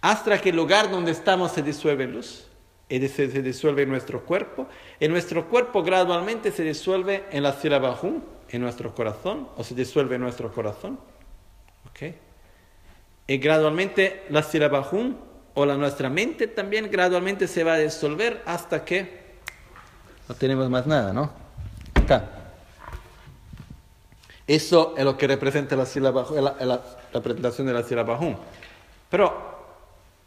[0.00, 2.46] Hasta que el lugar donde estamos se disuelve en luz.
[2.88, 4.66] se, se disuelve en nuestro cuerpo.
[4.98, 9.74] Y nuestro cuerpo gradualmente se disuelve en la sílaba Hum, en nuestro corazón, o se
[9.74, 10.98] disuelve en nuestro corazón.
[11.88, 12.14] ¿Ok?
[13.28, 15.16] Y gradualmente la sílaba Hum,
[15.54, 19.22] o la nuestra mente también gradualmente se va a disolver hasta que
[20.28, 21.30] no tenemos más nada, ¿no?
[21.94, 22.24] Acá.
[24.46, 26.80] Eso es lo que representa la sílaba, la, la,
[27.12, 28.36] la presentación de la sílaba Hum.
[29.10, 29.52] Pero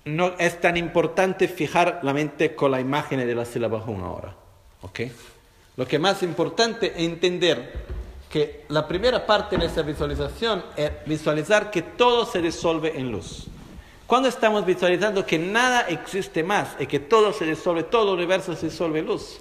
[0.05, 4.35] no es tan importante fijar la mente con la imagen de la sílaba Hum ahora.
[4.81, 5.01] ¿Ok?
[5.77, 7.85] Lo que más importante es entender
[8.29, 13.47] que la primera parte de esa visualización es visualizar que todo se disuelve en luz.
[14.07, 18.55] Cuando estamos visualizando que nada existe más y que todo se disuelve, todo el universo
[18.55, 19.39] se disuelve en luz,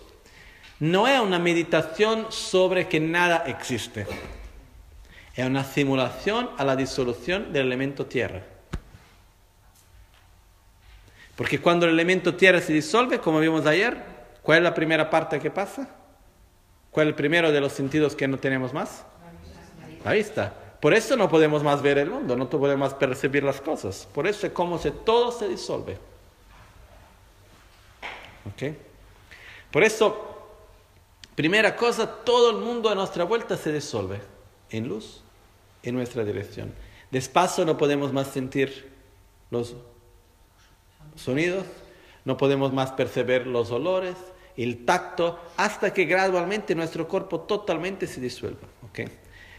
[0.81, 4.07] no es una meditación sobre que nada existe.
[5.36, 8.43] Es una simulación a la disolución del elemento tierra.
[11.36, 14.01] Porque cuando el elemento tierra se disuelve, como vimos ayer,
[14.43, 15.89] ¿cuál es la primera parte que pasa?
[16.93, 19.05] ¿Cuál es el primero de los sentidos que no tenemos más?
[20.05, 20.55] La vista.
[20.81, 24.06] Por eso no podemos más ver el mundo, no podemos más percibir las cosas.
[24.12, 25.98] Por eso es como si todo se disuelve.
[28.47, 28.77] ¿Ok?
[29.73, 30.47] Por eso,
[31.35, 34.20] primera cosa, todo el mundo a nuestra vuelta se disuelve
[34.70, 35.23] en luz,
[35.85, 36.73] en nuestra dirección.
[37.11, 38.90] Despacio no podemos más sentir
[39.51, 39.77] los
[41.15, 41.65] sonidos,
[42.24, 44.16] no podemos más percibir los olores,
[44.56, 48.66] el tacto, hasta que gradualmente nuestro cuerpo totalmente se disuelva.
[48.89, 49.09] ¿okay?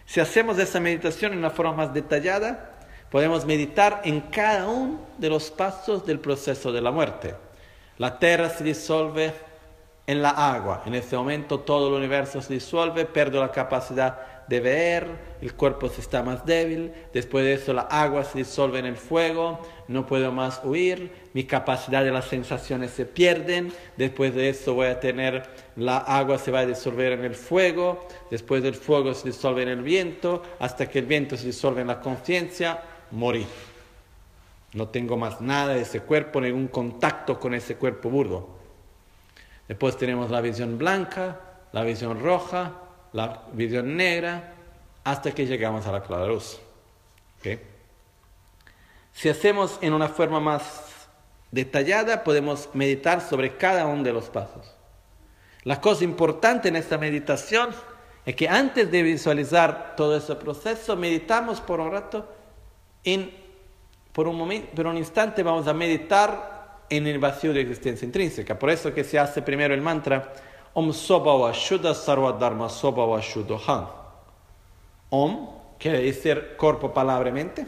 [0.06, 2.80] Si hacemos esa meditación en una forma más detallada,
[3.10, 7.36] podemos meditar en cada uno de los pasos del proceso de la muerte.
[7.98, 9.34] La tierra se disuelve
[10.08, 14.60] en la agua, en ese momento todo el universo se disuelve, pierdo la capacidad de
[14.60, 15.08] ver,
[15.42, 18.96] el cuerpo se está más débil, después de eso la agua se disuelve en el
[18.96, 24.76] fuego, no puedo más huir, mi capacidad de las sensaciones se pierden, después de eso
[24.76, 25.44] voy a tener
[25.76, 29.70] la agua se va a disolver en el fuego, después del fuego se disuelve en
[29.70, 32.82] el viento, hasta que el viento se disuelve en la conciencia,
[33.12, 33.46] morí.
[34.74, 38.50] No tengo más nada de ese cuerpo, ningún contacto con ese cuerpo burdo.
[39.68, 41.40] Después tenemos la visión blanca,
[41.72, 42.85] la visión roja,
[43.16, 44.54] la visión negra,
[45.06, 46.60] hasta que llegamos a la clara luz.
[47.40, 47.62] ¿Okay?
[49.14, 51.08] Si hacemos en una forma más
[51.50, 54.76] detallada, podemos meditar sobre cada uno de los pasos.
[55.64, 57.70] La cosa importante en esta meditación
[58.26, 62.30] es que antes de visualizar todo ese proceso, meditamos por un rato,
[63.06, 63.32] en,
[64.12, 68.60] por, un momento, por un instante vamos a meditar en el vacío de existencia intrínseca.
[68.60, 70.34] Por eso que se hace primero el mantra
[70.76, 73.22] Om Sobawa Shuddha Sarvadharma Sobawa
[73.68, 73.88] Han.
[75.10, 75.48] Om
[75.80, 77.66] quiere decir cuerpo, palabra, mente.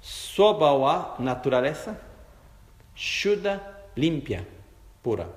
[0.00, 1.96] Sobawa, naturaleza.
[2.96, 3.60] Shuddha,
[3.94, 4.44] limpia,
[5.02, 5.28] pura.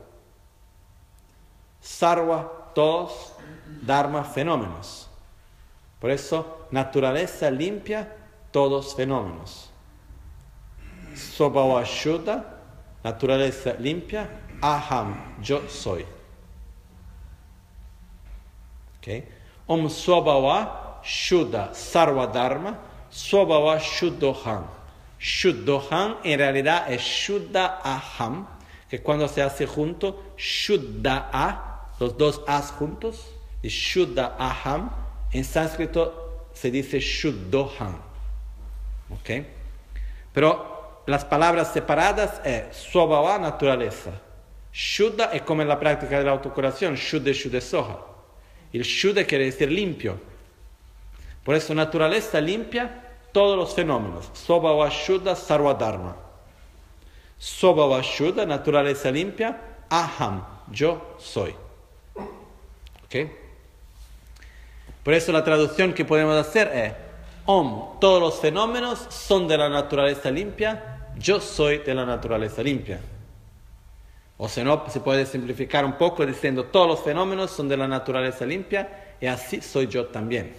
[1.79, 3.33] Sarva, todos.
[3.81, 5.07] Dharma, fenómenos.
[5.99, 8.11] Por eso, naturaleza limpia,
[8.51, 9.69] todos fenómenos.
[11.15, 12.43] Sobhava Shuddha,
[13.03, 14.27] naturaleza limpia,
[14.63, 16.05] Aham, yo soy.
[18.99, 19.23] Okay.
[19.67, 22.77] Om Sobhava Shuddha Sarva Dharma,
[23.11, 24.63] Sobhava Shuddhoham.
[25.19, 28.47] Shuddhoham en realidad es Shuddha Aham,
[28.89, 33.27] que cuando se hace junto, Shuddha A, los dos As juntos,
[33.61, 34.89] y Shuddha Aham,
[35.33, 37.97] en sánscrito se dice Shuddhoham.
[39.09, 39.45] ¿Ok?
[40.31, 44.11] Pero las palabras separadas es Swabhava, naturaleza.
[44.73, 47.99] Shuddha es como en la práctica de la autocuración, Shuddha Soha.
[48.73, 50.19] El Shuddha quiere decir limpio.
[51.43, 54.31] Por eso, naturaleza limpia todos los fenómenos.
[54.33, 56.15] Swabhava Shuddha Sarvadharma.
[57.37, 61.53] Swabhava Shuddha, naturaleza limpia, Aham, yo soy.
[62.15, 63.29] ¿Ok?
[65.03, 66.93] Por eso la traducción que podemos hacer es
[67.45, 73.01] Om, todos los fenómenos son de la naturaleza limpia, yo soy de la naturaleza limpia.
[74.43, 77.87] O si no, se puede simplificar un poco diciendo todos los fenómenos son de la
[77.87, 80.51] naturaleza limpia y así soy yo también.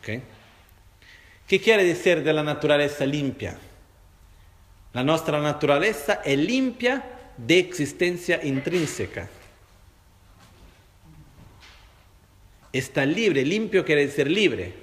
[0.00, 3.58] ¿Qué quiere decir de la naturaleza limpia?
[4.92, 7.02] La nuestra naturaleza es limpia
[7.36, 9.28] de existencia intrínseca.
[12.72, 14.74] Está libre, limpio quiere decir libre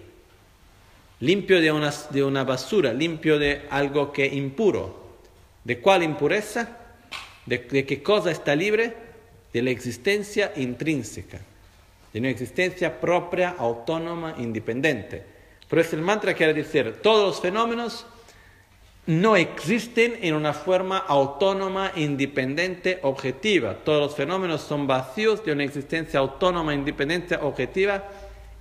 [1.22, 5.22] limpio de una, de una basura, limpio de algo que es impuro.
[5.64, 6.80] ¿De cuál impureza?
[7.50, 8.94] ¿De, ¿De, qué cosa está libre?
[9.52, 11.40] De la existencia intrínseca,
[12.14, 15.24] de una existencia propia, autónoma, independiente.
[15.68, 18.06] Por eso el mantra quiere decir, todos los fenómenos
[19.08, 23.74] no existen en una forma autónoma, independiente, objetiva.
[23.84, 28.04] Todos los fenómenos son vacíos de una existencia autónoma, independiente, objetiva.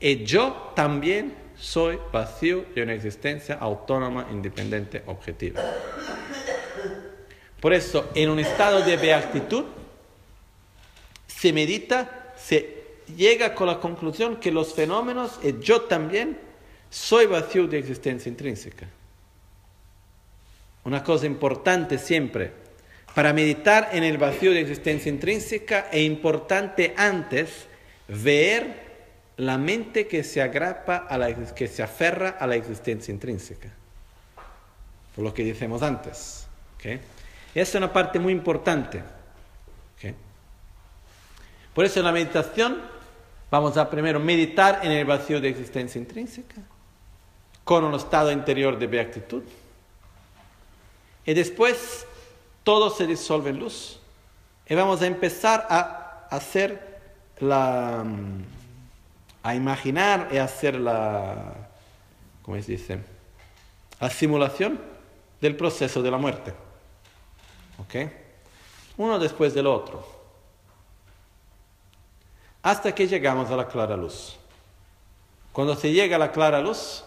[0.01, 5.61] Y yo también soy vacío de una existencia autónoma, independiente, objetiva.
[7.61, 9.65] Por eso, en un estado de beatitud,
[11.27, 12.85] se medita, se
[13.17, 16.39] llega con la conclusión que los fenómenos, y yo también,
[16.91, 18.89] soy vacío de existencia intrínseca.
[20.85, 22.53] Una cosa importante siempre,
[23.15, 27.67] para meditar en el vacío de existencia intrínseca es importante antes
[28.07, 28.89] ver
[29.37, 33.71] la mente que se agrapa a la, que se aferra a la existencia intrínseca.
[35.15, 36.47] Por lo que decimos antes.
[36.77, 37.01] ¿okay?
[37.61, 39.03] Esa es una parte muy importante.
[41.75, 42.81] Por eso en la meditación
[43.51, 46.57] vamos a primero meditar en el vacío de existencia intrínseca,
[47.65, 49.43] con un estado interior de beatitud.
[51.25, 52.07] Y después
[52.63, 54.01] todo se disuelve en luz.
[54.69, 57.01] Y vamos a empezar a hacer
[57.41, 58.05] la.
[59.43, 61.69] a imaginar y hacer la.
[62.43, 62.99] ¿cómo se dice?
[64.01, 64.81] La simulación
[65.41, 66.68] del proceso de la muerte.
[67.79, 67.95] ¿Ok?
[68.97, 70.05] Uno después del otro.
[72.63, 74.37] Hasta que llegamos a la clara luz.
[75.53, 77.05] Cuando se llega a la clara luz,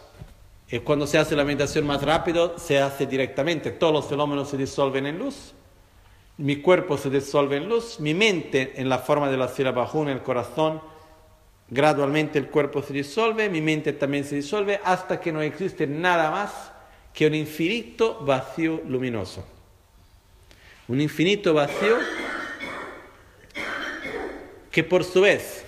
[0.69, 3.71] y cuando se hace la meditación más rápido, se hace directamente.
[3.71, 5.53] Todos los fenómenos se disuelven en luz.
[6.37, 7.99] Mi cuerpo se disuelve en luz.
[7.99, 10.81] Mi mente, en la forma de la sílaba en el corazón,
[11.69, 13.49] gradualmente el cuerpo se disuelve.
[13.49, 16.71] Mi mente también se disuelve hasta que no existe nada más
[17.13, 19.43] que un infinito vacío luminoso
[20.91, 21.97] un infinito vacío
[24.69, 25.63] que por su vez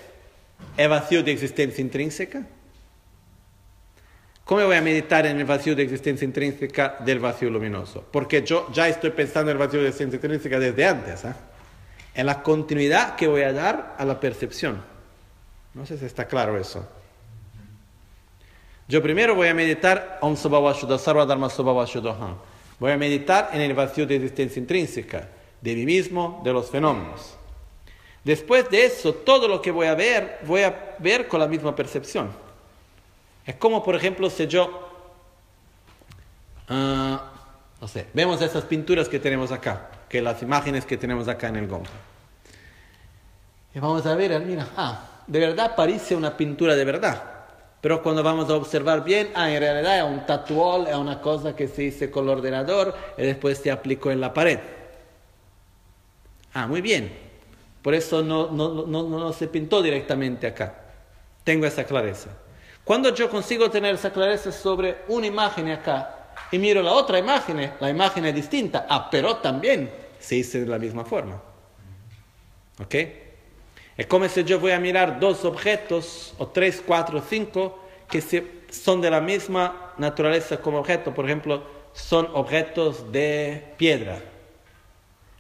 [0.75, 2.45] es vacío de existencia intrínseca.
[4.43, 8.05] ¿Cómo voy a meditar en el vacío de existencia intrínseca del vacío luminoso?
[8.11, 11.23] Porque yo ya estoy pensando en el vacío de existencia intrínseca desde antes.
[11.23, 11.33] ¿eh?
[12.15, 14.83] En la continuidad que voy a dar a la percepción.
[15.73, 16.85] No sé si está claro eso.
[18.89, 21.49] Yo primero voy a meditar Om Sarva Dharma
[22.83, 25.29] Voy a meditar en el vacío de existencia intrínseca,
[25.61, 27.33] de mí mismo, de los fenómenos.
[28.25, 31.73] Después de eso, todo lo que voy a ver, voy a ver con la misma
[31.73, 32.29] percepción.
[33.45, 34.85] Es como, por ejemplo, si yo,
[36.67, 37.31] ah,
[37.79, 41.55] no sé, vemos esas pinturas que tenemos acá, que las imágenes que tenemos acá en
[41.55, 41.89] el Gompa.
[43.73, 47.32] Y vamos a ver, mira, ah, de verdad parece una pintura de verdad.
[47.83, 51.53] Pero cuando vamos a observar bien, ah, en realidad es un tatuol, es una cosa
[51.53, 54.57] que se hizo con el ordenador y después se aplicó en la pared.
[56.53, 57.11] Ah, muy bien.
[57.81, 60.73] Por eso no, no, no, no se pintó directamente acá.
[61.43, 62.29] Tengo esa clareza.
[62.85, 67.69] Cuando yo consigo tener esa clareza sobre una imagen acá y miro la otra imagen,
[67.81, 71.41] la imagen es distinta, ah, pero también se hizo de la misma forma.
[72.79, 72.95] ¿Ok?
[73.95, 77.79] Es como si yo voy a mirar dos objetos, o tres, cuatro, cinco,
[78.09, 78.21] que
[78.69, 81.13] son de la misma naturaleza como objeto.
[81.13, 81.63] Por ejemplo,
[81.93, 84.19] son objetos de piedra.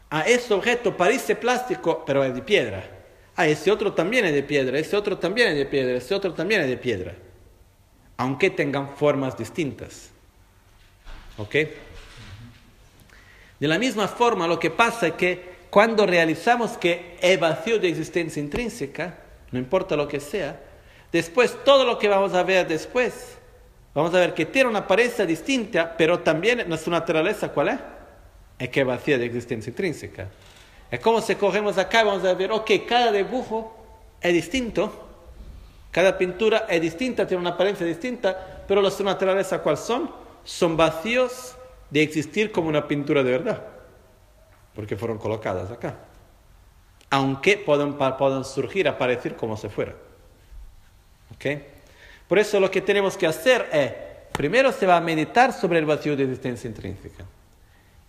[0.09, 2.83] A ese objeto parece plástico, pero es de piedra.
[3.35, 6.33] A ese otro también es de piedra, ese otro también es de piedra, ese otro
[6.33, 7.15] también es de piedra.
[8.17, 10.11] Aunque tengan formas distintas.
[11.37, 11.55] ¿Ok?
[13.59, 17.89] De la misma forma, lo que pasa es que cuando realizamos que es vacío de
[17.89, 19.17] existencia intrínseca,
[19.51, 20.61] no importa lo que sea,
[21.11, 23.39] después todo lo que vamos a ver después,
[23.95, 27.79] vamos a ver que tiene una apariencia distinta, pero también nuestra naturaleza, ¿cuál es?
[28.59, 30.27] Es que es vacía de existencia intrínseca.
[30.91, 33.75] Es como si cogemos acá y vamos a ver, ok, cada dibujo
[34.21, 34.93] es distinto,
[35.89, 40.11] cada pintura es distinta, tiene una apariencia distinta, pero las naturaleza, ¿cuál son?
[40.43, 41.55] Son vacíos
[41.89, 43.72] de existir como una pintura de verdad
[44.75, 45.97] porque fueron colocadas acá.
[47.09, 49.93] Aunque puedan, puedan surgir, aparecer como si fuera.
[51.35, 51.45] ¿Ok?
[52.27, 53.91] Por eso lo que tenemos que hacer es,
[54.31, 57.25] primero se va a meditar sobre el vacío de existencia intrínseca.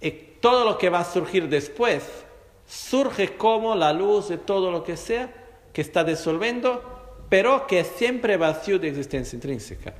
[0.00, 0.10] Y
[0.40, 2.04] todo lo que va a surgir después
[2.66, 5.30] surge como la luz de todo lo que sea
[5.72, 9.94] que está disolviendo, pero que es siempre vacío de existencia intrínseca.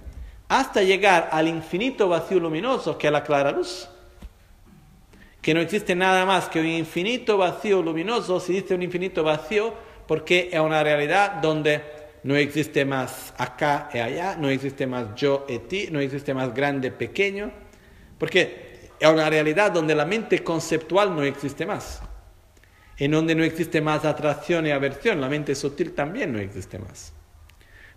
[0.49, 3.89] Hasta llegar al infinito vacío luminoso que es la clara luz
[5.45, 9.75] que no existe nada más que un infinito vacío luminoso, se dice un infinito vacío
[10.09, 11.83] porque es una realidad donde
[12.23, 16.55] no existe más acá y allá, no existe más yo y ti, no existe más
[16.55, 17.53] grande, pequeño,
[18.17, 22.01] porque es una realidad donde la mente conceptual no existe más,
[22.97, 27.13] en donde no existe más atracción y aversión, la mente sutil también no existe más.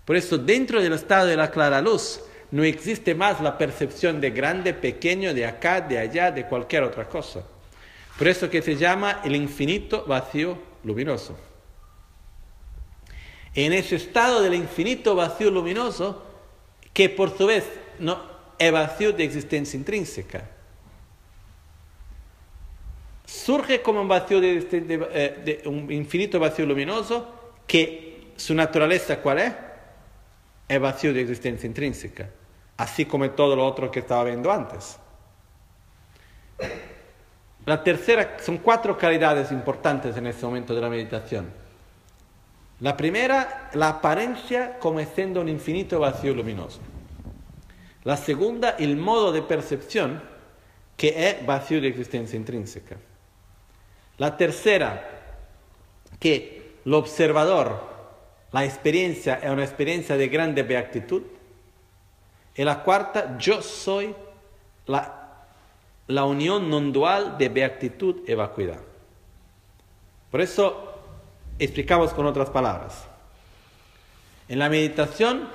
[0.04, 2.20] Por eso, dentro del estado de la clara luz,
[2.52, 7.08] no existe más la percepción de grande, pequeño, de acá, de allá, de cualquier otra
[7.08, 7.44] cosa.
[8.18, 11.38] Por eso que se llama el infinito vacío luminoso.
[13.54, 16.24] En ese estado del infinito vacío luminoso,
[16.94, 17.66] que por su vez
[18.00, 18.22] no,
[18.58, 20.50] es vacío de existencia intrínseca,
[23.26, 27.28] surge como un vacío de, eh, infinito vacío luminoso
[27.68, 29.54] que su naturaleza cuál es?
[30.68, 32.30] Es vacío de existencia intrínseca,
[32.78, 35.00] así como todo lo otro que estaba viendo antes.
[37.66, 41.52] La tercera, son cuatro calidades importantes en este momento de la meditación.
[42.80, 46.80] La primera, la apariencia como siendo un infinito vacío luminoso.
[48.04, 50.22] La segunda, el modo de percepción
[50.96, 52.98] que es vacío de existencia intrínseca.
[54.18, 55.08] La tercera,
[56.20, 57.97] que el observador,
[58.52, 61.24] la experiencia es una experiencia de grande beatitud.
[62.56, 64.16] Y la cuarta, yo soy
[64.86, 65.46] la,
[66.08, 68.80] la unión non dual de beatitud y vacuidad.
[70.32, 70.94] Por eso
[71.60, 73.06] explicamos con otras palabras.
[74.48, 75.48] En la meditación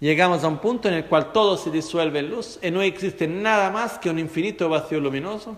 [0.00, 3.26] llegamos a un punto en el cual todo se disuelve en luz y no existe
[3.26, 5.56] nada más que un infinito vacío luminoso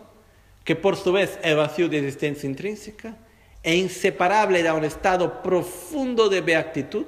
[0.64, 3.16] que por su vez es vacío de existencia intrínseca,
[3.62, 7.06] e inseparable de un estado profundo de beatitud,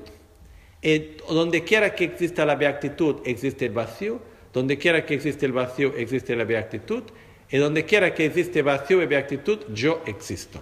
[0.83, 4.21] y donde quiera que exista la beatitud existe el vacío,
[4.53, 7.05] donde quiera que existe el vacío existe la beatitud,
[7.51, 10.61] y donde quiera que existe vacío y beatitud, yo existo.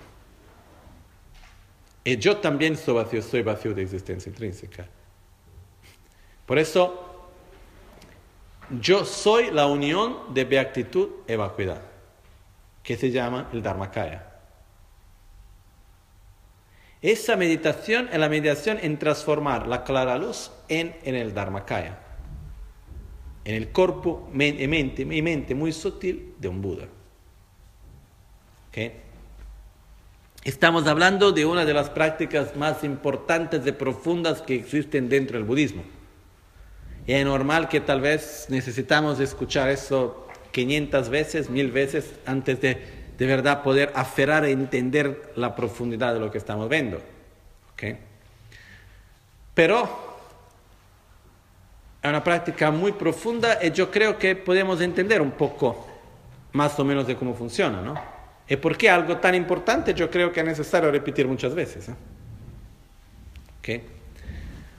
[2.05, 4.89] Y yo también soy vacío, soy vacío de existencia intrínseca.
[6.47, 7.29] Por eso,
[8.81, 11.83] yo soy la unión de beatitud y vacuidad
[12.83, 14.30] que se llama el Dharmakaya.
[17.03, 21.99] Esa meditación es la meditación en transformar la clara luz en, el Dharmakaya,
[23.45, 26.89] en el cuerpo y mente, mente muy sutil de un Buda.
[30.45, 35.47] Estamos hablando de una de las prácticas más importantes y profundas que existen dentro del
[35.47, 35.83] budismo.
[37.07, 43.27] Es normal que tal vez necesitamos escuchar eso 500 veces, mil veces antes de de
[43.27, 47.03] verdad poder aferrar e entender la profundidad de lo que estamos viendo.
[49.53, 49.83] Pero
[52.03, 55.87] es una práctica muy profunda y yo creo que podemos entender un poco
[56.53, 57.95] más o menos de cómo funciona, ¿no?
[58.49, 61.91] Y por qué algo tan importante yo creo que es necesario repetir muchas veces.
[61.91, 63.85] ¿eh?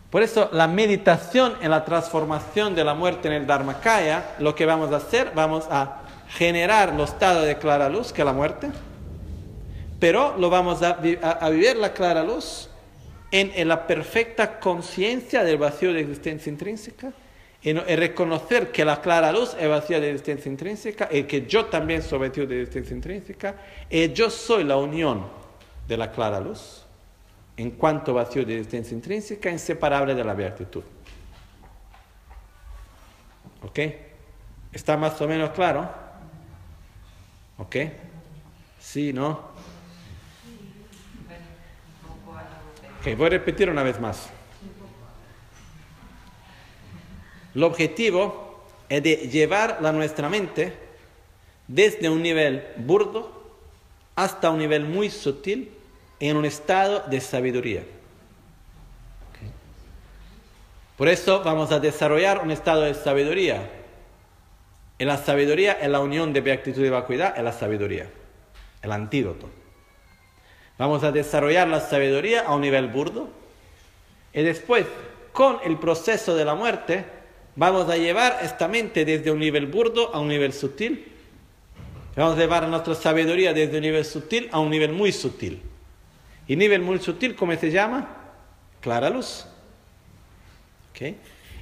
[0.10, 4.66] Por eso la meditación en la transformación de la muerte en el Dharmakaya, lo que
[4.66, 6.01] vamos a hacer, vamos a
[6.38, 8.70] generar los estado de clara luz, que la muerte,
[10.00, 10.94] pero lo vamos a,
[11.50, 12.70] vivir la clara luz
[13.32, 17.14] en, en la perfecta conciencia del vacío de existencia intrínseca,
[17.64, 22.02] en, reconocer que la clara luz es vacía de existencia intrínseca y que yo también
[22.02, 23.56] soy vacío de existencia intrínseca
[23.90, 25.28] y yo soy la unión
[25.88, 26.86] de la clara luz
[27.58, 30.84] en cuanto vacío de existencia intrínseca, inseparable de la beatitud.
[33.64, 33.80] ¿Ok?
[34.74, 36.11] ¿Está más o menos claro?
[37.62, 37.76] ¿Ok?
[38.80, 39.52] ¿Sí, no?
[43.00, 44.30] Ok, voy a repetir una vez más.
[47.54, 50.76] El objetivo es de llevar la nuestra mente
[51.68, 53.32] desde un nivel burdo
[54.16, 55.72] hasta un nivel muy sutil
[56.20, 57.84] en un estado de sabiduría.
[60.98, 63.81] Por eso vamos a desarrollar un estado de sabiduría.
[65.02, 68.08] En la sabiduría es la unión de beatitud y vacuidad, es la sabiduría,
[68.84, 69.50] el antídoto.
[70.78, 73.28] Vamos a desarrollar la sabiduría a un nivel burdo
[74.32, 74.86] y después,
[75.32, 77.04] con el proceso de la muerte,
[77.56, 81.12] vamos a llevar esta mente desde un nivel burdo a un nivel sutil.
[82.16, 85.64] Vamos a llevar nuestra sabiduría desde un nivel sutil a un nivel muy sutil.
[86.48, 88.08] Y nivel muy sutil, ¿cómo se llama?
[88.82, 89.48] Clara luz.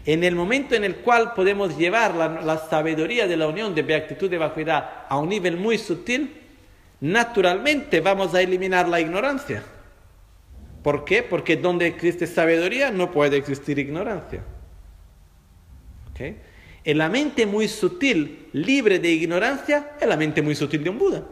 [0.05, 4.31] En el momento en el cual podemos llevar la, sabiduría de la unión de beatitud
[4.31, 6.35] y vacuidad a un nivel muy sutil,
[7.01, 9.63] naturalmente vamos a eliminar la ignorancia.
[10.83, 11.23] ¿Por qué?
[11.23, 14.43] Porque donde existe sabiduría no puede existir ignorancia.
[16.83, 20.97] En la mente muy sutil, libre de ignorancia, es la mente muy sutil de un
[20.97, 21.23] Buda.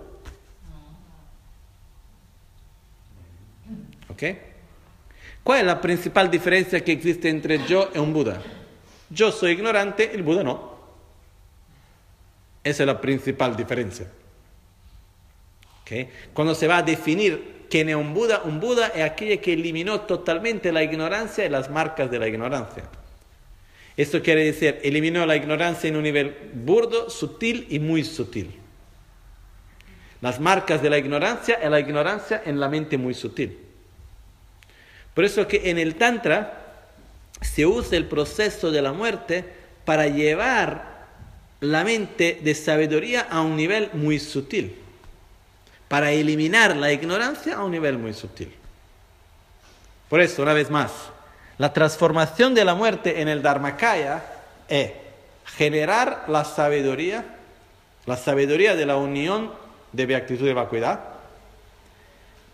[5.48, 8.42] ¿Cuál es la principal diferencia que existe entre yo y un Buda?
[9.10, 10.74] Yo soy ignorante, el Buda no.
[12.62, 14.12] Esa es la principal diferencia.
[16.34, 20.02] Cuando se va a definir quién es un Buda, un Buda es aquel que eliminó
[20.02, 22.84] totalmente la ignorancia y las marcas de la ignorancia.
[23.96, 28.54] Esto quiere decir, eliminó la ignorancia en un nivel burdo, sutil y muy sutil.
[30.20, 33.60] Las marcas de la ignorancia es la ignorancia en la mente muy sutil.
[35.18, 36.76] Por eso que en el Tantra
[37.42, 39.44] se usa el proceso de la muerte
[39.84, 41.08] para llevar
[41.60, 44.76] la mente de sabiduría a un nivel muy sutil,
[45.88, 48.54] para eliminar la ignorancia a un nivel muy sutil.
[50.08, 50.92] Por eso, una vez más,
[51.58, 54.24] la transformación de la muerte en el Dharmakaya
[54.70, 54.92] es
[55.46, 57.26] generar la sabiduría,
[58.06, 59.52] la sabiduría de la unión
[59.94, 61.00] de beatitud y vacuidad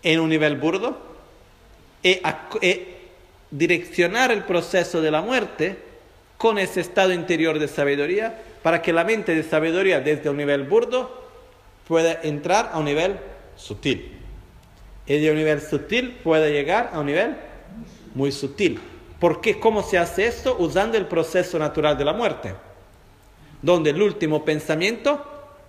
[0.02, 1.13] en un nivel burdo
[2.04, 2.20] y,
[3.50, 5.76] direccionar el proceso de la muerte
[6.36, 10.64] con ese estado interior de sabiduría para que la mente de sabiduría desde un nivel
[10.64, 11.24] burdo
[11.88, 13.16] pueda entrar a un nivel
[13.56, 14.12] sutil.
[15.06, 17.36] Y de un nivel sutil pueda llegar a un nivel
[18.14, 18.80] muy sutil.
[19.20, 19.58] ¿Por qué?
[19.58, 20.56] ¿Cómo se hace esto?
[20.58, 22.54] Usando el proceso natural de la muerte,
[23.62, 25.24] donde el último pensamiento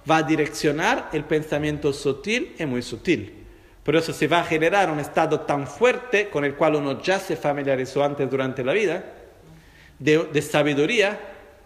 [0.10, 3.45] va a direccionar el pensamiento sutil y muy sutil.
[3.86, 7.20] Por eso se va a generar un estado tan fuerte con el cual uno ya
[7.20, 9.06] se familiarizó antes durante la vida,
[10.00, 11.20] de, sabiduría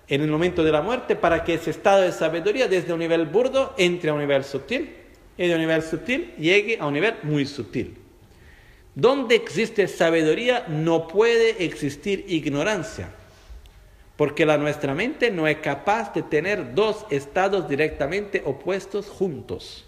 [0.05, 3.25] en el momento de la muerte, para que ese estado de sabiduría desde un nivel
[3.25, 4.89] burdo entre a un nivel sutil
[5.37, 7.95] y de un nivel sutil llegue a un nivel muy sutil.
[8.93, 13.11] Donde existe sabiduría no puede existir ignorancia
[14.17, 19.85] porque la nuestra mente no es capaz de tener dos estados directamente opuestos juntos.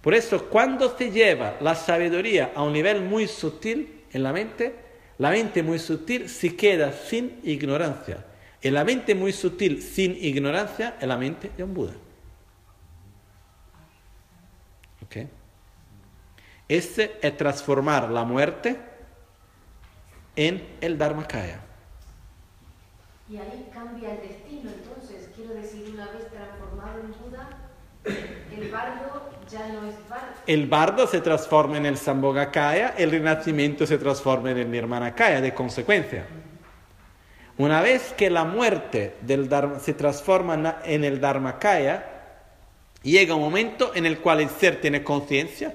[0.00, 4.74] Por eso, cuando se lleva la sabiduría a un nivel muy sutil en la mente,
[5.18, 8.24] la mente muy sutil se queda sin ignorancia.
[8.62, 11.92] Y la mente muy sutil sin ignorancia es la mente de un Buda.
[15.04, 15.16] ¿Ok?
[16.68, 18.76] Ese es transformar la muerte
[20.36, 21.60] en el Dharmakaya.
[23.28, 24.70] Y ahí cambia el destino.
[24.70, 27.59] Entonces, quiero decir, una vez transformado en Buda,
[28.04, 30.26] el bardo ya no es bardo.
[30.46, 35.54] El bardo se transforma en el Sambhogakaya, el renacimiento se transforma en el Nirmanakaya, de
[35.54, 36.26] consecuencia.
[37.58, 39.48] Una vez que la muerte del
[39.80, 42.06] se transforma en el Dharmakaya,
[43.02, 45.74] llega un momento en el cual el ser tiene conciencia.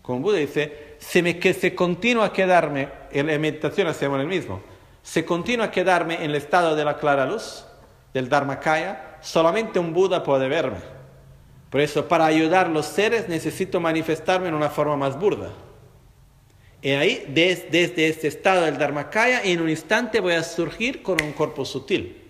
[0.00, 4.26] Como Buda dice, se me, que se continúa a quedarme, en la meditación hacemos el
[4.26, 4.72] mismo
[5.02, 7.64] se continúa a quedarme en el estado de la clara luz,
[8.14, 10.78] del Dharmakaya, solamente un Buda puede verme.
[11.72, 15.52] Por eso, para ayudar a los seres, necesito manifestarme en una forma más burda.
[16.82, 21.22] Y ahí, desde, desde este estado del Dharmakaya, en un instante voy a surgir con
[21.22, 22.22] un cuerpo sutil,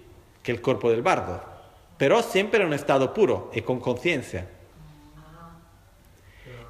[0.45, 1.43] que es el cuerpo del bardo,
[1.99, 4.49] pero siempre en un estado puro y con conciencia.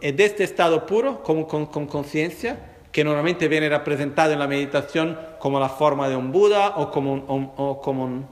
[0.01, 2.59] Y de este estado puro, con conciencia,
[2.91, 7.13] que normalmente viene representado en la meditación como la forma de un Buda o como
[7.13, 8.27] un, o como un,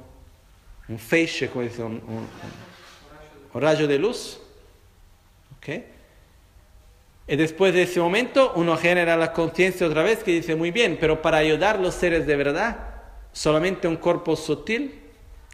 [0.88, 2.26] un feixe, como dice, un, un,
[3.54, 4.40] rayo de luz.
[5.58, 5.84] ¿Okay?
[7.26, 10.98] Y después de ese momento uno genera la conciencia otra vez que dice, muy bien,
[11.00, 12.78] pero para ayudar a los seres de verdad,
[13.32, 15.00] solamente un cuerpo sutil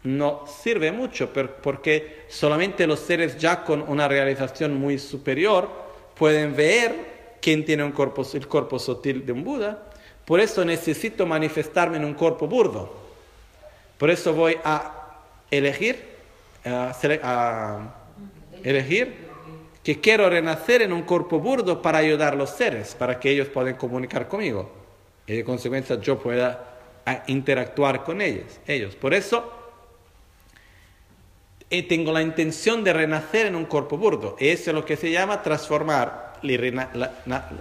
[0.03, 5.69] no sirve mucho, porque solamente los seres ya con una realización muy superior
[6.15, 9.83] pueden ver ¿Quién tiene un cuerpo, el cuerpo sutil de un Buda?
[10.25, 12.93] Por eso necesito manifestarme en un cuerpo burdo.
[13.97, 16.16] Por eso voy a elegir,
[16.67, 17.95] a,
[18.63, 19.27] elegir
[19.83, 23.47] que quiero renacer en un cuerpo burdo para ayudar a los seres, para que ellos
[23.47, 24.69] puedan comunicar conmigo.
[25.25, 26.77] Y de consecuencia yo pueda
[27.27, 28.59] interactuar con ellos.
[28.67, 28.95] ellos.
[28.95, 29.53] Por eso
[31.69, 34.35] eh, tengo la intención de renacer en un cuerpo burdo.
[34.39, 36.79] Eso es lo que se llama transformar el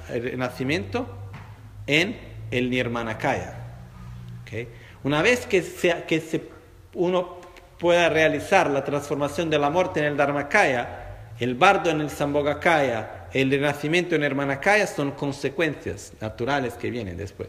[0.08, 1.06] renacimiento
[1.86, 2.18] en
[2.50, 3.54] el Nirmanakaya.
[4.42, 4.68] ¿Okay?
[5.02, 5.64] Una vez que,
[6.06, 6.42] que se,
[6.94, 7.36] uno
[7.78, 13.28] pueda realizar la transformación de la muerte en el Dharmakaya, el bardo en el Sambhogakaya,
[13.32, 17.48] el renacimiento en el Nirmanakaya son consecuencias naturales que vienen después.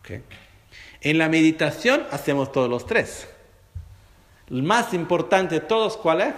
[0.00, 0.22] ¿Okay?
[1.00, 3.28] En la meditación hacemos todos los tres.
[4.50, 6.34] El más importante de todos, ¿cuál es?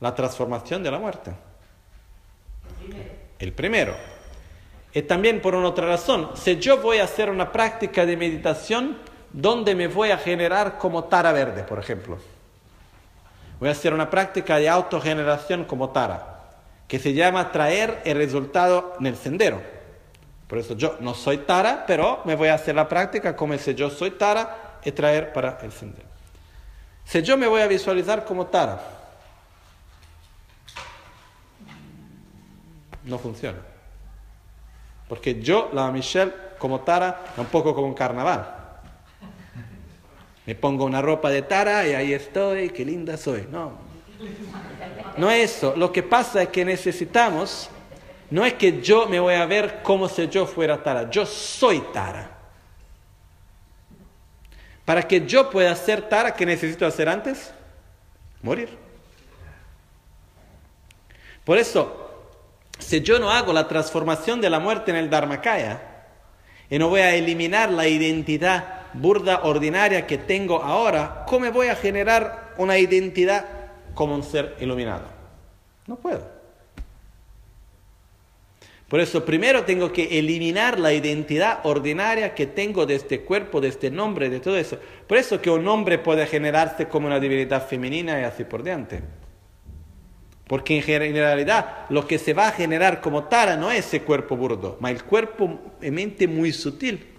[0.00, 1.32] La transformación de la muerte.
[3.38, 3.94] El primero.
[4.92, 8.98] Y también por una otra razón, si yo voy a hacer una práctica de meditación
[9.32, 12.18] donde me voy a generar como tara verde, por ejemplo.
[13.58, 16.40] Voy a hacer una práctica de autogeneración como tara,
[16.88, 19.62] que se llama traer el resultado en el sendero.
[20.46, 23.74] Por eso yo no soy tara, pero me voy a hacer la práctica como si
[23.74, 26.08] yo soy tara y traer para el sendero.
[27.04, 28.80] Si yo me voy a visualizar como tara,
[33.04, 33.58] no funciona.
[35.08, 38.54] Porque yo, la Michelle, como Tara, es un poco como un carnaval.
[40.46, 43.46] Me pongo una ropa de tara y ahí estoy, qué linda soy.
[43.50, 43.72] No.
[45.16, 45.74] No es eso.
[45.76, 47.68] Lo que pasa es que necesitamos,
[48.30, 51.10] no es que yo me voy a ver como si yo fuera tara.
[51.10, 52.30] Yo soy tara.
[54.84, 57.52] Para que yo pueda ser tara, ¿qué necesito hacer antes?
[58.40, 58.68] Morir.
[61.44, 62.08] Por eso,
[62.78, 65.80] si yo no hago la transformación de la muerte en el Dharmakaya
[66.70, 71.76] y no voy a eliminar la identidad burda ordinaria que tengo ahora, ¿cómo voy a
[71.76, 73.46] generar una identidad
[73.94, 75.04] como un ser iluminado?
[75.86, 76.36] No puedo.
[78.88, 83.68] Por eso primero tengo que eliminar la identidad ordinaria que tengo de este cuerpo, de
[83.68, 84.78] este nombre, de todo eso.
[85.08, 89.02] Por eso que un hombre puede generarse como una divinidad femenina y así por diante.
[90.46, 94.36] Porque en generalidad lo que se va a generar como Tara no es ese cuerpo
[94.36, 97.15] burdo, ma el cuerpo en mente muy sutil.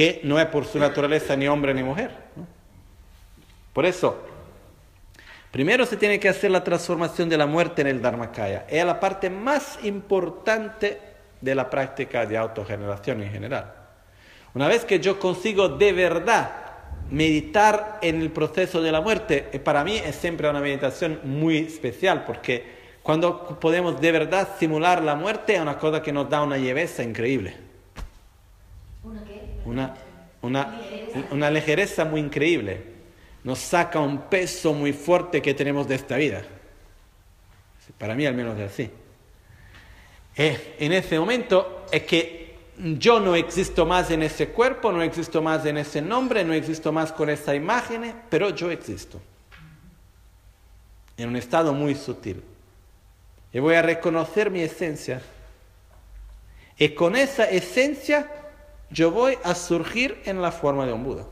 [0.00, 2.10] Que no es por su naturaleza ni hombre ni mujer.
[3.74, 4.16] Por eso,
[5.50, 8.64] primero se tiene que hacer la transformación de la muerte en el Dharmakaya.
[8.66, 10.98] Es la parte más importante
[11.38, 13.74] de la práctica de autogeneración en general.
[14.54, 16.50] Una vez que yo consigo de verdad
[17.10, 21.58] meditar en el proceso de la muerte, eh, para mí es siempre una meditación muy
[21.58, 22.64] especial, porque
[23.02, 27.02] cuando podemos de verdad simular la muerte es una cosa que nos da una lleveza
[27.02, 27.68] increíble.
[29.70, 29.94] ¿Una
[30.42, 30.80] una,
[31.30, 32.82] una ligereza muy increíble.
[33.44, 36.42] Nos saca un peso muy fuerte que tenemos de esta vida.
[37.98, 38.90] Para mí al menos es así.
[40.36, 45.42] Eh, en ese momento es que yo no existo más en ese cuerpo, no existo
[45.42, 49.20] más en ese nombre, no existo más con esa imagen, pero yo existo.
[51.16, 52.42] En un estado muy sutil.
[53.52, 55.20] Y voy a reconocer mi esencia.
[56.78, 58.39] Y con esa esencia
[58.90, 61.26] yo voy a surgir en la forma de un Buda.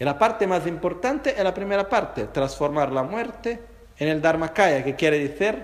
[0.00, 3.58] Y la parte más importante es la primera parte, transformar la muerte
[3.98, 5.56] en el Dharmakaya, que quiere decir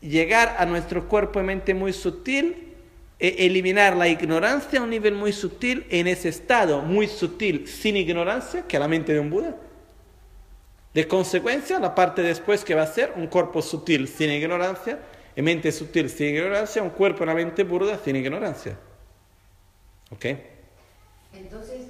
[0.00, 2.74] llegar a nuestro cuerpo y mente muy sutil
[3.18, 7.96] e eliminar la ignorancia a un nivel muy sutil en ese estado muy sutil sin
[7.96, 9.54] ignorancia, que es la mente de un Buda.
[10.92, 14.98] De consecuencia, la parte después que va a ser un cuerpo sutil sin ignorancia,
[15.36, 18.76] y mente sutil sin ignorancia, un cuerpo y una mente burda sin ignorancia.
[20.10, 20.26] ¿Ok?
[21.32, 21.88] Entonces,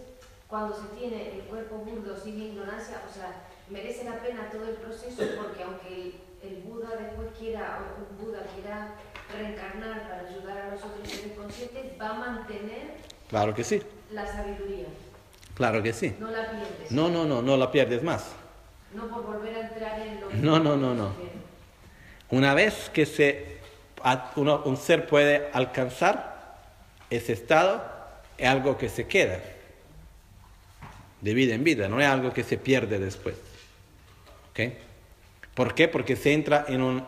[0.48, 4.74] cuando se tiene el cuerpo burdo sin ignorancia, o sea, merece la pena todo el
[4.76, 8.94] proceso porque aunque el Buda después quiera, o un Buda quiera
[9.36, 12.94] reencarnar para ayudar a los otros seres conscientes, va a mantener
[13.28, 13.82] Claro que sí.
[14.12, 14.86] la sabiduría.
[15.54, 16.14] Claro que sí.
[16.18, 16.90] No la pierdes.
[16.90, 18.32] No, no, no, no la pierdes más.
[18.94, 21.12] No por volver a entrar en lo que No, no, no, no.
[22.30, 23.59] Una vez que se,
[24.36, 26.56] un ser puede alcanzar
[27.10, 27.84] ese estado,
[28.38, 29.40] es algo que se queda
[31.20, 33.34] de vida en vida, no es algo que se pierde después.
[34.51, 34.74] ¿Ok?
[35.55, 35.88] ¿Por qué?
[35.88, 37.05] Porque se entra en un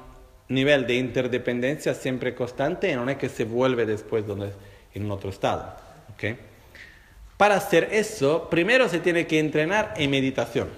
[0.48, 4.52] nivel de interdependencia siempre constante y no es que se vuelve después donde,
[4.94, 5.76] en otro estado.
[6.14, 6.38] ¿Ok?
[7.36, 10.70] Para hacer eso, primero se tiene que entrenar en meditación.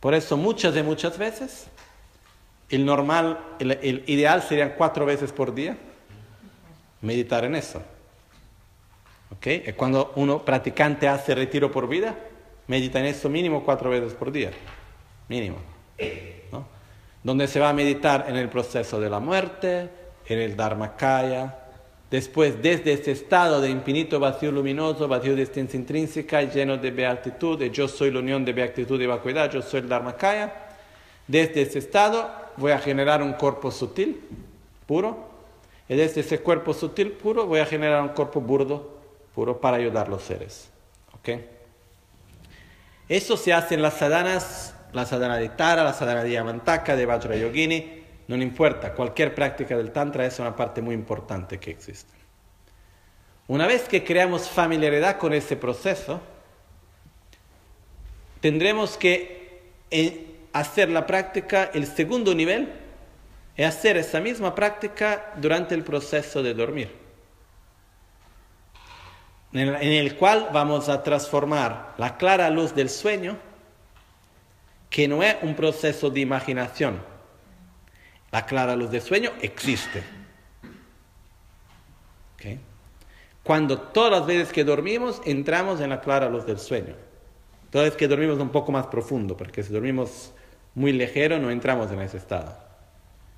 [0.00, 1.66] Por eso muchas y muchas veces
[2.70, 5.76] el normal, el, ideal serían cuatro veces por día
[7.02, 7.82] meditar en eso.
[9.36, 9.46] ¿Ok?
[9.46, 12.14] Y cuando uno practicante hace retiro por vida,
[12.66, 14.50] medita en eso mínimo cuatro veces por día.
[15.28, 15.56] Mínimo.
[16.52, 16.66] ¿no?
[17.22, 19.90] Donde se va a meditar en el proceso de la muerte,
[20.26, 21.56] en el Dharmakaya.
[22.10, 27.58] Después, desde ese estado de infinito vacío luminoso, vacío de existencia intrínseca, lleno de beatitud,
[27.58, 30.52] de yo soy la unión de beatitud y vacuidad, yo soy el Dharmakaya.
[31.28, 32.28] Desde ese estado
[32.60, 34.20] voy a generar un cuerpo sutil,
[34.86, 35.28] puro,
[35.88, 38.98] y desde ese cuerpo sutil, puro, voy a generar un cuerpo burdo,
[39.34, 40.68] puro, para ayudar a los seres.
[41.14, 41.30] ¿Ok?
[43.08, 47.06] Eso se hace en las sadhanas, la sadhana de Tara, la sadhana de Yamantaka, de
[47.06, 52.14] Vajrayogini, no importa, cualquier práctica del Tantra es una parte muy importante que existe.
[53.48, 56.20] Una vez que creamos familiaridad con ese proceso,
[58.40, 62.72] tendremos que eh, hacer la práctica, el segundo nivel,
[63.56, 66.90] es hacer esa misma práctica durante el proceso de dormir,
[69.52, 73.36] en el, cual vamos a transformar la clara luz del sueño,
[74.88, 77.02] que no es un proceso de imaginación.
[78.30, 80.04] La clara luz del sueño existe.
[83.42, 86.94] Cuando todas las veces que dormimos entramos en la clara luz del sueño.
[87.70, 90.32] Todas las veces que dormimos un poco más profundo, porque si dormimos
[90.74, 92.56] muy ligero no entramos en ese estado.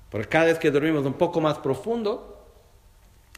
[0.09, 2.45] Porque cada vez que dormimos un poco más profundo,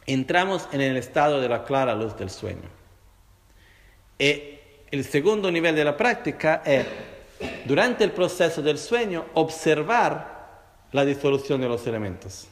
[0.06, 2.68] entramos en el estado de la clara luz del sueño.
[4.18, 4.58] Y
[4.90, 6.86] el segundo nivel de la práctica es,
[7.64, 10.36] durante el proceso del sueño, observar
[10.92, 12.48] la disolución de los elementos.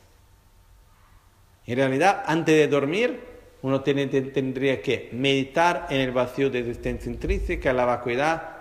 [1.66, 3.20] En realidad, antes de dormir,
[3.62, 8.53] uno tendría que meditar en el vacío de existencia intrínseca, la vacuidad,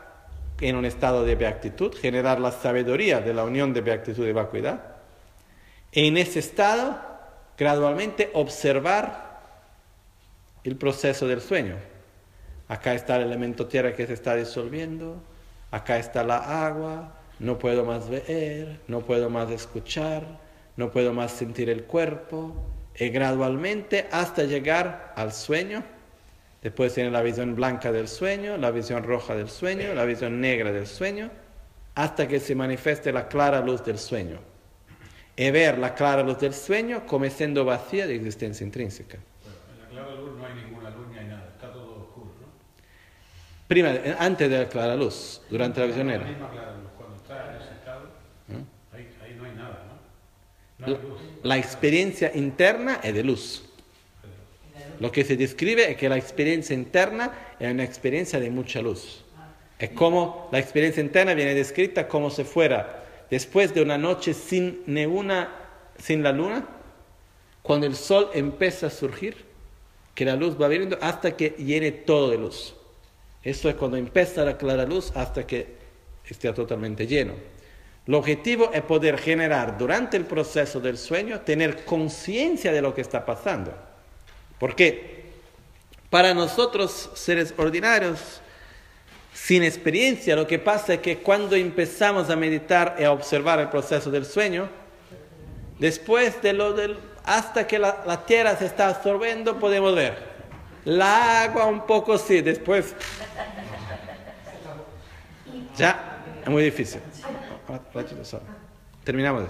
[0.69, 4.81] en un estado de beatitud, generar la sabiduría de la unión de beatitud y vacuidad.
[5.91, 6.99] En ese estado,
[7.57, 9.41] gradualmente observar
[10.63, 11.75] el proceso del sueño.
[12.67, 15.21] Acá está el elemento tierra que se está disolviendo,
[15.69, 20.23] acá está la agua, no puedo más ver, no puedo más escuchar,
[20.77, 22.55] no puedo más sentir el cuerpo,
[22.95, 25.83] y gradualmente hasta llegar al sueño.
[26.63, 30.71] Después tiene la visión blanca del sueño, la visión roja del sueño, la visión negra
[30.71, 31.29] del sueño,
[31.93, 34.39] hasta que se manifieste la clara luz del sueño.
[35.35, 39.17] Y ver la clara luz del sueño como siendo vacía de existencia intrínseca.
[39.17, 42.47] en la clara luz no hay ninguna luz ni hay nada, está todo oscuro, ¿no?
[43.67, 46.27] Prima, antes de la clara luz, durante la visión negra.
[46.95, 48.09] Cuando está en ese estado,
[48.93, 49.83] ahí, ahí no hay nada,
[50.79, 50.85] ¿no?
[50.87, 51.19] No hay luz.
[51.43, 53.72] La experiencia interna es de luz.
[55.03, 59.25] Lo que se describe es que la experiencia interna es una experiencia de mucha luz.
[59.77, 64.81] Es como la experiencia interna viene descrita como si fuera después de una noche sin
[65.97, 66.69] sin la luna,
[67.61, 69.35] cuando el sol empieza a surgir,
[70.15, 72.73] que la luz va viniendo hasta que llene todo de luz.
[73.43, 75.67] Eso es cuando empieza la clara luz hasta que
[76.25, 77.33] esté totalmente lleno.
[78.07, 83.01] El objetivo es poder generar durante el proceso del sueño, tener conciencia de lo que
[83.01, 83.91] está pasando.
[84.63, 85.25] Porque
[86.09, 88.39] para nosotros, seres ordinarios,
[89.33, 93.67] sin experiencia, lo que pasa es que cuando empezamos a meditar y a observar el
[93.67, 94.69] proceso del sueño,
[95.79, 100.17] después de lo del, hasta que la, la tierra se está absorbiendo, podemos ver.
[100.85, 102.95] La agua un poco sí, después
[105.75, 107.01] ya es muy difícil.
[109.03, 109.43] Terminamos.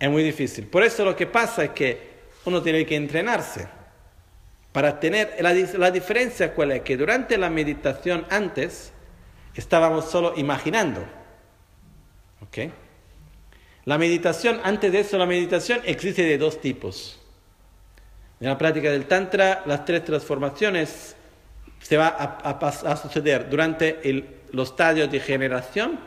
[0.00, 0.66] Es muy difícil.
[0.66, 3.83] Por eso lo que pasa es que uno tiene que entrenarse.
[4.74, 8.92] Para tener la, la diferencia cuál es que durante la meditación antes
[9.54, 11.00] estábamos solo imaginando.
[12.42, 12.72] ¿Ok?
[13.84, 17.20] La meditación, antes de eso, la meditación existe de dos tipos.
[18.40, 21.14] En la práctica del Tantra, las tres transformaciones
[21.80, 26.00] se va a, a, suceder durante el, los estadios de generación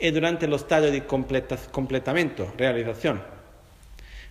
[0.00, 3.22] y durante los estadios de completa, completamiento, realización.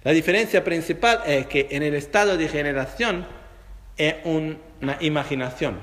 [0.04, 3.39] La diferencia principal es que en el estado de generación
[4.00, 5.78] es un, una imaginación.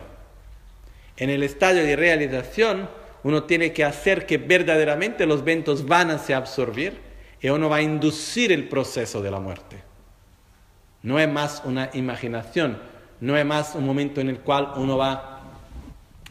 [1.17, 2.89] En el estadio de realización
[3.23, 7.01] uno tiene que hacer que verdaderamente los ventos van a se absorbir
[7.41, 9.83] y uno va a inducir el proceso de la muerte.
[11.03, 12.79] No es más una imaginación,
[13.21, 15.43] no es más un momento en el cual uno va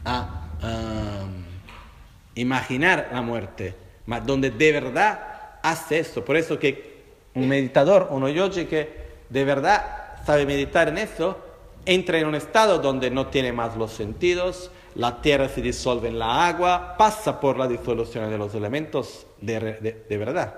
[0.04, 1.44] a um,
[2.34, 3.74] imaginar la muerte,
[4.06, 5.20] mas donde de verdad
[5.62, 6.24] hace esto.
[6.24, 6.96] Por eso que
[7.34, 11.45] un meditador, uno yogi que de verdad sabe meditar en eso,
[11.86, 16.18] entra en un estado donde no tiene más los sentidos, la tierra se disuelve en
[16.18, 20.54] la agua, pasa por la disolución de los elementos de, de, verdad,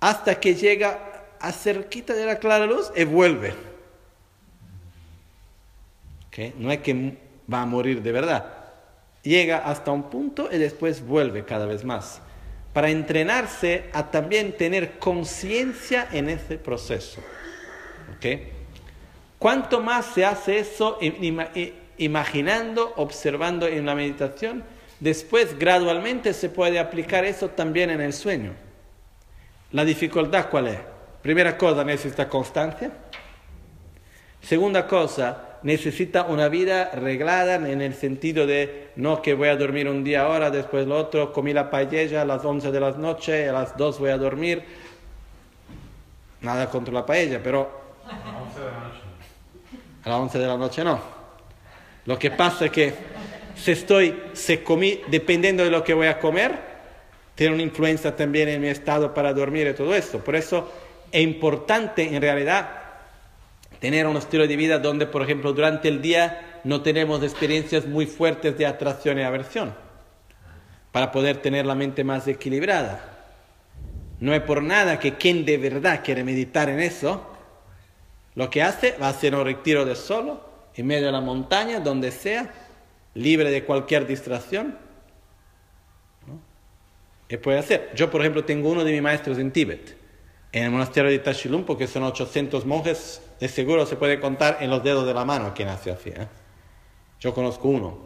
[0.00, 3.54] hasta que llega a cerquita de la clara luz y vuelve.
[6.28, 6.54] ¿Okay?
[6.58, 7.18] No es que
[7.52, 8.46] va a morir de verdad,
[9.22, 12.20] llega hasta un punto y después vuelve cada vez más,
[12.72, 17.22] para entrenarse a también tener conciencia en ese proceso.
[18.16, 18.55] ¿Okay?
[19.38, 20.98] Cuanto más se hace eso
[21.98, 24.64] imaginando, observando en la meditación,
[25.00, 28.52] después gradualmente se puede aplicar eso también en el sueño.
[29.72, 30.78] La dificultad cuál es?
[31.20, 32.90] Primera cosa, necesita constancia.
[34.40, 39.88] Segunda cosa, necesita una vida reglada en el sentido de no que voy a dormir
[39.88, 43.48] un día ahora, después lo otro, comí la paella a las 11 de la noche,
[43.48, 44.62] a las 2 voy a dormir.
[46.40, 47.68] Nada contra la paella, pero
[48.06, 49.05] A las 11 de la noche.
[50.06, 51.00] A las 11 de la noche no.
[52.04, 52.94] Lo que pasa es que
[53.56, 56.54] si estoy, si comí, dependiendo de lo que voy a comer,
[57.34, 60.20] tiene una influencia también en mi estado para dormir y todo esto.
[60.20, 60.72] Por eso
[61.10, 62.68] es importante en realidad
[63.80, 68.06] tener un estilo de vida donde, por ejemplo, durante el día no tenemos experiencias muy
[68.06, 69.74] fuertes de atracción y aversión,
[70.92, 73.12] para poder tener la mente más equilibrada.
[74.20, 77.35] No es por nada que quien de verdad quiere meditar en eso,
[78.36, 80.40] lo que hace va a hacer un retiro de solo,
[80.76, 82.52] en medio de la montaña, donde sea,
[83.14, 84.78] libre de cualquier distracción.
[87.28, 87.90] Y puede hacer.
[87.94, 89.96] Yo, por ejemplo, tengo uno de mis maestros en Tíbet.
[90.52, 94.70] En el monasterio de Tashilumpo, que son 800 monjes, de seguro se puede contar en
[94.70, 96.10] los dedos de la mano quien hace así.
[96.10, 96.26] ¿eh?
[97.20, 97.98] Yo conozco uno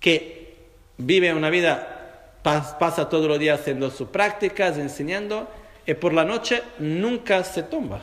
[0.00, 0.68] que
[0.98, 5.48] vive una vida, pas- pasa todos los días haciendo sus prácticas, enseñando,
[5.86, 8.00] y por la noche nunca se tumba.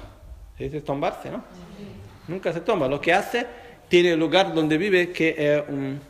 [0.58, 1.44] Se dice tombarse, ¿no?
[2.28, 2.88] Nunca se tumba.
[2.88, 3.46] Lo que hace,
[3.88, 6.02] tiene el lugar donde vive, que es un,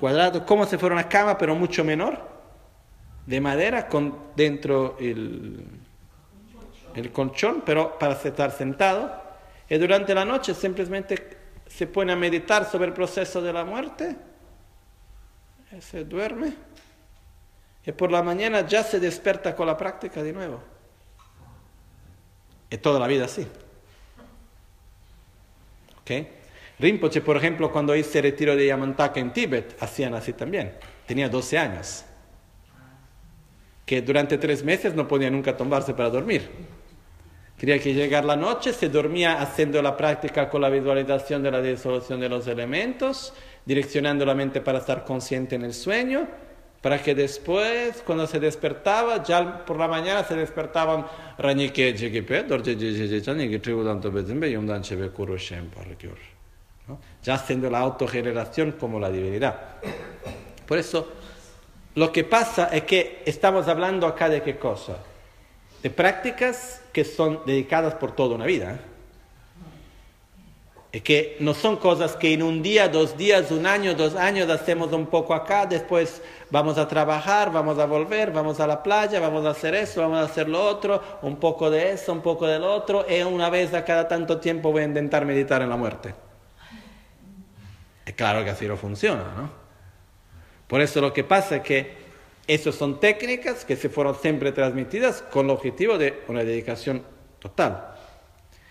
[0.00, 2.20] cuadrado, como si fuera una cama, pero mucho menor,
[3.26, 5.64] de madera, con dentro el,
[6.94, 9.28] el colchón, pero para estar sentado.
[9.68, 14.16] Y durante la noche simplemente se pone a meditar sobre el proceso de la muerte,
[15.80, 16.54] se duerme,
[17.84, 20.77] y por la mañana ya se despierta con la práctica de nuevo.
[22.70, 23.46] Y toda la vida así.
[26.00, 26.10] ¿Ok?
[26.78, 30.74] Rinpoche, por ejemplo, cuando hice retiro de Yamantaka en Tíbet, hacían así también.
[31.06, 32.04] Tenía 12 años.
[33.84, 36.48] Que durante tres meses no podía nunca tomarse para dormir.
[37.58, 41.60] Quería que llegar la noche, se dormía haciendo la práctica con la visualización de la
[41.60, 43.34] disolución de los elementos,
[43.64, 46.28] direccionando la mente para estar consciente en el sueño,
[46.80, 51.06] para que después, cuando se despertaba, ya por la mañana se despertaban
[56.86, 57.00] ¿no?
[57.22, 59.58] ya haciendo la autogeneración como la divinidad.
[60.66, 61.12] Por eso,
[61.96, 64.98] lo que pasa es que estamos hablando acá de qué cosa?
[65.82, 68.74] De prácticas que son dedicadas por toda una vida.
[68.74, 68.78] ¿eh?
[70.90, 74.48] Y que no son cosas que en un día, dos días, un año, dos años
[74.48, 79.20] hacemos un poco acá, después vamos a trabajar, vamos a volver, vamos a la playa,
[79.20, 82.46] vamos a hacer eso, vamos a hacer lo otro, un poco de eso, un poco
[82.46, 85.76] del otro, y una vez a cada tanto tiempo voy a intentar meditar en la
[85.76, 86.14] muerte.
[88.06, 89.50] Es claro que así no funciona, ¿no?
[90.66, 91.92] Por eso lo que pasa es que
[92.46, 97.02] esas son técnicas que se fueron siempre transmitidas con el objetivo de una dedicación
[97.38, 97.94] total.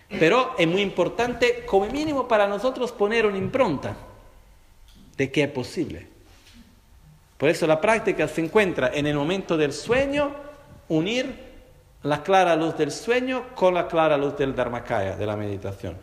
[0.08, 3.96] Pero es muy importante, como mínimo para nosotros, poner una impronta
[5.16, 6.06] de que es posible.
[7.36, 10.34] Por eso la práctica se encuentra en el momento del sueño,
[10.88, 11.48] unir
[12.02, 15.96] la clara luz del sueño con la clara luz del Dharmakaya, de la meditación.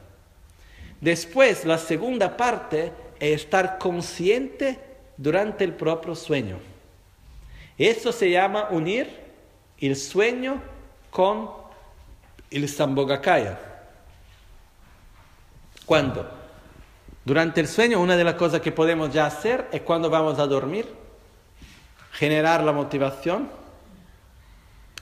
[1.02, 4.80] Después, la segunda parte es estar consciente
[5.18, 6.58] durante el propio sueño.
[7.78, 9.10] Eso se llama unir
[9.80, 10.62] el sueño
[11.10, 11.50] con
[12.50, 13.75] el Sambhogakaya.
[15.86, 16.28] ¿Cuándo?
[17.24, 20.48] Durante el sueño, una de las cosas que podemos ya hacer es cuando vamos a
[20.48, 20.88] dormir,
[22.12, 23.50] generar la motivación,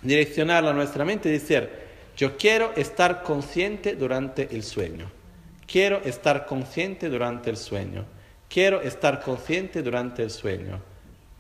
[0.01, 1.69] direccionar a nuestra mente y decir,
[2.15, 5.10] yo quiero estar consciente durante el sueño.
[5.65, 8.05] Quiero estar consciente durante el sueño.
[8.49, 10.80] Quiero estar consciente durante el sueño.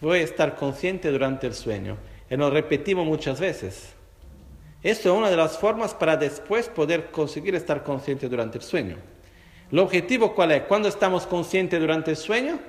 [0.01, 1.97] Voy a estar consciente durante el sueño.
[2.29, 3.93] Y lo repetimos muchas veces.
[4.81, 8.97] Eso es una de las formas para después poder conseguir estar consciente durante el sueño.
[9.73, 10.61] ¿El objetivo cuál es?
[10.65, 12.59] Cuando estamos conscientes durante el sueño,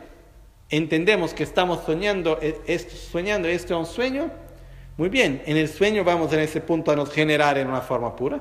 [0.70, 4.30] entendemos que estamos soñando, esto, soñando, esto es un sueño.
[4.96, 8.16] Muy bien, en el sueño vamos en ese punto a nos generar en una forma
[8.16, 8.40] pura.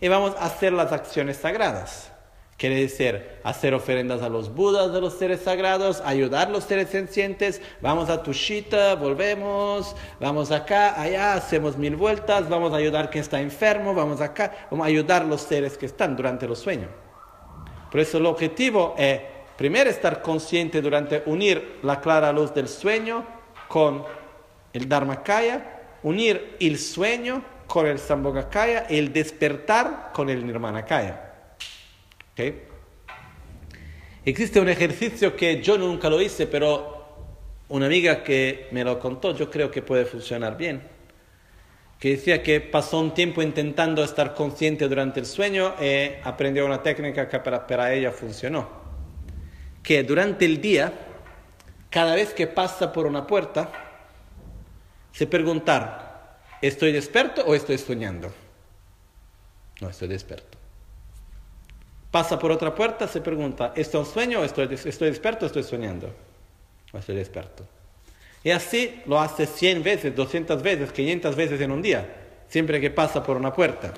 [0.00, 2.10] Y vamos a hacer las acciones sagradas.
[2.56, 6.88] Quiere decir, hacer ofrendas a los budas de los seres sagrados, ayudar a los seres
[6.88, 13.10] sencientes, vamos a Tushita, volvemos, vamos acá, allá, hacemos mil vueltas, vamos a ayudar a
[13.10, 16.58] quien está enfermo, vamos acá, vamos a ayudar a los seres que están durante los
[16.58, 16.88] sueños.
[17.90, 19.20] Por eso el objetivo es,
[19.58, 23.22] primero, estar consciente durante unir la clara luz del sueño
[23.68, 24.02] con
[24.72, 31.35] el Dharmakaya, unir el sueño con el Sambhogakaya el despertar con el Nirmanakaya.
[32.36, 32.64] ¿Okay?
[34.26, 37.32] Existe un ejercicio que yo nunca lo hice, pero
[37.70, 40.82] una amiga que me lo contó, yo creo que puede funcionar bien.
[41.98, 46.82] Que decía que pasó un tiempo intentando estar consciente durante el sueño y aprendió una
[46.82, 48.68] técnica que para, para ella funcionó.
[49.82, 50.92] Que durante el día,
[51.88, 53.72] cada vez que pasa por una puerta,
[55.10, 58.30] se preguntar, ¿estoy despierto o estoy soñando?
[59.80, 60.55] No, estoy despierto
[62.10, 65.62] pasa por otra puerta, se pregunta, ¿esto es un sueño estoy, estoy despierto o estoy
[65.62, 66.12] soñando?
[66.92, 67.64] Estoy despierto.
[68.42, 72.06] Y así lo hace 100 veces, 200 veces, 500 veces en un día,
[72.48, 73.92] siempre que pasa por una puerta.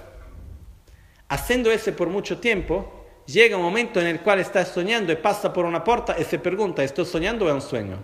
[1.28, 5.52] Haciendo eso por mucho tiempo, llega un momento en el cual está soñando y pasa
[5.52, 7.98] por una puerta y se pregunta, ¿estoy soñando o es un sueño?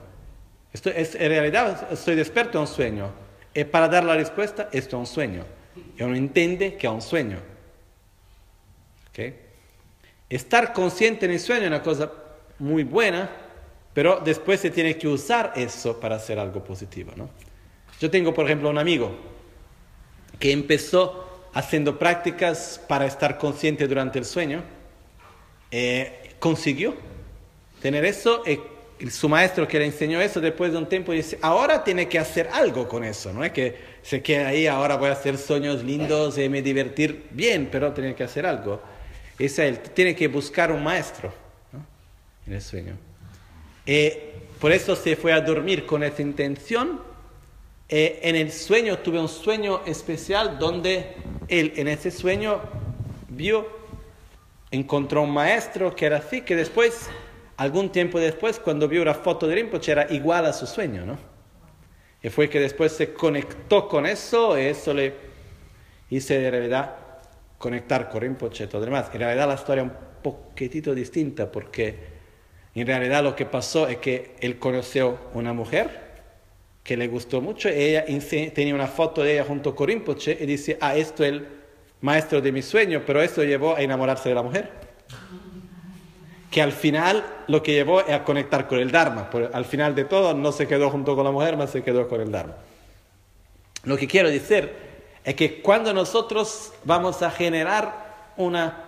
[0.73, 3.11] Estoy, es, en realidad estoy despierto o es un sueño.
[3.55, 5.45] Y para dar la respuesta, esto es un sueño.
[5.97, 7.39] Y uno entiende que es un sueño.
[9.09, 9.44] ¿Okay?
[10.35, 12.11] Estar consciente en el sueño es una cosa
[12.59, 13.31] muy buena,
[13.93, 17.31] pero después se tiene que usar eso para hacer algo positivo, ¿no?
[18.01, 19.15] Yo tengo, por ejemplo, un amigo
[20.41, 24.65] que empezó haciendo prácticas para estar consciente durante el sueño,
[25.71, 26.97] eh, consiguió
[27.81, 28.59] tener eso, eh,
[29.11, 32.49] su maestro que le enseñó eso después de un tiempo dice, ahora tiene que hacer
[32.53, 36.39] algo con eso, no es que se quede ahí, ahora voy a hacer sueños lindos
[36.39, 38.94] y me divertir bien, pero tiene que hacer algo.
[39.39, 41.33] Es él, tiene que buscar un maestro
[42.47, 42.97] en el sueño.
[43.87, 47.01] Eh, por eso se fue a dormir con esa intención.
[47.89, 51.17] Eh, en el sueño tuve un sueño especial donde
[51.49, 52.61] él en ese sueño
[53.29, 53.69] vio,
[54.71, 57.09] encontró un maestro que era así, que después,
[57.57, 61.19] algún tiempo después, cuando vio una foto de Rinpoche, era igual a su sueño, ¿no?
[62.23, 65.13] Y fue que después se conectó con eso y eso le
[66.09, 67.04] hice de realidad
[67.65, 69.07] conectar con Rinpoche y todo demás.
[69.15, 71.97] En realidad la historia es un poquitito distinta porque
[72.75, 76.05] en realidad lo que pasó es que él conoció una mujer
[76.83, 78.05] que le gustó mucho, ella
[78.53, 81.49] tenía una foto de ella junto con Rinpoche y dice, ah, esto es el
[82.03, 84.71] maestro de mi sueño, pero esto llevó a enamorarse de la mujer.
[86.51, 90.05] Que al final lo que llevó es a conectar con el Dharma, al final de
[90.05, 92.57] todo no se quedó junto con la mujer, más se quedó con el Dharma.
[93.85, 94.94] Lo que quiero decir
[95.25, 98.85] es que cuando nosotros vamos a generar una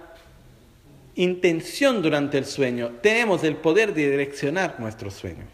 [1.14, 5.44] intención durante el sueño, tenemos el poder de direccionar nuestro sueño.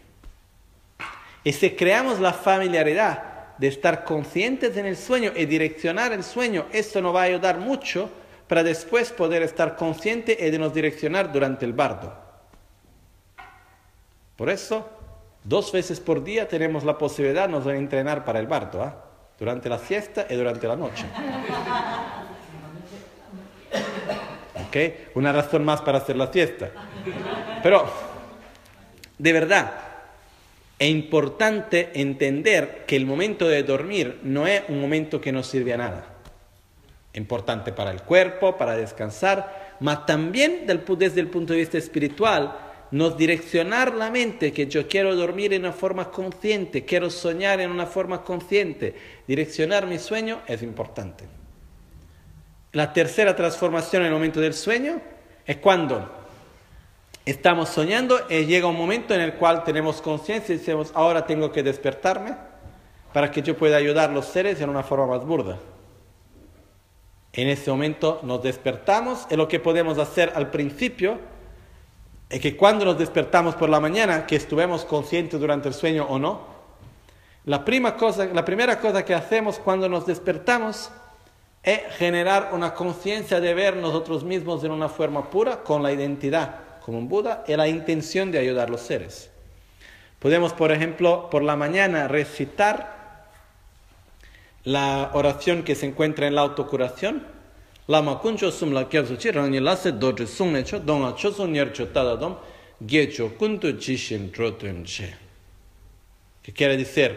[1.45, 6.65] Y si creamos la familiaridad de estar conscientes en el sueño y direccionar el sueño,
[6.73, 8.09] esto nos va a ayudar mucho
[8.47, 12.13] para después poder estar consciente y de nos direccionar durante el bardo.
[14.35, 14.89] Por eso,
[15.45, 19.12] dos veces por día tenemos la posibilidad de entrenar para el bardo, ¿ah?
[19.43, 21.03] Durante la siesta y durante la noche.
[25.15, 26.71] Una razón más para hacer la fiesta.
[27.61, 27.85] Pero,
[29.17, 29.73] de verdad,
[30.79, 35.73] es importante entender que el momento de dormir no es un momento que no sirve
[35.73, 36.05] a nada.
[37.13, 42.62] Importante para el cuerpo, para descansar, mas también desde el punto de vista espiritual,
[42.93, 47.71] nos direccionar la mente, que yo quiero dormir en una forma consciente, quiero soñar en
[47.71, 48.93] una forma consciente,
[49.27, 51.25] direccionar mi sueño es importante.
[52.71, 55.01] La tercera transformación en el momento del sueño
[55.43, 56.07] es cuando
[57.25, 61.51] estamos soñando y llega un momento en el cual tenemos conciencia y decimos, ahora tengo
[61.51, 62.35] que despertarme
[63.11, 65.57] para que yo pueda ayudar a los seres en una forma más burda.
[67.31, 71.32] En ese momento nos despertamos y lo que podemos hacer al principio
[72.29, 76.17] es que cuando nos despertamos por la mañana, que estuvimos conscientes durante el sueño o
[76.19, 76.41] no,
[77.45, 77.63] la,
[77.97, 80.91] cosa, la primera cosa que hacemos cuando nos despertamos
[81.61, 86.59] es generar una conciencia de ver nosotros mismos en una forma pura, con la identidad
[86.83, 89.29] como un Buda y la intención de ayudar a los seres.
[90.19, 93.27] Podemos, por ejemplo, por la mañana recitar
[94.63, 97.27] la oración que se encuentra en la autocuración.
[97.87, 102.37] Lama kuncho sum la chi rangi lase dojo sum necho donga choso niercho dom
[102.77, 105.17] gecho kunto chishin trotun che.
[106.41, 107.15] Que quiere decir,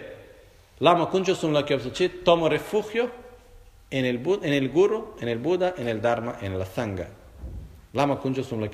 [0.78, 3.24] Lama kuncho sum la chi tomo refugio
[3.90, 7.08] en el, en el Guru, en el Buda, en el Dharma, en la Sangha.
[7.92, 8.68] Lama Kunjo Sumla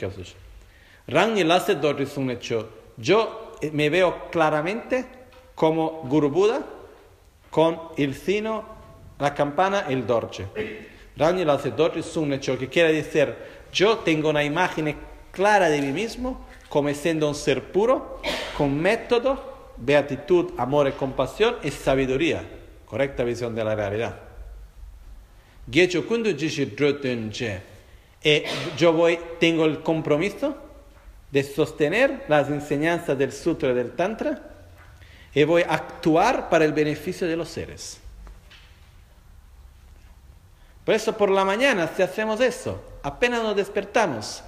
[1.06, 2.06] Rangi Lase Dorri
[2.97, 5.06] Yo eh, me veo claramente
[5.55, 6.66] como Guru Buda
[7.51, 8.64] con el sino,
[9.19, 10.47] la campana y el dorche.
[11.16, 13.34] Lase Dorri Sumnecho, que quiere decir,
[13.72, 14.97] yo tengo una imagen
[15.30, 18.20] clara de mí mismo como siendo un ser puro,
[18.56, 22.43] con método, beatitud, amor y compasión y sabiduría,
[22.86, 24.18] correcta visión de la realidad.
[28.24, 28.44] E
[28.76, 30.56] yo voy, tengo el compromiso
[31.30, 34.51] de sostener las enseñanzas del Sutra del Tantra
[35.34, 38.01] y voy a actuar para el beneficio de los seres.
[40.84, 44.42] Por eso por la mañana, si hacemos eso, apenas nos despertamos,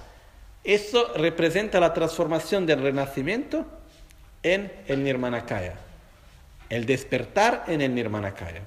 [0.63, 3.65] eso representa la transformación del renacimiento
[4.43, 5.75] en el Nirmanakaya.
[6.69, 8.61] El despertar en el Nirmanakaya.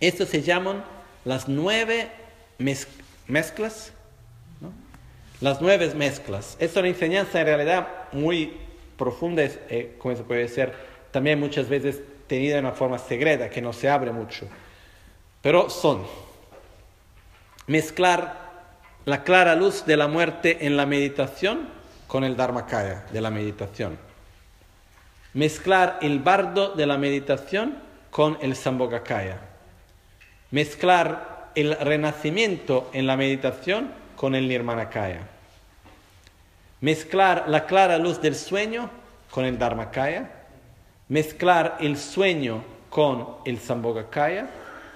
[0.00, 0.84] Esto se llama
[1.24, 2.08] las nueve
[2.58, 3.92] mezclas,
[5.40, 6.56] las nueve mezclas.
[6.58, 8.56] Es una enseñanza en realidad muy
[8.96, 10.74] profunda, eh, como se puede ser,
[11.10, 14.46] también muchas veces tenida de una forma secreta, que no se abre mucho.
[15.42, 16.04] Pero son
[17.70, 18.50] mezclar
[19.04, 21.68] la clara luz de la muerte en la meditación
[22.06, 23.96] con el Dharmakaya de la meditación.
[25.34, 27.78] Mezclar el bardo de la meditación
[28.10, 29.50] con el Sambhogakaya
[30.50, 35.20] mezclar el renacimiento en la meditación con el nirmanakaya.
[36.80, 38.90] Mezclar la clara luz del sueño
[39.30, 40.30] con el dharmakaya.
[41.08, 44.48] Mezclar el sueño con el Sambhogakaya,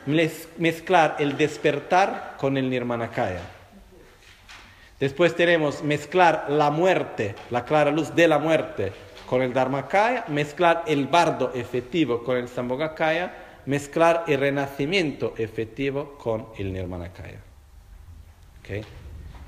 [0.06, 3.40] mezclar el despertar con el Nirmanakaya.
[5.01, 8.93] Después tenemos mezclar la muerte, la clara luz de la muerte
[9.26, 13.35] con el Dharmakaya, mezclar el bardo efectivo con el Sambhogakaya,
[13.66, 17.40] mezclar el renacimiento efectivo con el Nirmanakaya.
[18.60, 18.85] ¿Ok?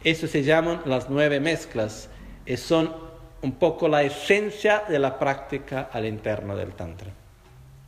[0.03, 2.09] Eso se llaman las nueve mezclas
[2.45, 2.95] y son
[3.43, 7.13] un poco la esencia de la práctica al interno del Tantra.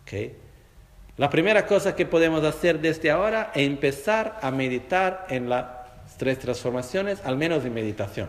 [0.02, 0.47] ¿Ok?
[1.18, 5.66] La primera cosa que podemos hacer desde ahora es empezar a meditar en las
[6.16, 8.28] tres transformaciones, al menos en meditación.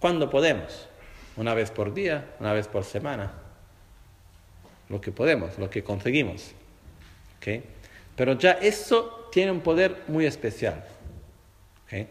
[0.00, 0.88] ¿Cuándo podemos?
[1.36, 3.32] Una vez por día, una vez por semana.
[4.88, 6.50] Lo que podemos, lo que conseguimos.
[7.38, 7.62] ¿Ok?
[8.16, 10.84] Pero ya eso tiene un poder muy especial.
[11.84, 12.08] ¿Ok?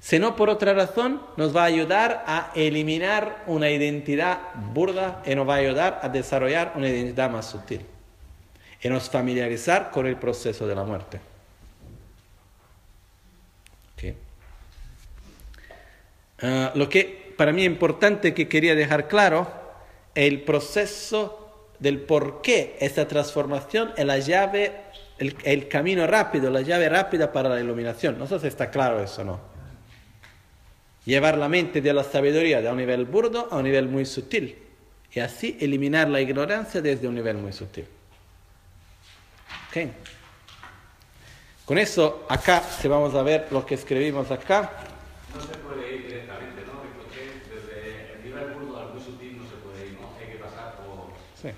[0.00, 4.40] Si no por otra razón, nos va a ayudar a eliminar una identidad
[4.72, 7.86] burda y nos va a ayudar a desarrollar una identidad más sutil.
[8.82, 11.20] Y nos familiarizar con el proceso de la muerte.
[16.42, 19.46] Ah, lo que para mí es importante que quería dejar claro
[20.14, 24.72] es el proceso del por qué esta transformación es la llave,
[25.18, 28.18] el, el camino rápido, la llave rápida para la iluminación.
[28.18, 29.40] No sé si está claro eso o no.
[31.04, 34.56] Llevar la mente de la sabiduría de un nivel burdo a un nivel muy sutil
[35.12, 37.86] y así eliminar la ignorancia desde un nivel muy sutil.
[39.70, 39.76] Ok.
[41.64, 44.72] Con eso, acá, si vamos a ver lo que escribimos acá,
[45.32, 46.82] No se puede ir directamente, ¿no?
[46.98, 50.08] Porque desde el nivel burdo al muy sutil no se puede ir, ¿no?
[50.18, 51.12] Hay que pasar por...
[51.40, 51.50] Sí.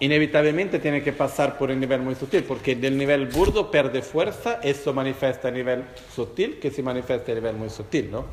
[0.00, 4.58] Inevitablemente tiene que pasar por el nivel muy sutil, porque del nivel burdo pierde fuerza,
[4.60, 8.26] eso manifiesta a nivel sutil, que se manifiesta a nivel muy sutil, ¿no?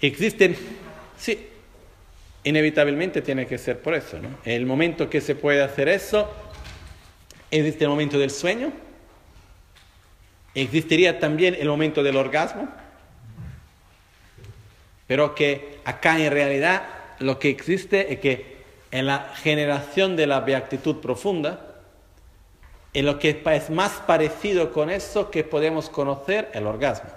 [0.00, 0.56] Existen,
[1.16, 1.46] sí,
[2.42, 4.38] inevitablemente tiene que ser por eso, ¿no?
[4.44, 6.28] El momento que se puede hacer eso,
[7.50, 8.72] existe el momento del sueño,
[10.54, 12.68] existiría también el momento del orgasmo,
[15.06, 16.82] pero que acá en realidad
[17.18, 18.60] lo que existe es que
[18.90, 21.66] en la generación de la beatitud profunda,
[22.92, 27.10] en lo que es más parecido con eso que podemos conocer el orgasmo.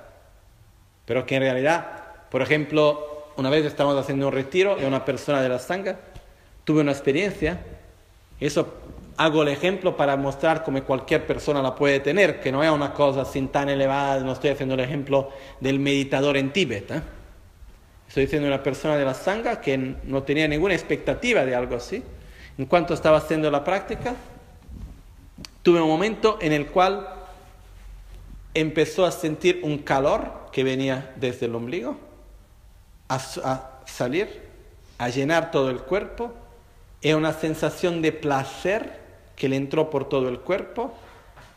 [1.06, 5.42] Pero que en realidad, por ejemplo, una vez estábamos haciendo un retiro y una persona
[5.42, 5.98] de la sangha
[6.64, 7.60] tuve una experiencia,
[8.40, 8.83] eso
[9.18, 12.94] hago el ejemplo para mostrar cómo cualquier persona la puede tener, que no es una
[12.94, 15.30] cosa así tan elevada, no estoy haciendo el ejemplo
[15.60, 16.92] del meditador en Tíbet.
[16.92, 17.02] ¿eh?
[18.08, 22.04] Estoy diciendo una persona de la sangha que no tenía ninguna expectativa de algo así.
[22.58, 24.16] En cuanto estaba haciendo la práctica,
[25.62, 27.08] tuve un momento en el cual
[28.54, 31.98] empezó a sentir un calor que venía desde el ombligo,
[33.10, 34.44] a, a salir,
[35.00, 36.34] a llenar todo el cuerpo,
[37.02, 39.03] y una sensación de placer
[39.36, 40.94] que le entró por todo el cuerpo,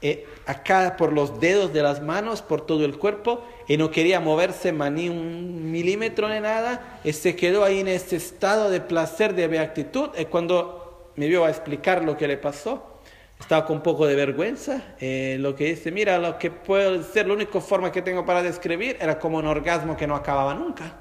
[0.02, 4.20] y acá por los dedos de las manos, por todo el cuerpo, y no quería
[4.20, 9.34] moverse ni un milímetro ni nada, y se quedó ahí en ese estado de placer,
[9.34, 13.00] de beatitud, y cuando me vio a explicar lo que le pasó,
[13.40, 17.26] estaba con un poco de vergüenza, eh, lo que dice, mira, lo que puedo decir,
[17.26, 20.96] la única forma que tengo para describir era como un orgasmo que no acababa nunca.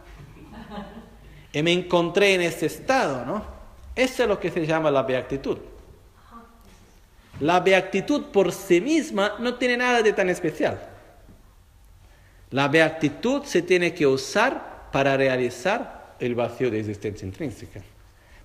[1.54, 3.46] Y me encontré en ese estado, ¿no?
[3.96, 5.58] Eso es lo que se llama la beatitud.
[7.40, 10.80] La beatitud por sí misma no tiene nada de tan especial.
[12.52, 17.82] La beatitud se tiene que usar para realizar el vacío de existencia intrínseca.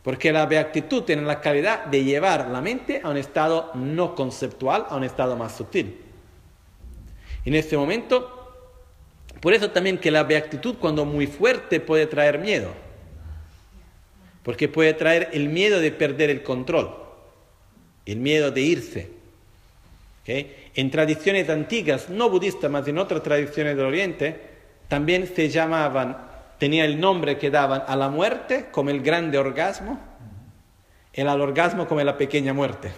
[0.03, 4.87] Porque la beatitud tiene la calidad de llevar la mente a un estado no conceptual,
[4.89, 6.01] a un estado más sutil.
[7.45, 8.41] En este momento,
[9.41, 12.71] por eso también que la beatitud cuando muy fuerte puede traer miedo.
[14.43, 17.00] Porque puede traer el miedo de perder el control,
[18.07, 19.11] el miedo de irse.
[20.23, 20.71] ¿Okay?
[20.75, 24.41] En tradiciones antiguas, no budistas, más en otras tradiciones del Oriente,
[24.89, 29.99] también se llamaban tenía el nombre que daban a la muerte como el grande orgasmo
[31.13, 32.93] y al orgasmo como la pequeña muerte.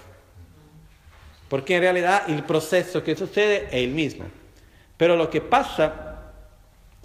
[1.48, 4.24] Porque en realidad el proceso que sucede es el mismo.
[4.96, 6.32] Pero lo que pasa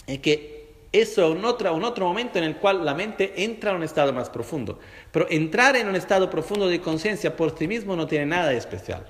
[0.08, 0.57] es que
[1.00, 3.84] eso es un otro, un otro momento en el cual la mente entra a un
[3.84, 4.80] estado más profundo.
[5.12, 8.58] Pero entrar en un estado profundo de conciencia por sí mismo no tiene nada de
[8.58, 9.06] especial.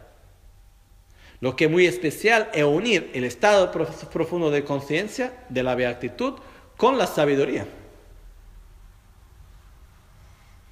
[1.40, 6.34] Lo que es muy especial es unir el estado profundo de conciencia, de la beatitud,
[6.76, 7.68] con la sabiduría.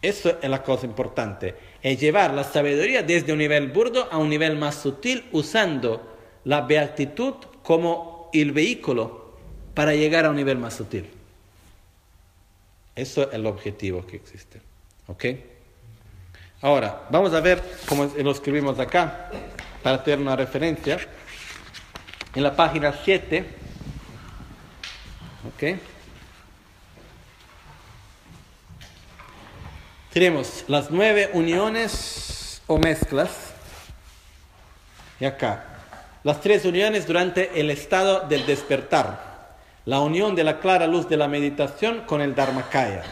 [0.02, 4.30] Eso es la cosa importante, es llevar la sabiduría desde un nivel burdo a un
[4.30, 7.34] nivel más sutil usando la beatitud
[7.64, 9.25] como el vehículo
[9.76, 11.08] para llegar a un nivel más sutil.
[12.96, 14.62] Eso es el objetivo que existe.
[15.08, 15.26] ¿Ok?
[16.62, 19.30] Ahora, vamos a ver cómo lo escribimos acá,
[19.84, 20.98] para tener una referencia.
[22.34, 23.46] En la página 7,
[25.54, 25.80] ¿ok?
[30.12, 33.54] Tenemos las nueve uniones o mezclas.
[35.20, 35.66] Y acá,
[36.24, 39.35] las tres uniones durante el estado del despertar.
[39.86, 43.04] La unión de la clara luz de la meditación con el Dharmakaya.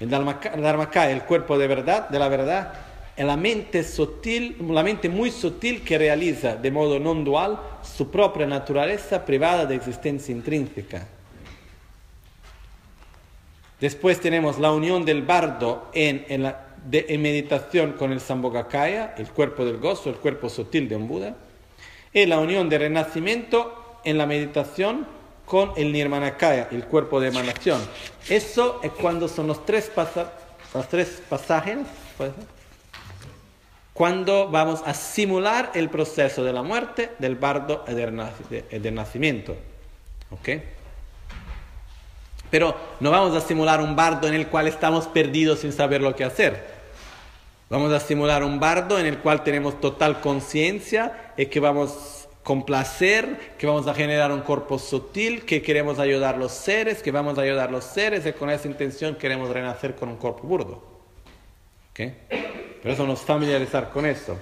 [0.00, 2.72] El Dharmakaya, el cuerpo de verdad, de la verdad,
[3.14, 8.08] es la mente sutil, la mente muy sutil que realiza de modo non dual su
[8.08, 11.06] propia naturaleza privada de existencia intrínseca.
[13.82, 19.76] Después tenemos la unión del bardo en, la, meditación con el Sambhogakaya, el cuerpo del
[19.76, 21.36] gozo, el cuerpo sutil de un Buda.
[22.14, 25.06] Y la unión de renacimiento en la meditación
[25.52, 27.78] con el Nirmanakaya, el cuerpo de emanación.
[28.26, 29.92] Eso es cuando son los tres,
[30.72, 31.76] los tres pasajes,
[33.92, 39.54] cuando vamos a simular el proceso de la muerte, del bardo y del, nacimiento.
[40.30, 40.48] ¿Ok?
[42.50, 46.16] Pero no vamos a simular un bardo en el cual estamos perdidos sin saber lo
[46.16, 46.64] que hacer.
[47.68, 52.64] Vamos a simular un bardo en el cual tenemos total conciencia y que vamos con
[52.64, 57.12] placer, que vamos a generar un cuerpo sutil, que queremos ayudar a los seres, que
[57.12, 60.42] vamos a ayudar a los seres y con esa intención queremos renacer con un cuerpo
[60.42, 60.82] burdo.
[61.92, 62.14] ¿Okay?
[62.82, 64.36] Por eso nos familiarizar con eso.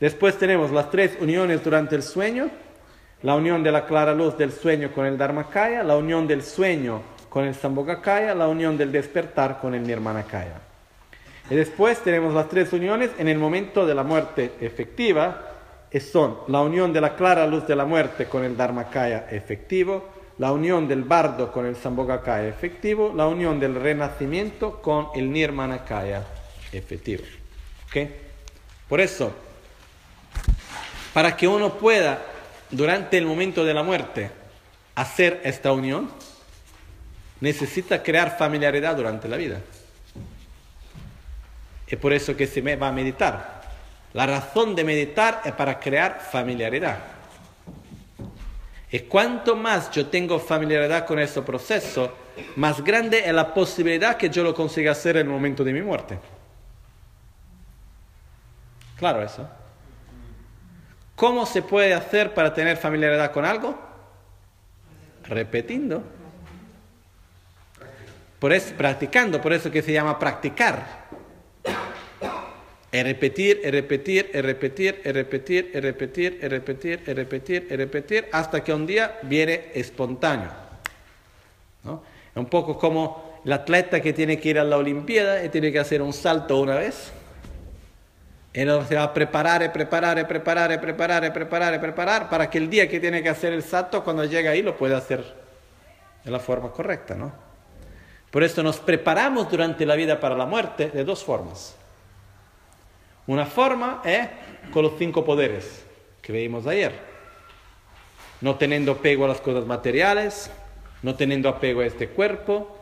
[0.00, 2.50] Después tenemos las tres uniones durante el sueño,
[3.22, 7.02] la unión de la clara luz del sueño con el Dharmakaya, la unión del sueño
[7.28, 10.60] con el Sambhogakaya, la unión del despertar con el Nirmanakaya.
[11.50, 15.53] Y después tenemos las tres uniones en el momento de la muerte efectiva,
[16.00, 20.08] son la unión de la clara luz de la muerte con el Dharmakaya efectivo,
[20.38, 26.24] la unión del bardo con el Sambhogakaya efectivo, la unión del renacimiento con el Nirmanakaya
[26.72, 27.22] efectivo.
[27.86, 28.10] ¿Ok?
[28.88, 29.32] Por eso,
[31.12, 32.20] para que uno pueda,
[32.70, 34.30] durante el momento de la muerte,
[34.96, 36.10] hacer esta unión,
[37.40, 39.60] necesita crear familiaridad durante la vida.
[41.86, 43.63] Es por eso que se va a meditar.
[44.14, 46.98] La razón de meditar es para crear familiaridad.
[48.90, 52.14] Y cuanto más yo tengo familiaridad con ese proceso,
[52.54, 55.82] más grande es la posibilidad que yo lo consiga hacer en el momento de mi
[55.82, 56.18] muerte.
[58.96, 59.48] Claro eso.
[61.16, 63.76] ¿Cómo se puede hacer para tener familiaridad con algo?
[65.24, 66.04] Repetiendo.
[68.38, 71.04] Por eso, practicando, por eso que se llama practicar.
[73.02, 80.50] Repetir, repetir, repetir, repetir, repetir, repetir, repetir, repetir, hasta que un día viene espontáneo.
[81.82, 82.04] ¿no?
[82.30, 85.72] Es un poco como el atleta que tiene que ir a la Olimpiada y tiene
[85.72, 87.10] que hacer un salto una vez.
[88.54, 93.00] Luego se va a preparar, preparar, preparar, preparar, preparar, preparar, para que el día que
[93.00, 95.24] tiene que hacer el salto, cuando llega ahí, lo pueda hacer
[96.22, 97.32] de la forma correcta, ¿no?
[98.30, 101.74] Por eso nos preparamos durante la vida para la muerte de dos formas.
[103.26, 104.28] Una forma es
[104.72, 105.84] con los cinco poderes
[106.20, 106.92] que veíamos ayer.
[108.40, 110.50] No teniendo apego a las cosas materiales,
[111.02, 112.76] no teniendo apego a este cuerpo,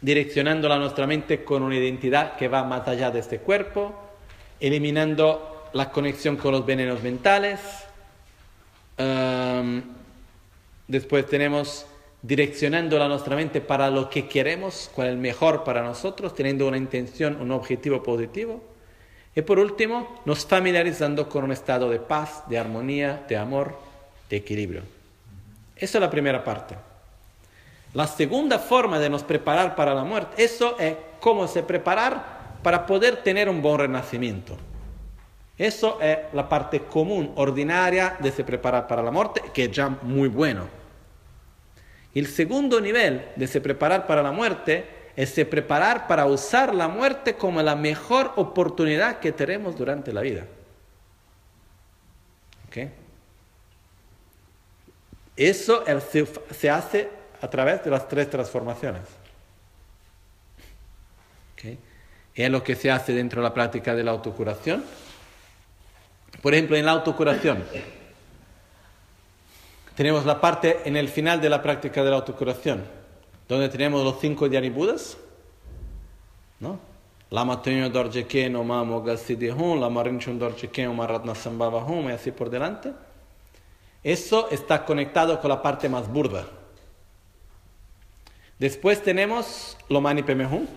[0.00, 3.94] direccionando a nuestra mente con una identidad que va más allá de este cuerpo,
[4.58, 7.60] eliminando la conexión con los venenos mentales.
[10.88, 11.86] después tenemos
[12.22, 16.76] direccionando a nuestra mente para lo que queremos, cuál es mejor para nosotros, teniendo una
[16.76, 18.73] intención, un objetivo positivo.
[19.36, 23.76] Y por último, nos familiarizando con un estado de paz, de armonía, de amor,
[24.30, 24.82] de equilibrio.
[25.76, 26.76] Esa es la primera parte.
[27.94, 32.86] La segunda forma de nos preparar para la muerte, eso es cómo se preparar para
[32.86, 34.56] poder tener un buen renacimiento.
[35.56, 39.88] Eso es la parte común, ordinaria de se preparar para la muerte, que es ya
[39.88, 40.66] muy bueno.
[42.14, 44.84] El segundo nivel de se preparar para la muerte
[45.16, 50.20] es se preparar para usar la muerte como la mejor oportunidad que tenemos durante la
[50.20, 50.46] vida.
[55.36, 55.84] Eso
[56.50, 57.08] se hace
[57.40, 59.02] a través de las tres transformaciones.
[62.34, 64.84] Es lo que se hace dentro de la práctica de la autocuración.
[66.42, 67.64] Por ejemplo, en la autocuración,
[69.94, 72.84] tenemos la parte en el final de la práctica de la autocuración,
[73.48, 75.16] donde tenemos los cinco Budas,
[76.60, 76.78] ¿no?
[77.30, 82.92] Lama Tenyo Dorjeken, Mamo Gasidihun, Lama Rinchun Dorjeken, Maratna Sambhavahum, y así por delante.
[84.02, 86.46] Eso está conectado con la parte más burda.
[88.58, 90.68] Después tenemos lo Mani Pemehun,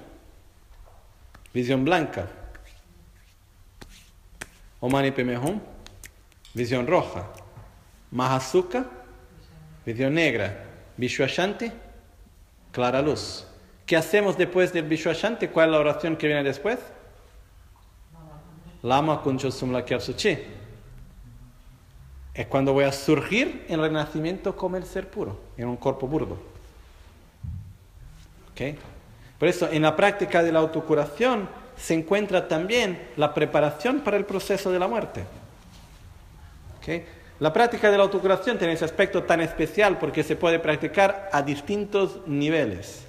[1.53, 2.27] visión blanca.
[4.79, 5.59] Omani Pemehum,
[6.53, 7.27] visión roja.
[8.11, 8.85] Mahasuka,
[9.85, 10.65] visión negra.
[10.97, 11.71] Vishwashanti,
[12.77, 13.43] clara luz.
[13.87, 15.47] ¿Qué hacemos después del Vishwashanti?
[15.47, 16.77] ¿Cuál es la oración que viene después?
[18.83, 20.37] Lama Kunchosum Suchi.
[22.35, 26.37] Es cuando voy a surgir en renacimiento como el ser puro, en un cuerpo burdo.
[28.51, 28.77] ¿Okay?
[29.39, 34.25] Por eso, en la práctica de la autocuración se encuentra también la preparación para el
[34.25, 35.23] proceso de la muerte.
[36.77, 37.07] ¿Okay?
[37.39, 41.43] La práctica de la autocuración tiene ese aspecto tan especial porque se puede practicar a
[41.43, 43.05] distintos niveles.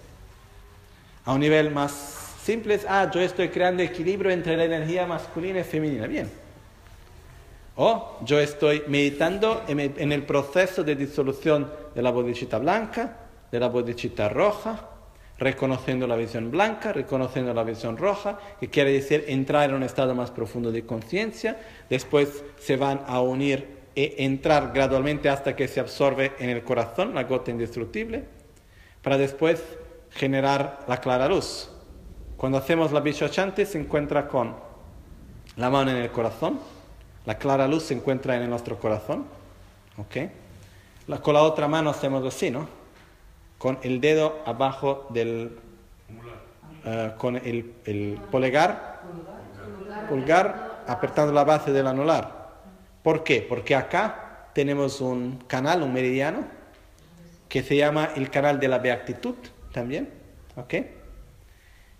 [1.25, 5.61] A un nivel más simple es, ah, yo estoy creando equilibrio entre la energía masculina
[5.61, 6.07] y femenina.
[6.07, 6.31] Bien.
[7.77, 13.17] O yo estoy meditando en el proceso de disolución de la bodicita blanca,
[13.51, 14.91] de la bodicita roja,
[15.39, 20.15] reconociendo la visión blanca, reconociendo la visión roja, que quiere decir entrar en un estado
[20.15, 21.57] más profundo de conciencia,
[21.89, 27.17] después se van a unir e entrar gradualmente hasta que se absorbe en el corazón,
[27.17, 28.27] la gota indestructible,
[29.03, 29.61] para después
[30.11, 31.69] generar la clara luz.
[32.37, 34.55] Cuando hacemos la Vishwachanti se encuentra con
[35.57, 36.61] la mano en el corazón,
[37.27, 39.25] la clara luz se encuentra en nuestro corazón,
[39.97, 41.21] ¿ok?
[41.21, 42.69] con la otra mano hacemos así, ¿no?
[43.59, 45.59] con el dedo abajo del...
[46.85, 49.01] Uh, con el, el polegar,
[50.09, 52.38] pulgar, apretando la base del anular.
[53.09, 53.41] ¿Por qué?
[53.41, 56.45] Porque acá tenemos un canal, un meridiano,
[57.49, 59.35] que se llama el canal de la beatitud
[59.73, 60.11] también.
[60.57, 60.75] ¿Ok?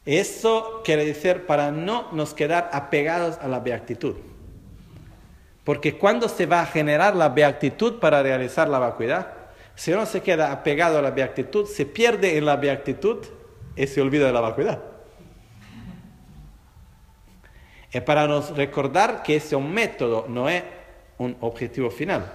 [0.05, 4.17] Eso quiere decir para no nos quedar apegados a la beatitud.
[5.65, 9.33] Porque cuando se va a generar la beatitud para realizar la vacuidad,
[9.77, 13.25] si uno se queda apegado a la beatitud, se pierde en la beatitud
[13.77, 14.83] y se olvida de la vacuidad.
[17.91, 20.63] Es para nos recordar que ese es un método, no es
[21.19, 22.33] un objetivo final.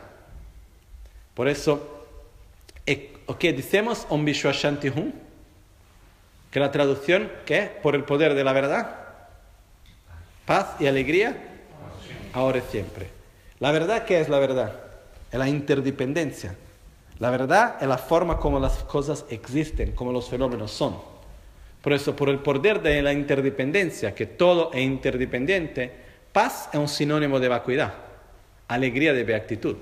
[1.34, 2.06] Por eso,
[2.86, 5.12] ¿qué que decimos Om Hum,
[6.52, 8.96] que la traducción, es por el poder de la verdad,
[10.46, 11.36] paz y alegría,
[12.34, 13.08] ahora y siempre.
[13.60, 14.74] La verdad, ¿qué es la verdad?
[15.32, 16.56] Es la interdependencia.
[17.20, 20.96] La verdad es la forma como las cosas existen, como los fenómenos son.
[21.82, 25.92] Por eso, por el poder de la interdependencia, que todo es interdependiente,
[26.32, 27.94] paz es un sinónimo de vacuidad,
[28.74, 29.76] alegría de beatitud.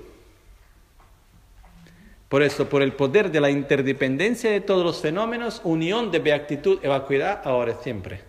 [2.28, 6.78] Por eso, por el poder de la interdependencia de todos los fenómenos, unión de beatitud
[6.82, 8.20] y vacuidad ahora y siempre.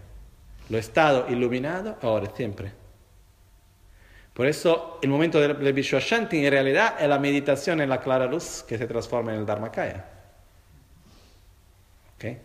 [0.69, 2.83] Lo estado iluminado ahora y siempre.
[4.33, 8.65] Por eso el momento del, Vishwashanti en realidad es la meditación en la clara luz
[8.67, 10.05] que se transforma en el Dharmakaya.
[12.17, 12.39] ¿Okay?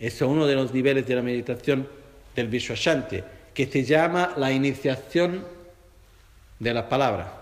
[0.00, 1.86] Eso es uno de los niveles de la meditación
[2.34, 3.22] del Vishwashanti,
[3.54, 5.44] que se llama la iniciación
[6.62, 7.40] de la palabra.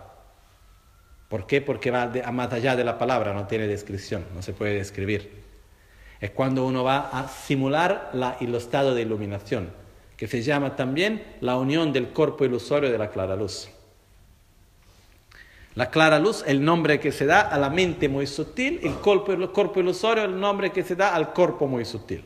[1.29, 1.61] ¿Por qué?
[1.61, 5.43] Porque va más allá de la palabra, no tiene descripción, no se puede describir.
[6.21, 9.71] Es cuando uno va a simular la, el estado de iluminación
[10.17, 13.69] que se llama también la unión del cuerpo ilusorio de la clara luz.
[15.75, 19.33] La clara luz el nombre que se da a la mente muy sutil, el cuerpo,
[19.33, 22.25] el cuerpo ilusorio el nombre que se da al cuerpo muy sutil.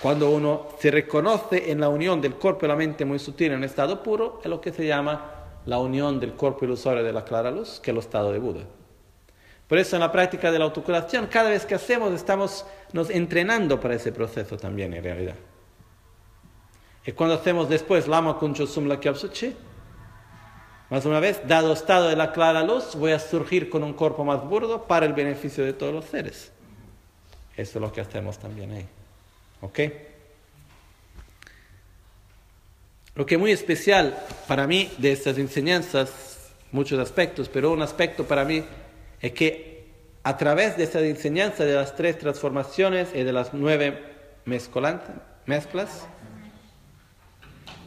[0.00, 3.58] Cuando uno se reconoce en la unión del cuerpo y la mente muy sutil en
[3.58, 7.24] un estado puro, es lo que se llama la unión del cuerpo ilusorio de la
[7.24, 8.64] clara luz, que el estado de Buda.
[9.68, 13.80] Por eso en la práctica de la autocuración, cada vez que hacemos, estamos nos entrenando
[13.80, 15.36] para ese proceso también en realidad.
[17.06, 19.54] Y cuando hacemos después Lama Kuncho Sumla Kyabsuchi,
[20.90, 24.24] más una vez, dado estado de la clara luz, voy a surgir con un cuerpo
[24.24, 26.52] más burdo para el beneficio de todos los seres.
[27.56, 28.86] Eso es lo que hacemos también ahí.
[29.62, 29.80] ¿Ok?
[33.14, 34.18] Lo que es muy especial
[34.48, 38.64] para mí de estas enseñanzas, muchos aspectos, pero un aspecto para mí
[39.20, 39.84] es que
[40.24, 44.02] a través de esta enseñanza de las tres transformaciones y de las nueve
[44.46, 46.06] mezclas,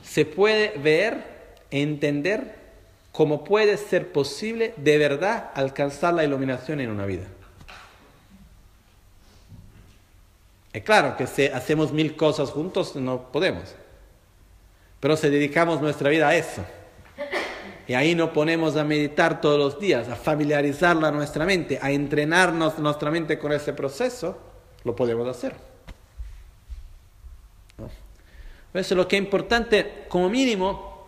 [0.04, 1.24] se puede ver,
[1.72, 2.56] entender
[3.12, 7.26] cómo puede ser posible de verdad alcanzar la iluminación en una vida.
[10.72, 13.76] Es claro que si hacemos mil cosas juntos no podemos,
[15.00, 16.64] pero si dedicamos nuestra vida a eso,
[17.88, 22.78] y ahí nos ponemos a meditar todos los días, a familiarizarla nuestra mente, a entrenarnos
[22.80, 24.38] nuestra mente con ese proceso,
[24.84, 25.56] lo podemos hacer.
[27.78, 31.08] Por eso lo que es importante, como mínimo,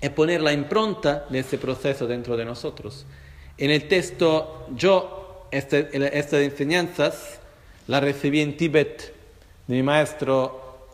[0.00, 3.04] es poner la impronta de ese proceso dentro de nosotros.
[3.58, 7.40] En el texto, yo, este, estas enseñanzas
[7.86, 9.14] las recibí en Tíbet
[9.66, 10.88] de mi maestro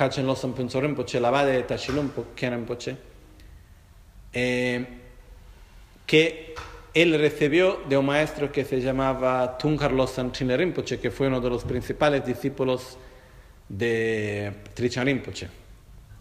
[0.00, 2.96] Kachen Losam Rinpoche, la de Tashilumpo Rinpoche.
[4.32, 4.86] eh,
[6.06, 6.54] que
[6.94, 11.50] él recibió de un maestro que se llamaba Tungar Losam Rinpoche, que fue uno de
[11.50, 12.96] los principales discípulos
[13.68, 15.48] de Trichan Rinpoche.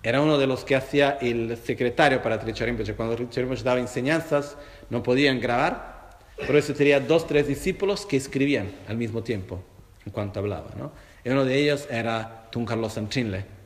[0.03, 2.95] Era uno de los que hacía el secretario para Trichan Rinpoche.
[2.95, 4.57] Cuando Trichan Rinpoche daba enseñanzas,
[4.89, 9.63] no podían grabar, por eso tenía dos, tres discípulos que escribían al mismo tiempo
[10.05, 10.71] en cuanto hablaba.
[10.77, 10.91] ¿no?
[11.23, 13.58] Y uno de ellos era Tungar Losam Chinle.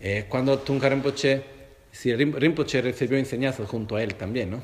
[0.00, 1.42] Eh, cuando Tungar Rinpoche,
[1.90, 4.62] sí, Rinpoche recibió enseñanzas junto a él también, ¿no?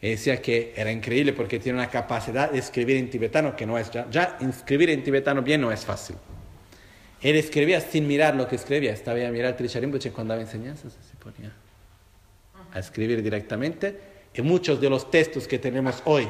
[0.00, 3.78] Y decía que era increíble porque tiene una capacidad de escribir en tibetano que no
[3.78, 6.16] es ya, ya escribir en tibetano bien no es fácil.
[7.22, 10.92] Él escribía sin mirar lo que escribía, estaba a mirar Trisha Rinpoche cuando daba enseñanzas,
[10.92, 11.52] se ponía
[12.72, 13.98] a escribir directamente.
[14.34, 16.28] Y muchos de los textos que tenemos hoy,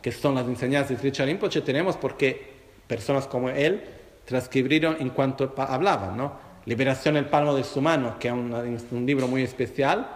[0.00, 2.54] que son las enseñanzas de Trisha Rinpoche, tenemos porque
[2.86, 3.82] personas como él
[4.24, 6.53] transcribieron en cuanto hablaban, ¿no?
[6.66, 8.52] Liberación el palmo de su mano, que es un,
[8.90, 10.10] un libro muy especial,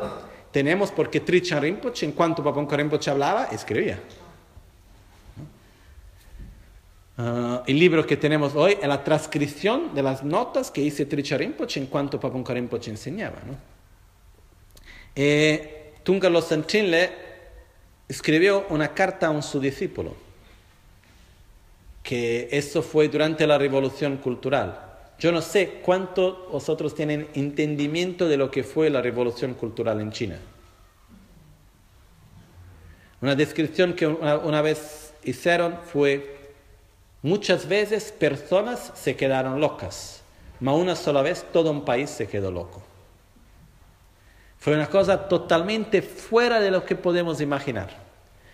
[0.50, 4.00] tenemos porque Trichan Rinpoche, en cuanto Paponka Rinpoche hablaba, escribía.
[7.18, 11.40] Uh, el libro que tenemos hoy es la transcripción de las notas que hice Trichan
[11.40, 13.38] Rinpoche en cuanto Paponka Rinpoche enseñaba.
[13.46, 13.56] ¿no?
[15.14, 15.94] Eh,
[16.40, 17.10] Sanchinle
[18.08, 20.14] escribió una carta a un su discípulo,
[22.02, 24.87] que eso fue durante la revolución cultural.
[25.18, 30.12] Yo no sé cuánto vosotros tienen entendimiento de lo que fue la revolución cultural en
[30.12, 30.38] China.
[33.20, 36.52] Una descripción que una, vez hicieron fue,
[37.20, 40.22] muchas veces personas se quedaron locas,
[40.60, 42.80] ma una sola vez todo un país se quedó loco.
[44.58, 47.90] Fue una cosa totalmente fuera de lo que podemos imaginar.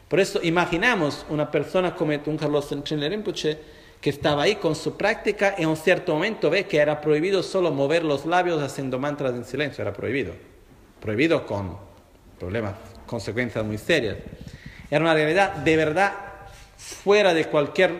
[0.08, 3.58] Por eso imaginamos una persona como un Carlos Rinpoche
[4.04, 7.70] que estaba ahí con su práctica en un cierto momento ve que era prohibido solo
[7.70, 10.34] mover los labios haciendo mantras en silencio, era prohibido.
[11.00, 11.78] Prohibido con
[12.38, 12.74] problemas,
[13.06, 14.18] consecuencias muy serias.
[14.90, 16.12] Era una realidad de verdad
[16.76, 17.92] fuera de cualquier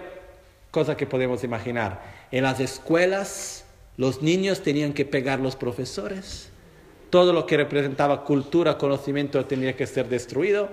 [0.70, 2.02] cosa que podemos imaginar.
[2.31, 3.65] En las escuelas
[3.97, 6.50] los niños tenían que pegar los profesores.
[7.08, 10.68] Todo lo que representaba cultura, conocimiento tenía que ser destruido.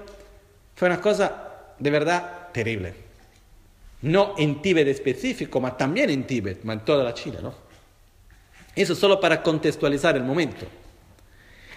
[0.75, 3.10] Fue una cosa de verdad terrible.
[4.01, 7.53] No en Tíbet específico, pero también en Tíbet, pero en toda la China, ¿no?
[8.75, 10.65] Eso solo para contextualizar el momento.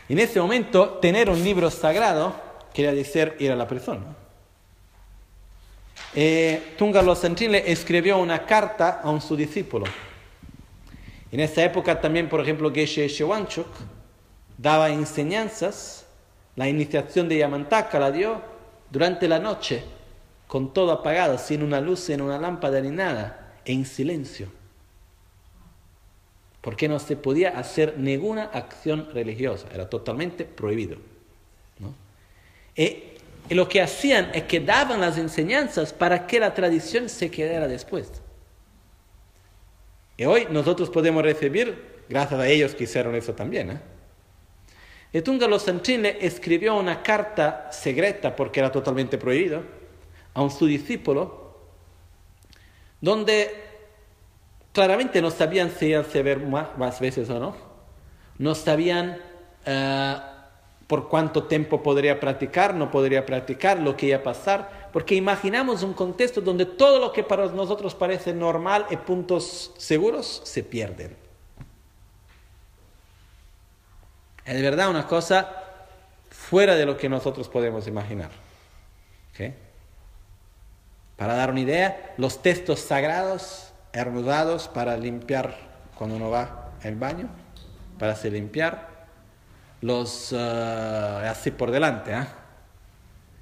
[0.09, 2.35] En ese momento, tener un libro sagrado
[2.73, 4.03] quería decir ir a la persona.
[6.15, 9.87] Eh, Tungalo le escribió una carta a un su discípulo.
[11.33, 13.67] En esa época también, por ejemplo, Geshe Shewanchuk
[14.57, 16.07] daba enseñanzas,
[16.57, 18.41] la iniciación de Yamantaka la dio
[18.91, 19.83] durante la noche
[20.47, 24.49] con todo apagado, sin una luz, sin una lámpara ni nada, en silencio.
[26.61, 30.97] Porque no se podía hacer ninguna acción religiosa, era totalmente prohibido.
[32.77, 33.03] Y,
[33.49, 37.69] y lo que hacían es que daban las enseñanzas para que la tradición se quedara
[37.69, 38.11] después.
[40.17, 43.71] Y hoy nosotros podemos recibir, gracias a ellos que hicieron eso también.
[43.71, 43.81] ¿eh?
[45.13, 49.84] Y Tungalo le escribió una carta secreta porque era totalmente prohibido
[50.35, 51.55] a un su discípulo,
[53.01, 53.51] donde
[54.73, 57.55] claramente no sabían si iban a ver más, más, veces o no,
[58.39, 59.19] no sabían
[59.67, 60.35] uh,
[60.87, 65.83] por cuánto tiempo podría practicar, no podría practicar, lo que iba a pasar, porque imaginamos
[65.83, 71.17] un contexto donde todo lo que para nosotros parece normal y puntos seguros se pierden.
[74.45, 75.65] Es verdad una cosa
[76.31, 78.31] fuera de lo que nosotros podemos imaginar.
[79.33, 79.64] ¿Okay?
[81.17, 85.57] Para dar una idea, los textos sagrados eran usados para limpiar
[85.95, 87.29] cuando uno va al baño,
[87.99, 88.89] para se limpiar,
[89.81, 92.13] los uh, así por delante.
[92.13, 92.25] ¿eh?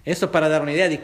[0.04, 1.00] Eso para dar una idea de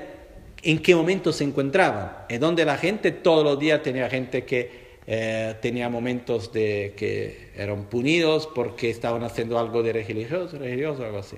[0.63, 4.99] en qué momento se encontraban, en donde la gente todos los días tenía gente que
[5.07, 11.19] eh, tenía momentos de que eran punidos porque estaban haciendo algo de religioso, religioso, algo
[11.19, 11.37] así.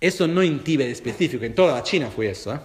[0.00, 2.54] Eso no en Tíbet específico, en toda la China fue eso.
[2.54, 2.58] ¿eh?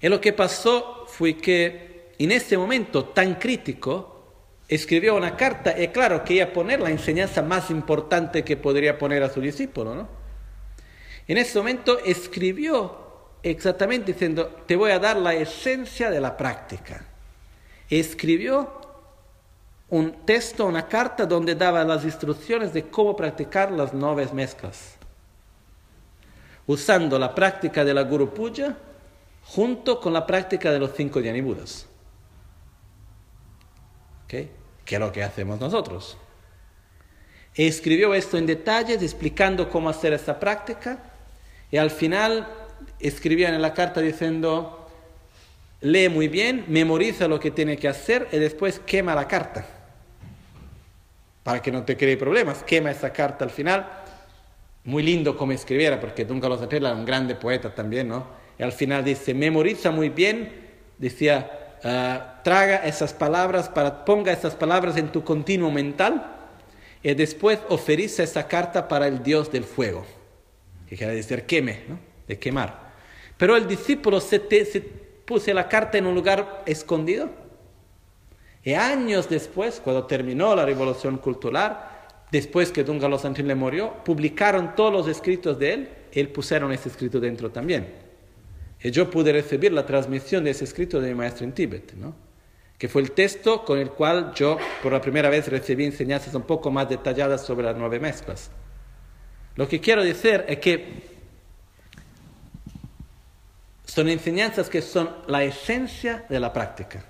[0.00, 4.20] Y lo que pasó fue que en ese momento tan crítico
[4.68, 8.98] escribió una carta y claro que iba a poner la enseñanza más importante que podría
[8.98, 10.08] poner a su discípulo, ¿no?
[11.26, 12.98] En ese momento escribió
[13.42, 17.04] exactamente diciendo, te voy a dar la esencia de la práctica.
[17.88, 18.80] Escribió
[19.88, 24.96] un texto, una carta donde daba las instrucciones de cómo practicar las nueve mezclas,
[26.66, 28.76] usando la práctica de la Guru Puja
[29.44, 31.86] junto con la práctica de los cinco Budas.
[34.24, 34.50] ¿Okay?
[34.84, 36.16] Que es lo que hacemos nosotros.
[37.54, 41.02] Escribió esto en detalles explicando cómo hacer esta práctica
[41.70, 42.46] y al final
[43.00, 44.88] escribía en la carta diciendo,
[45.80, 49.66] lee muy bien, memoriza lo que tiene que hacer y después quema la carta
[51.42, 52.62] para que no te cree problemas.
[52.62, 53.86] Quema esa carta al final.
[54.84, 58.39] Muy lindo como escribiera, porque Don Carlos era un grande poeta también, ¿no?
[58.60, 60.52] Y al final dice, memoriza muy bien,
[60.98, 63.70] decía, ah, traga esas palabras,
[64.04, 66.36] ponga esas palabras en tu continuo mental
[67.02, 70.04] y después oferice esa carta para el Dios del fuego,
[70.86, 71.98] que quiere decir queme, ¿no?
[72.28, 72.92] de quemar.
[73.38, 74.82] Pero el discípulo se, se
[75.24, 77.30] puso la carta en un lugar escondido
[78.62, 81.80] y años después, cuando terminó la revolución cultural,
[82.30, 86.70] después que Don Carlos le murió, publicaron todos los escritos de él, y él pusieron
[86.72, 88.09] ese escrito dentro también.
[88.82, 92.14] Y yo pude recibir la transmisión de ese escrito de mi maestro en Tíbet, ¿no?
[92.80, 96.44] que fue el texto con el cual yo por la primera vez recibí enseñanzas un
[96.44, 98.50] poco más detalladas sobre las nueve mezclas.
[99.56, 101.02] Lo que quiero decir es que
[103.84, 107.04] son enseñanzas que son la esencia de la práctica.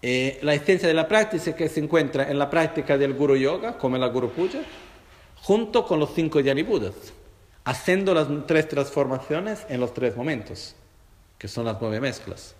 [0.00, 3.76] Eh, la esencia de la práctica que se encuentra en la práctica del Guru Yoga,
[3.76, 4.60] como en la Guru Puja,
[5.42, 7.12] junto con los cinco Yani Budas,
[7.64, 10.74] haciendo las tres transformaciones en los tres momentos,
[11.38, 12.54] que son las nueve mezclas.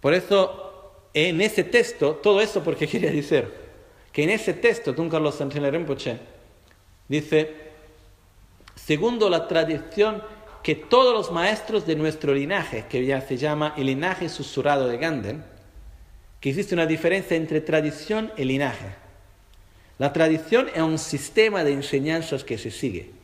[0.00, 3.52] Por eso, en ese texto, todo eso porque quería decir,
[4.12, 6.18] que en ese texto, Don Carlos Sánchez Rinpoche
[7.08, 7.54] dice,
[8.74, 10.22] segundo la tradición
[10.62, 14.98] que todos los maestros de nuestro linaje, que ya se llama el linaje susurrado de
[14.98, 15.44] Ganden,
[16.40, 18.94] que existe una diferencia entre tradición y linaje.
[19.98, 23.19] La tradición es un sistema de enseñanzas que se sigue.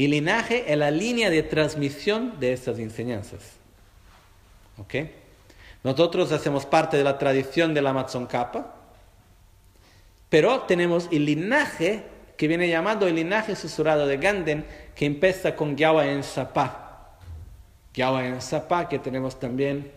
[0.00, 3.42] Y linaje es la línea de transmisión de estas enseñanzas.
[4.78, 4.94] ¿Ok?
[5.84, 8.76] Nosotros hacemos parte de la tradición del Amazon Kappa,
[10.30, 12.04] pero tenemos el linaje
[12.38, 14.64] que viene llamado el linaje susurrado de Ganden,
[14.94, 17.18] que empieza con Gyawa en Sapa.
[17.92, 19.92] Gyawa en Sapa, que tenemos también.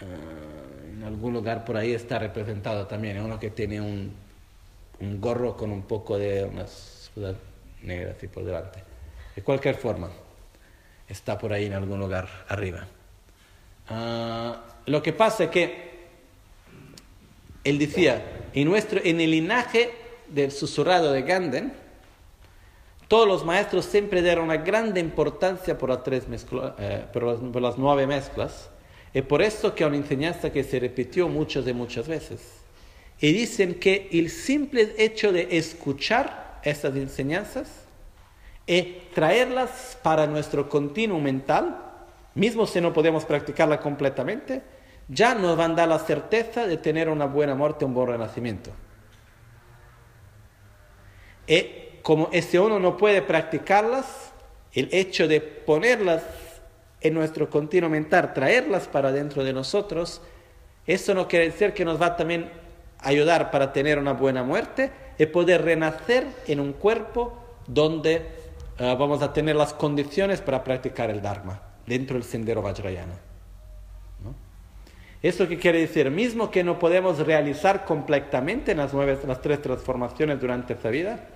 [0.00, 4.12] Eh, en algún lugar por ahí está representado también, es uno que tiene un,
[4.98, 7.36] un gorro con un poco de una ciudad
[7.84, 8.81] negra así por delante.
[9.34, 10.10] De cualquier forma,
[11.08, 12.86] está por ahí en algún lugar arriba.
[13.90, 14.54] Uh,
[14.86, 15.92] lo que pasa es que
[17.64, 19.90] él decía, en, nuestro, en el linaje
[20.28, 21.72] del susurrado de Ganden,
[23.08, 26.24] todos los maestros siempre dieron una grande importancia por, las, tres
[26.78, 28.70] eh, por, las, nueve mezclas,
[29.12, 32.40] es por eso que es una enseñanza que se repitió muchas y muchas veces.
[33.20, 37.81] Y dicen que el simple hecho de escuchar estas enseñanzas
[38.66, 38.82] y
[39.14, 41.78] traerlas para nuestro continuo mental,
[42.34, 44.62] mismo si no podemos practicarla completamente,
[45.08, 48.70] ya nos van a dar la certeza de tener una buena muerte, un buen renacimiento.
[51.46, 54.32] Y como si uno no puede practicarlas,
[54.72, 56.22] el hecho de ponerlas
[57.00, 60.22] en nuestro continuo mental, traerlas para dentro de nosotros,
[60.86, 62.50] eso no quiere decir que nos va también
[63.00, 68.41] ayudar para tener una buena muerte y poder renacer en un cuerpo donde
[68.82, 73.14] eh, vamos a tener las condiciones para practicar el Dharma, dentro del sendero Vajrayana.
[74.24, 74.34] ¿no?
[75.22, 76.10] ¿Eso qué quiere decir?
[76.10, 81.28] Mismo que no podemos realizar completamente las, nueve, las tres transformaciones durante esta vida,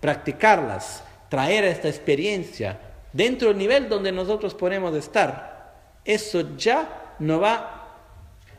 [0.00, 2.78] practicarlas, traer esta experiencia,
[3.12, 7.74] dentro del nivel donde nosotros podemos estar, eso ya nos va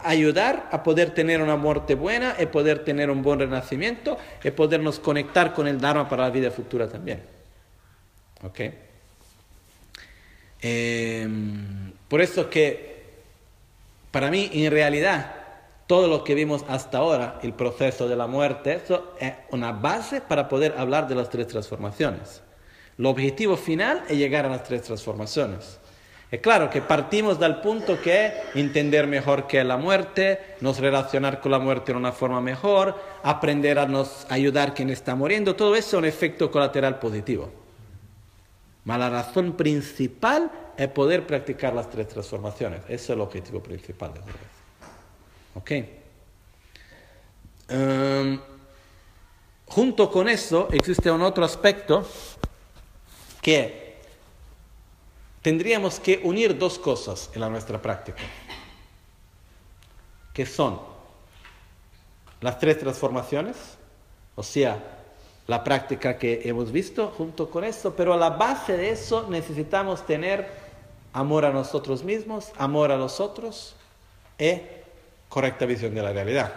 [0.01, 4.99] ayudar a poder tener una muerte buena y poder tener un buen renacimiento y podernos
[4.99, 7.38] conectar con el Dharma para la vida futura también.
[8.43, 8.59] ¿Ok?
[10.61, 13.03] Em, por eso que
[14.11, 15.35] para mí en realidad
[15.87, 20.21] todo lo que vimos hasta ahora, el proceso de la muerte, eso es una base
[20.21, 22.43] para poder hablar de las tres transformaciones.
[22.97, 25.79] El objetivo final es llegar a las tres transformaciones.
[26.29, 30.77] Es claro que partimos del punto que es entender mejor qué es la muerte, nos
[30.77, 35.55] relacionar con la muerte de una forma mejor, aprender a nos ayudar quien está muriendo,
[35.55, 37.58] todo eso es un efecto colateral positivo.
[38.97, 42.81] La razón principal es poder practicar las tres transformaciones.
[42.85, 44.21] Ese es el objetivo principal de
[45.55, 45.71] ¿Ok?
[47.71, 48.39] Um,
[49.67, 52.07] junto con eso existe un otro aspecto
[53.41, 53.99] que
[55.41, 58.23] tendríamos que unir dos cosas en la nuestra práctica,
[60.33, 60.81] que son
[62.41, 63.55] las tres transformaciones,
[64.35, 64.98] o sea,
[65.49, 70.05] la práctica que hemos visto junto con eso, pero a la base de eso necesitamos
[70.05, 70.47] tener
[71.11, 73.75] amor a nosotros mismos, amor a los otros
[74.37, 74.59] y
[75.27, 76.53] correcta visión de la realidad.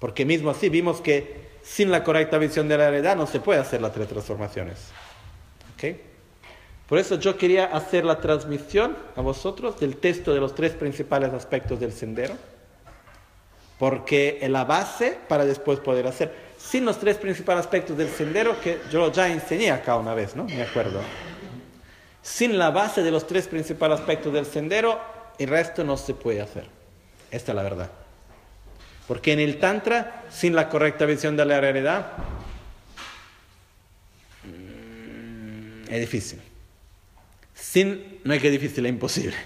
[0.00, 3.60] Porque mismo así vimos que sin la correcta visión de la realidad no se puede
[3.60, 4.88] hacer las tres transformaciones.
[5.76, 5.96] ¿Ok?
[6.88, 11.32] Por eso yo quería hacer la transmisión a vosotros del texto de los tres principales
[11.32, 12.34] aspectos del sendero,
[13.78, 16.45] porque es la base para después poder hacer.
[16.58, 20.44] Sin los tres principales aspectos del sendero, que yo ya enseñé acá una vez, ¿no?
[20.44, 21.00] Me acuerdo.
[22.22, 25.00] Sin la base de los tres principales aspectos del sendero,
[25.38, 26.66] el resto no se puede hacer.
[27.30, 27.90] Esta es la verdad.
[29.06, 32.12] Porque en el Tantra, sin la correcta visión de la realidad,
[34.44, 36.40] mm, es difícil.
[37.54, 39.36] Sin, no es que difícil, es imposible.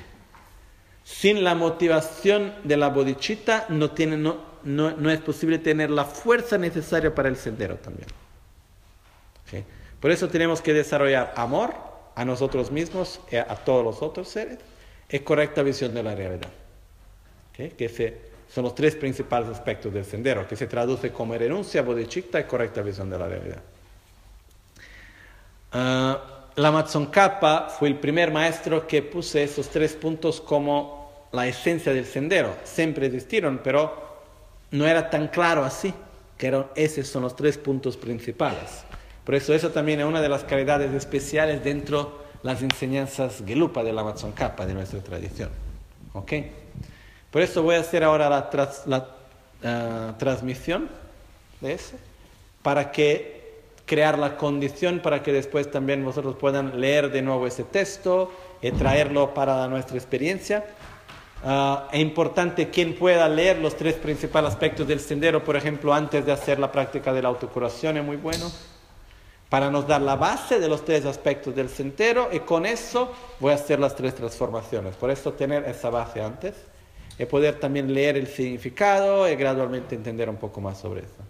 [1.04, 6.58] Sin la motivación de la bodhicitta no, tiene, no, no, es posible tener la fuerza
[6.58, 8.08] necesaria para el sendero también.
[10.00, 11.74] Por eso tenemos que desarrollar amor
[12.14, 14.58] a nosotros mismos y a todos los otros seres
[15.10, 16.50] y correcta visión de la realidad.
[17.54, 18.16] Que se,
[18.48, 22.80] son los tres principales aspectos del sendero, que se traduce como renuncia, bodhicitta y correcta
[22.80, 23.62] visión de la realidad.
[25.72, 31.92] Uh, la Matsonkapa fue el primer maestro que puso esos tres puntos como la esencia
[31.92, 32.56] del sendero.
[32.64, 34.09] Siempre existieron, pero
[34.70, 35.92] no era tan claro así,
[36.38, 38.84] que eran, esos son los tres puntos principales.
[39.24, 43.82] Por eso eso también es una de las calidades especiales dentro de las enseñanzas Gelupa
[43.82, 45.50] de la Matsonkapa, de nuestra tradición.
[46.14, 46.32] ¿Ok?
[47.30, 49.08] Por eso voy a hacer ahora la,
[49.62, 50.88] eh, transmisión
[51.60, 51.96] de eso,
[52.62, 53.40] para que
[53.90, 58.32] crear la condición para que después también vosotros puedan leer de nuevo ese texto
[58.62, 60.64] y traerlo para nuestra experiencia.
[61.42, 66.24] Ah, es importante quien pueda leer los tres principales aspectos del sendero, por ejemplo, antes
[66.24, 68.50] de hacer la práctica de la autocuración, es muy bueno,
[69.48, 73.52] para nos dar la base de los tres aspectos del sendero y con eso voy
[73.52, 74.94] a hacer las tres transformaciones.
[74.96, 76.54] Por eso tener esa base antes
[77.18, 81.29] y poder también leer el significado y gradualmente entender un poco más sobre eso.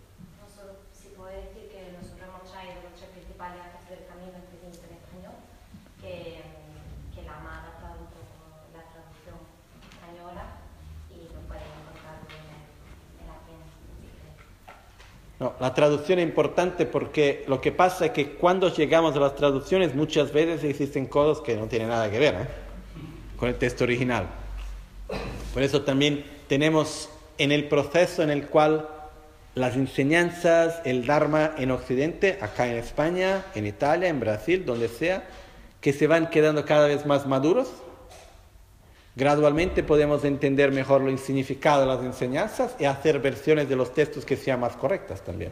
[15.41, 19.37] No, la traducción es importante porque lo que pasa es que cuando llegamos a las
[19.37, 22.47] traducciones muchas veces existen cosas que no tienen nada que ver ¿eh?
[23.39, 24.27] con el texto original.
[25.55, 28.87] Por eso también tenemos en el proceso en el cual
[29.55, 35.25] las enseñanzas, el Dharma en Occidente, acá en España, en Italia, en Brasil, donde sea,
[35.81, 37.69] que se van quedando cada vez más maduros,
[39.17, 44.25] Gradualmente podemos entender mejor el significado de las enseñanzas y hacer versiones de los textos
[44.25, 45.51] que sean más correctas también.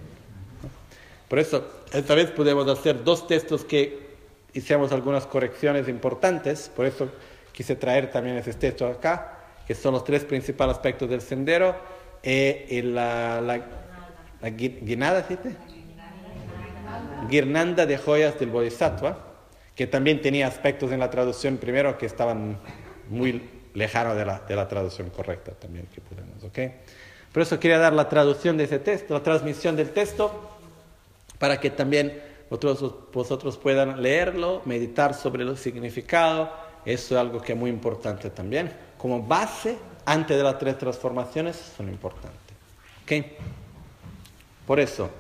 [1.29, 4.09] Por eso, esta vez podemos hacer dos textos que
[4.55, 7.09] hicimos algunas correcciones importantes, por eso
[7.53, 11.75] quise traer también ese texto acá, que son los tres principales aspectos del sendero,
[12.23, 15.27] y la, la, guinada,
[17.29, 19.19] Guirnanda de joyas del Bodhisattva,
[19.75, 22.59] que también tenía aspectos en la traducción primero que estaban
[23.09, 23.43] muy
[23.75, 26.59] lejano de la, de la traducción correcta también que podemos, ¿ok?
[27.33, 30.51] Por eso quería dar la traducción de ese texto, la transmisión del texto,
[31.39, 32.21] para que también
[32.51, 36.51] vosotros, vosotros puedan leerlo, meditar sobre el significado,
[36.85, 38.73] eso es algo que es muy importante también.
[38.97, 42.57] Como base, antes de las tres transformaciones, son importantes,
[43.05, 43.27] ¿ok?
[44.67, 45.11] Por eso,